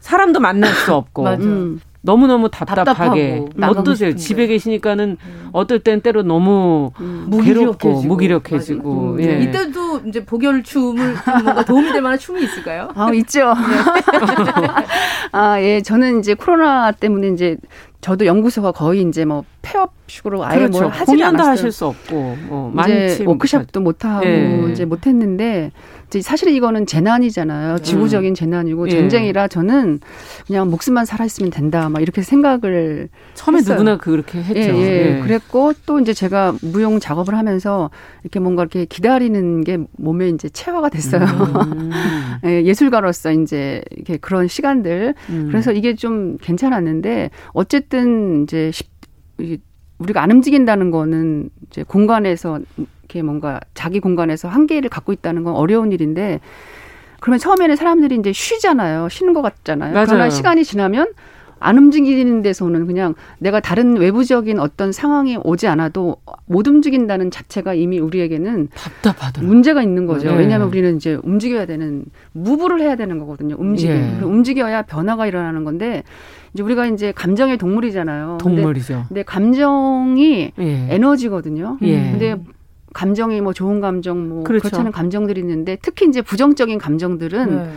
사람도 0.00 0.40
만날 0.40 0.70
수 0.70 0.94
없고 0.94 1.24
음. 1.40 1.80
너무너무 2.04 2.50
답답하게 2.50 3.46
어떠세요? 3.62 4.14
집에 4.14 4.46
계시니까는 4.46 5.16
음. 5.18 5.48
어떨 5.52 5.78
땐 5.78 6.02
때로 6.02 6.22
너무 6.22 6.90
음. 7.00 7.30
괴롭고 7.42 8.02
무기력해지고 8.02 9.14
음. 9.14 9.20
예. 9.22 9.40
이때도 9.40 10.00
이제 10.06 10.22
복열 10.22 10.62
춤을 10.62 11.14
뭔가 11.42 11.64
도움이 11.64 11.92
될 11.92 12.02
만한 12.02 12.18
춤이 12.18 12.44
있을까요? 12.44 12.90
아 12.94 13.10
있죠. 13.14 13.54
네. 13.54 14.14
아 15.32 15.62
예, 15.62 15.80
저는 15.80 16.20
이제 16.20 16.34
코로나 16.34 16.92
때문에 16.92 17.28
이제 17.28 17.56
저도 18.02 18.26
연구소가 18.26 18.72
거의 18.72 19.00
이제 19.00 19.24
뭐 19.24 19.44
폐업식으로 19.64 20.44
아예 20.44 20.58
그렇죠. 20.58 20.80
뭘 20.80 20.92
하지 20.92 21.04
공연도 21.12 21.42
하실 21.42 21.72
수 21.72 21.86
없고 21.86 22.36
뭐 22.48 22.72
이제 22.84 23.24
워크숍도 23.24 23.80
못 23.80 24.04
하고 24.04 24.26
예. 24.26 24.68
이제 24.70 24.84
못 24.84 25.06
했는데 25.06 25.72
이제 26.06 26.20
사실 26.20 26.48
이거는 26.48 26.86
재난이잖아요. 26.86 27.78
지구적인 27.78 28.32
음. 28.32 28.34
재난이고 28.34 28.88
예. 28.88 28.92
전쟁이라 28.92 29.48
저는 29.48 30.00
그냥 30.46 30.70
목숨만 30.70 31.06
살아 31.06 31.24
있으면 31.24 31.50
된다. 31.50 31.88
막 31.88 32.02
이렇게 32.02 32.22
생각을 32.22 33.08
처음에 33.34 33.58
했어요. 33.58 33.78
누구나 33.78 33.96
그렇게 33.96 34.38
했죠. 34.38 34.60
예, 34.60 34.66
예. 34.68 35.16
예. 35.16 35.20
그랬고 35.20 35.72
또 35.86 35.98
이제 35.98 36.12
제가 36.12 36.54
무용 36.62 37.00
작업을 37.00 37.34
하면서 37.34 37.90
이렇게 38.22 38.38
뭔가 38.38 38.62
이렇게 38.62 38.84
기다리는 38.84 39.64
게 39.64 39.78
몸에 39.96 40.28
이제 40.28 40.48
체화가 40.48 40.90
됐어요. 40.90 41.22
음. 41.22 41.90
예, 42.44 42.62
예술가로서 42.62 43.32
이제 43.32 43.82
이렇게 43.90 44.18
그런 44.18 44.46
시간들. 44.46 45.14
음. 45.30 45.48
그래서 45.50 45.72
이게 45.72 45.94
좀 45.94 46.36
괜찮았는데 46.38 47.30
어쨌든 47.52 48.44
이제 48.44 48.70
우리가 49.98 50.22
안 50.22 50.30
움직인다는 50.30 50.90
거는 50.90 51.50
이제 51.68 51.82
공간에서 51.82 52.60
이렇게 52.76 53.22
뭔가 53.22 53.60
자기 53.74 54.00
공간에서 54.00 54.48
한계를 54.48 54.90
갖고 54.90 55.12
있다는 55.12 55.44
건 55.44 55.54
어려운 55.54 55.92
일인데 55.92 56.40
그러면 57.20 57.38
처음에는 57.38 57.76
사람들이 57.76 58.16
이제 58.16 58.32
쉬잖아요. 58.32 59.08
쉬는 59.08 59.32
것 59.32 59.42
같잖아요. 59.42 59.94
맞아요. 59.94 60.06
그러나 60.06 60.30
시간이 60.30 60.64
지나면 60.64 61.12
안 61.60 61.78
움직이는 61.78 62.42
데서는 62.42 62.86
그냥 62.86 63.14
내가 63.38 63.60
다른 63.60 63.96
외부적인 63.96 64.58
어떤 64.58 64.92
상황이 64.92 65.36
오지 65.42 65.66
않아도 65.68 66.16
못 66.46 66.66
움직인다는 66.66 67.30
자체가 67.30 67.74
이미 67.74 67.98
우리에게는 67.98 68.68
답답하더라. 68.74 69.46
문제가 69.46 69.82
있는 69.82 70.06
거죠. 70.06 70.30
네. 70.30 70.38
왜냐하면 70.38 70.68
우리는 70.68 70.96
이제 70.96 71.18
움직여야 71.22 71.66
되는 71.66 72.04
무브를 72.32 72.80
해야 72.80 72.96
되는 72.96 73.18
거거든요. 73.18 73.56
움직임. 73.58 73.94
예. 73.94 74.24
움직여야 74.24 74.82
변화가 74.82 75.26
일어나는 75.26 75.64
건데 75.64 76.02
이제 76.52 76.62
우리가 76.62 76.86
이제 76.86 77.12
감정의 77.12 77.58
동물이잖아요. 77.58 78.38
동물이죠. 78.40 78.94
근데, 78.94 79.08
근데 79.08 79.22
감정이 79.22 80.52
예. 80.58 80.86
에너지거든요. 80.90 81.78
예. 81.82 82.10
근데 82.10 82.36
감정이 82.92 83.40
뭐 83.40 83.52
좋은 83.52 83.80
감정, 83.80 84.28
뭐 84.28 84.44
그렇죠. 84.44 84.76
않은 84.76 84.92
감정들이 84.92 85.40
있는데 85.40 85.76
특히 85.82 86.06
이제 86.06 86.22
부정적인 86.22 86.78
감정들은 86.78 87.56
네. 87.56 87.70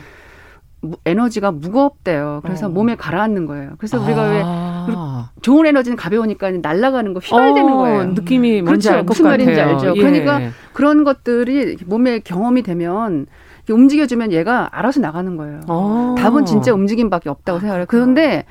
에너지가 1.06 1.52
무겁대요. 1.52 2.42
그래서 2.44 2.68
어. 2.68 2.70
몸에 2.70 2.96
가라앉는 2.96 3.46
거예요. 3.46 3.72
그래서 3.78 4.02
우리가 4.02 4.22
아. 4.22 5.32
왜 5.32 5.42
좋은 5.42 5.66
에너지는 5.66 5.98
가벼우니까 5.98 6.52
날아가는 6.52 7.14
거 7.14 7.20
휘발되는 7.20 7.74
어, 7.74 7.78
거예요. 7.78 8.04
느낌이 8.06 8.62
그렇죠. 8.62 9.04
무슨 9.04 9.26
말인지 9.26 9.60
알죠. 9.60 9.94
예. 9.96 10.00
그러니까 10.00 10.40
그런 10.74 11.04
것들이 11.04 11.78
몸에 11.86 12.20
경험이 12.20 12.64
되면 12.64 13.28
움직여주면 13.70 14.32
얘가 14.32 14.70
알아서 14.72 15.00
나가는 15.00 15.36
거예요. 15.36 15.62
어. 15.68 16.16
답은 16.18 16.46
진짜 16.46 16.74
움직임밖에 16.74 17.30
없다고 17.30 17.60
생각해요. 17.60 17.86
그런데 17.88 18.46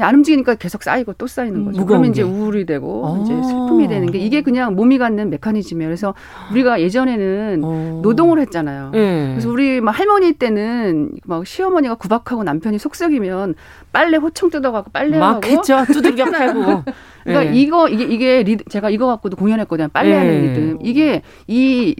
안 0.00 0.14
움직이니까 0.16 0.54
계속 0.56 0.82
쌓이고 0.82 1.12
또 1.14 1.26
쌓이는 1.26 1.64
거죠. 1.64 1.82
음, 1.82 1.86
그러면 1.86 2.10
이제 2.10 2.22
우울이 2.22 2.66
되고 2.66 3.06
아. 3.06 3.22
이제 3.22 3.34
슬픔이 3.42 3.88
되는 3.88 4.10
게 4.10 4.18
이게 4.18 4.42
그냥 4.42 4.74
몸이 4.74 4.98
갖는 4.98 5.30
메커니즘이에요. 5.30 5.88
그래서 5.88 6.14
우리가 6.50 6.80
예전에는 6.80 7.60
어. 7.64 8.00
노동을 8.02 8.38
했잖아요. 8.40 8.90
네. 8.92 9.28
그래서 9.30 9.50
우리 9.50 9.80
막 9.80 9.98
할머니 9.98 10.32
때는 10.32 11.12
막 11.24 11.46
시어머니가 11.46 11.94
구박하고 11.96 12.44
남편이 12.44 12.78
속썩이면 12.78 13.54
빨래 13.92 14.16
호청 14.16 14.50
뜯어가고 14.50 14.90
빨래하고 14.90 15.34
막 15.34 15.46
했죠. 15.46 15.84
두들겨 15.86 16.24
패고. 16.30 16.82
그러니까 17.24 17.50
네. 17.50 17.60
이거 17.60 17.88
이게 17.88 18.04
이게 18.04 18.42
리드, 18.42 18.64
제가 18.68 18.90
이거 18.90 19.06
갖고도 19.06 19.36
공연했거든요. 19.36 19.88
빨래하는 19.92 20.30
네. 20.30 20.48
리듬. 20.48 20.78
이게 20.82 21.22
이 21.46 21.94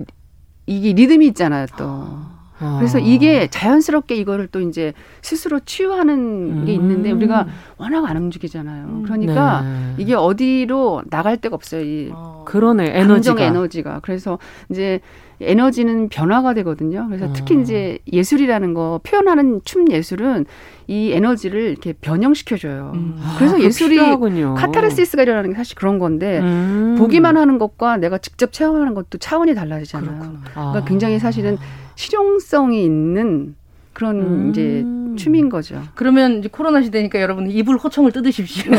이게 0.66 0.92
리듬이 0.92 1.26
있잖아요. 1.28 1.66
또. 1.78 2.36
아. 2.59 2.76
그래서 2.78 2.98
이게 2.98 3.48
자연스럽게 3.48 4.14
이거를 4.14 4.48
또 4.48 4.61
이제 4.61 4.92
스스로 5.22 5.61
치유하는 5.61 6.64
게 6.64 6.72
있는데 6.74 7.12
음. 7.12 7.18
우리가 7.18 7.46
워낙 7.76 8.09
안 8.09 8.16
움직이잖아요. 8.16 8.84
음. 8.86 9.02
그러니까 9.02 9.62
네. 9.62 9.94
이게 9.98 10.14
어디로 10.14 11.02
나갈 11.11 11.36
데가 11.36 11.54
없어요. 11.54 11.82
이 11.82 12.11
어. 12.12 12.44
그러네 12.46 12.98
에너지가 12.98 13.42
에너지가. 13.44 14.00
그래서 14.02 14.38
이제 14.70 15.00
에너지는 15.40 16.09
변화가 16.09 16.54
되거든요. 16.54 17.07
그래서 17.09 17.30
특히 17.34 17.57
어. 17.57 17.61
이제 17.61 17.98
예술이라는 18.11 18.72
거 18.72 19.00
표현하는 19.02 19.61
춤 19.64 19.90
예술은 19.90 20.46
이 20.86 21.12
에너지를 21.12 21.61
이렇게 21.61 21.92
변형시켜줘요. 21.92 22.92
음. 22.94 23.20
그래서 23.36 23.57
아, 23.57 23.61
예술이 23.61 23.96
필요하군요. 23.96 24.54
카타르시스가 24.54 25.24
일어나는 25.24 25.50
게 25.50 25.57
사실 25.57 25.74
그런 25.76 25.98
건데 25.98 26.40
음. 26.40 26.96
보기만 26.98 27.36
하는 27.36 27.59
것과 27.59 27.98
내가 27.98 28.16
직접 28.18 28.52
체험하는 28.52 28.94
것도 28.94 29.18
차원이 29.18 29.54
달라지잖아요. 29.54 30.18
그렇구나. 30.18 30.40
그러니까 30.52 30.84
굉장히 30.84 31.18
사실은 31.18 31.59
실용성이 31.97 32.84
있는 32.84 33.57
그런 33.92 34.20
음. 34.20 34.51
이제 34.51 34.84
춤인 35.16 35.49
거죠. 35.49 35.82
그러면 35.94 36.38
이제 36.38 36.49
코로나 36.53 36.82
시대니까 36.82 37.18
여러분 37.20 37.51
이불 37.51 37.78
호청을 37.78 38.12
뜯으십시오. 38.12 38.70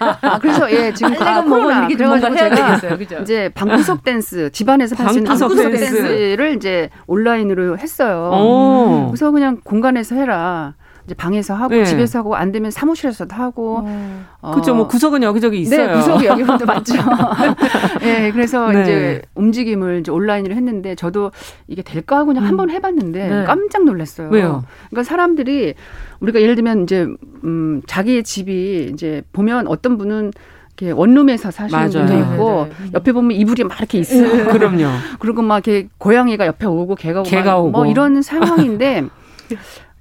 아, 0.00 0.38
그래서 0.42 0.70
예 0.72 0.92
지금 0.92 1.14
아, 1.22 1.42
코로나 1.42 1.86
그래가지고 1.86 2.34
제가 2.34 2.78
되겠어요, 2.80 3.22
이제 3.22 3.48
방구석 3.54 4.02
댄스 4.02 4.50
집안에서 4.50 4.96
할수 4.96 5.18
있는 5.18 5.28
방구석 5.28 5.70
댄스 5.70 6.34
를 6.36 6.56
이제 6.56 6.90
온라인으로 7.06 7.78
했어요. 7.78 8.32
오. 8.34 9.06
그래서 9.10 9.30
그냥 9.30 9.60
공간에서 9.62 10.16
해라. 10.16 10.74
이제 11.06 11.14
방에서 11.14 11.54
하고 11.54 11.74
네. 11.76 11.84
집에서 11.84 12.18
하고 12.18 12.34
안 12.34 12.50
되면 12.50 12.70
사무실에서도 12.70 13.34
하고. 13.34 13.82
어. 13.84 14.24
어. 14.40 14.50
그렇죠. 14.50 14.74
뭐 14.74 14.88
구석은 14.88 15.22
여기저기 15.22 15.60
있어요. 15.60 15.86
네, 15.86 15.94
구석이 15.94 16.26
여기도 16.26 16.66
맞죠. 16.66 16.94
네, 18.02 18.32
그래서 18.32 18.70
네. 18.70 18.82
이제 18.82 19.22
움직임을 19.36 20.00
이제 20.00 20.10
온라인으로 20.10 20.54
했는데 20.54 20.96
저도 20.96 21.30
이게 21.68 21.82
될까 21.82 22.16
하고 22.18 22.26
그냥 22.26 22.42
음. 22.44 22.48
한번 22.48 22.70
해봤는데 22.70 23.28
네. 23.28 23.44
깜짝 23.44 23.84
놀랐어요. 23.84 24.28
왜요? 24.30 24.64
그러니까 24.90 25.08
사람들이 25.08 25.74
우리가 26.20 26.42
예를 26.42 26.56
들면 26.56 26.82
이제 26.82 27.06
음 27.44 27.82
자기의 27.86 28.24
집이 28.24 28.90
이제 28.92 29.22
보면 29.32 29.68
어떤 29.68 29.98
분은 29.98 30.32
이렇게 30.78 30.90
원룸에서 30.90 31.50
사시는 31.52 31.78
맞아요. 31.78 32.06
분도 32.06 32.18
있고 32.18 32.64
네, 32.64 32.70
네, 32.70 32.84
네. 32.84 32.90
옆에 32.94 33.12
보면 33.12 33.32
이불이 33.32 33.64
막 33.64 33.78
이렇게 33.78 33.98
있어요. 33.98 34.46
그럼요. 34.48 34.88
그리고 35.20 35.42
막 35.42 35.66
이렇게 35.66 35.88
고양이가 35.98 36.46
옆에 36.46 36.66
오고 36.66 36.96
개가 36.96 37.20
오고, 37.20 37.30
개가 37.30 37.58
오고. 37.58 37.70
뭐 37.70 37.86
이런 37.86 38.20
상황인데 38.22 39.04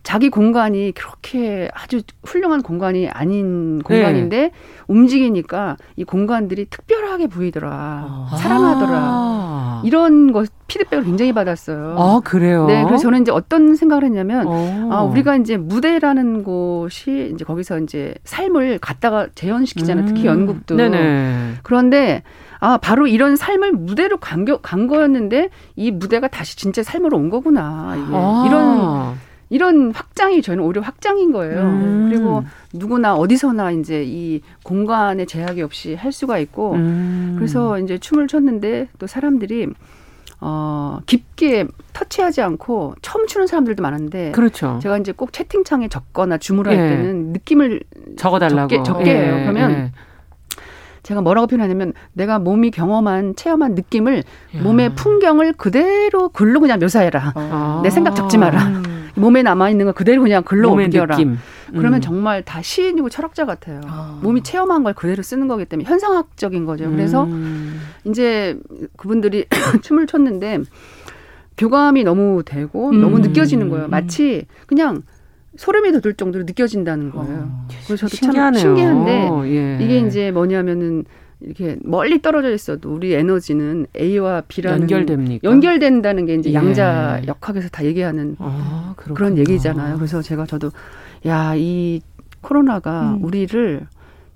자기 0.05 0.29
공간이 0.29 0.91
그렇게 0.91 1.67
아주 1.73 2.03
훌륭한 2.23 2.61
공간이 2.61 3.09
아닌 3.09 3.81
공간인데 3.81 4.37
네. 4.37 4.51
움직이니까 4.87 5.77
이 5.95 6.03
공간들이 6.03 6.67
특별하게 6.69 7.25
보이더라. 7.25 7.69
아. 7.71 8.35
살아나더라. 8.37 9.81
이런 9.83 10.31
것 10.31 10.47
피드백을 10.67 11.05
굉장히 11.05 11.33
받았어요. 11.33 11.95
아, 11.97 12.21
그래요? 12.23 12.67
네. 12.67 12.83
그래서 12.83 13.01
저는 13.01 13.21
이제 13.21 13.31
어떤 13.31 13.75
생각을 13.75 14.03
했냐면, 14.03 14.45
오. 14.45 14.93
아, 14.93 15.01
우리가 15.01 15.37
이제 15.37 15.57
무대라는 15.57 16.43
곳이 16.43 17.31
이제 17.33 17.43
거기서 17.43 17.79
이제 17.79 18.13
삶을 18.25 18.77
갖다가 18.77 19.27
재현시키잖아요. 19.33 20.05
음. 20.05 20.07
특히 20.07 20.27
연극도. 20.27 20.75
네네. 20.75 21.55
그런데 21.63 22.21
아, 22.59 22.77
바로 22.77 23.07
이런 23.07 23.35
삶을 23.35 23.71
무대로 23.71 24.17
간, 24.17 24.45
간 24.61 24.87
거였는데 24.87 25.49
이 25.75 25.89
무대가 25.89 26.27
다시 26.27 26.57
진짜 26.57 26.83
삶으로 26.83 27.17
온 27.17 27.29
거구나. 27.31 27.95
이게. 27.97 28.15
아. 28.15 28.43
이런 28.47 29.15
이런 29.49 29.91
확장이 29.91 30.41
저는 30.41 30.63
오히려 30.63 30.81
확장인 30.81 31.31
거예요. 31.31 31.61
음. 31.61 32.07
그리고 32.09 32.43
누구나 32.73 33.15
어디서나 33.15 33.71
이제 33.71 34.03
이 34.05 34.41
공간의 34.63 35.27
제약이 35.27 35.61
없이 35.61 35.93
할 35.95 36.11
수가 36.11 36.39
있고 36.39 36.73
음. 36.73 37.35
그래서 37.37 37.79
이제 37.79 37.97
춤을 37.97 38.27
췄는데 38.27 38.87
또 38.97 39.07
사람들이 39.07 39.67
어 40.41 40.99
깊게 41.05 41.67
터치하지 41.93 42.41
않고 42.41 42.95
처음 43.01 43.25
추는 43.27 43.47
사람들도 43.47 43.81
많은데 43.81 44.31
그렇죠. 44.31 44.79
제가 44.81 44.97
이제 44.97 45.11
꼭 45.11 45.31
채팅창에 45.31 45.87
적거나 45.87 46.37
주문을 46.37 46.71
할 46.71 46.77
예. 46.85 46.89
때는 46.89 47.31
느낌을 47.31 47.81
적어 48.17 48.39
달라고 48.39 48.67
적게, 48.67 48.83
적게 48.83 49.15
해요. 49.15 49.37
예. 49.37 49.41
그러면 49.43 49.71
예. 49.71 49.91
제가 51.03 51.21
뭐라고 51.21 51.45
표현하냐면 51.47 51.93
내가 52.13 52.39
몸이 52.39 52.71
경험한 52.71 53.35
체험한 53.35 53.75
느낌을 53.75 54.23
야. 54.55 54.61
몸의 54.61 54.95
풍경을 54.95 55.53
그대로 55.53 56.29
글로 56.29 56.59
그냥 56.59 56.79
묘사해라. 56.79 57.33
아. 57.35 57.79
내 57.83 57.89
생각 57.91 58.15
적지 58.15 58.39
마라. 58.39 58.81
음. 59.17 59.21
몸에 59.21 59.43
남아 59.43 59.69
있는 59.69 59.85
거 59.85 59.91
그대로 59.91 60.21
그냥 60.21 60.43
글로 60.43 60.71
옮겨라. 60.71 61.15
느낌. 61.15 61.37
그러면 61.71 61.95
음. 61.95 62.01
정말 62.01 62.43
다 62.43 62.61
시인이고 62.61 63.09
철학자 63.09 63.45
같아요. 63.45 63.81
아. 63.85 64.19
몸이 64.21 64.43
체험한 64.43 64.83
걸 64.83 64.93
그대로 64.93 65.23
쓰는 65.23 65.47
거기 65.47 65.65
때문에 65.65 65.87
현상학적인 65.87 66.65
거죠. 66.65 66.89
그래서 66.91 67.23
음. 67.23 67.81
이제 68.05 68.57
그분들이 68.97 69.45
춤을 69.81 70.07
췄는데 70.07 70.59
교감이 71.57 72.03
너무 72.03 72.43
되고 72.43 72.89
음. 72.89 73.01
너무 73.01 73.19
느껴지는 73.19 73.69
거예요. 73.69 73.87
마치 73.87 74.45
그냥 74.67 75.03
소름이 75.57 75.91
돋을 75.93 76.15
정도로 76.15 76.43
느껴진다는 76.45 77.11
거예요. 77.11 77.49
어, 77.49 77.67
그래서 77.69 78.07
저도 78.07 78.15
신기하네요. 78.17 78.61
참 78.61 78.75
신기한데 78.75 79.29
예. 79.45 79.77
이게 79.81 79.99
이제 79.99 80.31
뭐냐면은 80.31 81.05
이렇게 81.41 81.77
멀리 81.83 82.21
떨어져 82.21 82.51
있어도 82.53 82.93
우리 82.93 83.13
에너지는 83.13 83.87
A와 83.99 84.41
B라는 84.47 84.81
연결됩니까? 84.81 85.49
연결된다는 85.49 86.25
게 86.25 86.35
이제 86.35 86.49
예. 86.49 86.53
양자 86.53 87.21
역학에서 87.27 87.69
다 87.69 87.83
얘기하는 87.85 88.35
아, 88.39 88.93
그런 88.97 89.37
얘기잖아요. 89.37 89.97
그래서 89.97 90.21
제가 90.21 90.45
저도 90.45 90.71
야 91.27 91.55
이 91.55 92.01
코로나가 92.41 93.13
음. 93.15 93.23
우리를 93.23 93.87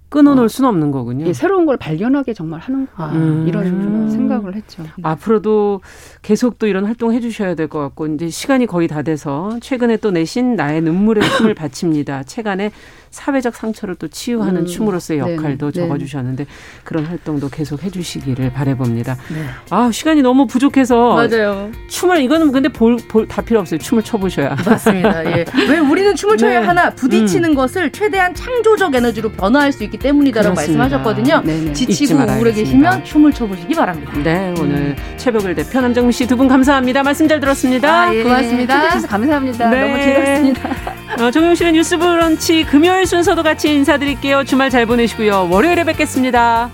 끊어놓을 0.09 0.45
어, 0.45 0.47
수는 0.47 0.67
없는 0.69 0.89
거군요. 0.89 1.27
예, 1.27 1.33
새로운 1.33 1.67
걸 1.67 1.77
발견하게 1.77 2.33
정말 2.33 2.59
하는구나 2.59 3.11
음. 3.13 3.45
이런 3.47 3.65
음. 3.67 4.09
생각을 4.09 4.55
했죠. 4.55 4.83
앞으로도 5.03 5.81
계속 6.23 6.57
또 6.57 6.65
이런 6.65 6.85
활동 6.85 7.13
해주셔야 7.13 7.53
될 7.53 7.67
것 7.67 7.77
같고 7.79 8.07
이제 8.07 8.27
시간이 8.29 8.65
거의 8.65 8.87
다 8.87 9.03
돼서 9.03 9.55
최근에 9.61 9.97
또 9.97 10.09
내신 10.09 10.55
나의 10.55 10.81
눈물의 10.81 11.23
춤을 11.37 11.53
바칩니다. 11.53 12.23
책안에 12.25 12.71
사회적 13.11 13.55
상처를 13.55 13.95
또 13.95 14.07
치유하는 14.07 14.61
음. 14.61 14.65
춤으로서의 14.65 15.19
역할도 15.19 15.71
네. 15.71 15.81
적어주셨는데 15.81 16.45
그런 16.83 17.05
활동도 17.05 17.49
계속 17.49 17.83
해주시기를 17.83 18.53
바래봅니다. 18.53 19.15
네. 19.33 19.45
아 19.69 19.89
시간이 19.91 20.21
너무 20.21 20.47
부족해서 20.47 21.15
맞아요. 21.15 21.71
춤을 21.89 22.21
이거는 22.21 22.51
근데 22.51 22.69
볼볼다 22.69 23.41
필요 23.41 23.59
없어요. 23.59 23.79
춤을 23.79 24.03
춰보셔야 24.03 24.55
맞습니다. 24.65 25.25
예. 25.37 25.45
왜 25.69 25.79
우리는 25.79 26.15
춤을 26.15 26.37
춰야 26.39 26.59
네. 26.61 26.65
하나 26.65 26.89
부딪히는 26.91 27.49
음. 27.51 27.55
것을 27.55 27.91
최대한 27.91 28.33
창조적 28.33 28.93
에너지로 28.93 29.31
변화할 29.31 29.71
수 29.71 29.83
있기 29.83 29.97
때문이다라고 29.97 30.55
그렇습니다. 30.55 30.83
말씀하셨거든요. 30.83 31.41
네네. 31.45 31.65
네. 31.65 31.73
지치고 31.73 32.19
우울해 32.19 32.51
계시면 32.53 33.03
춤을 33.03 33.33
춰보시기 33.33 33.73
바랍니다. 33.75 34.11
네 34.23 34.53
오늘 34.59 34.95
최벽을 35.17 35.55
대표 35.55 35.81
남정미 35.81 36.11
씨두 36.13 36.37
분 36.37 36.47
감사합니다. 36.47 37.03
말씀 37.03 37.27
잘 37.27 37.39
들었습니다. 37.39 38.03
아, 38.09 38.15
예. 38.15 38.23
고맙습니다. 38.23 38.89
감사합니다. 39.01 39.69
네. 39.69 39.81
너무 39.91 40.03
즐겁습니다. 40.03 40.69
어, 41.19 41.31
정용실의 41.31 41.73
뉴스 41.73 41.97
브런치 41.97 42.63
금요일 42.63 43.05
순서도 43.05 43.43
같이 43.43 43.73
인사드릴게요. 43.73 44.45
주말 44.45 44.69
잘 44.69 44.85
보내시고요. 44.85 45.49
월요일에 45.51 45.83
뵙겠습니다. 45.83 46.69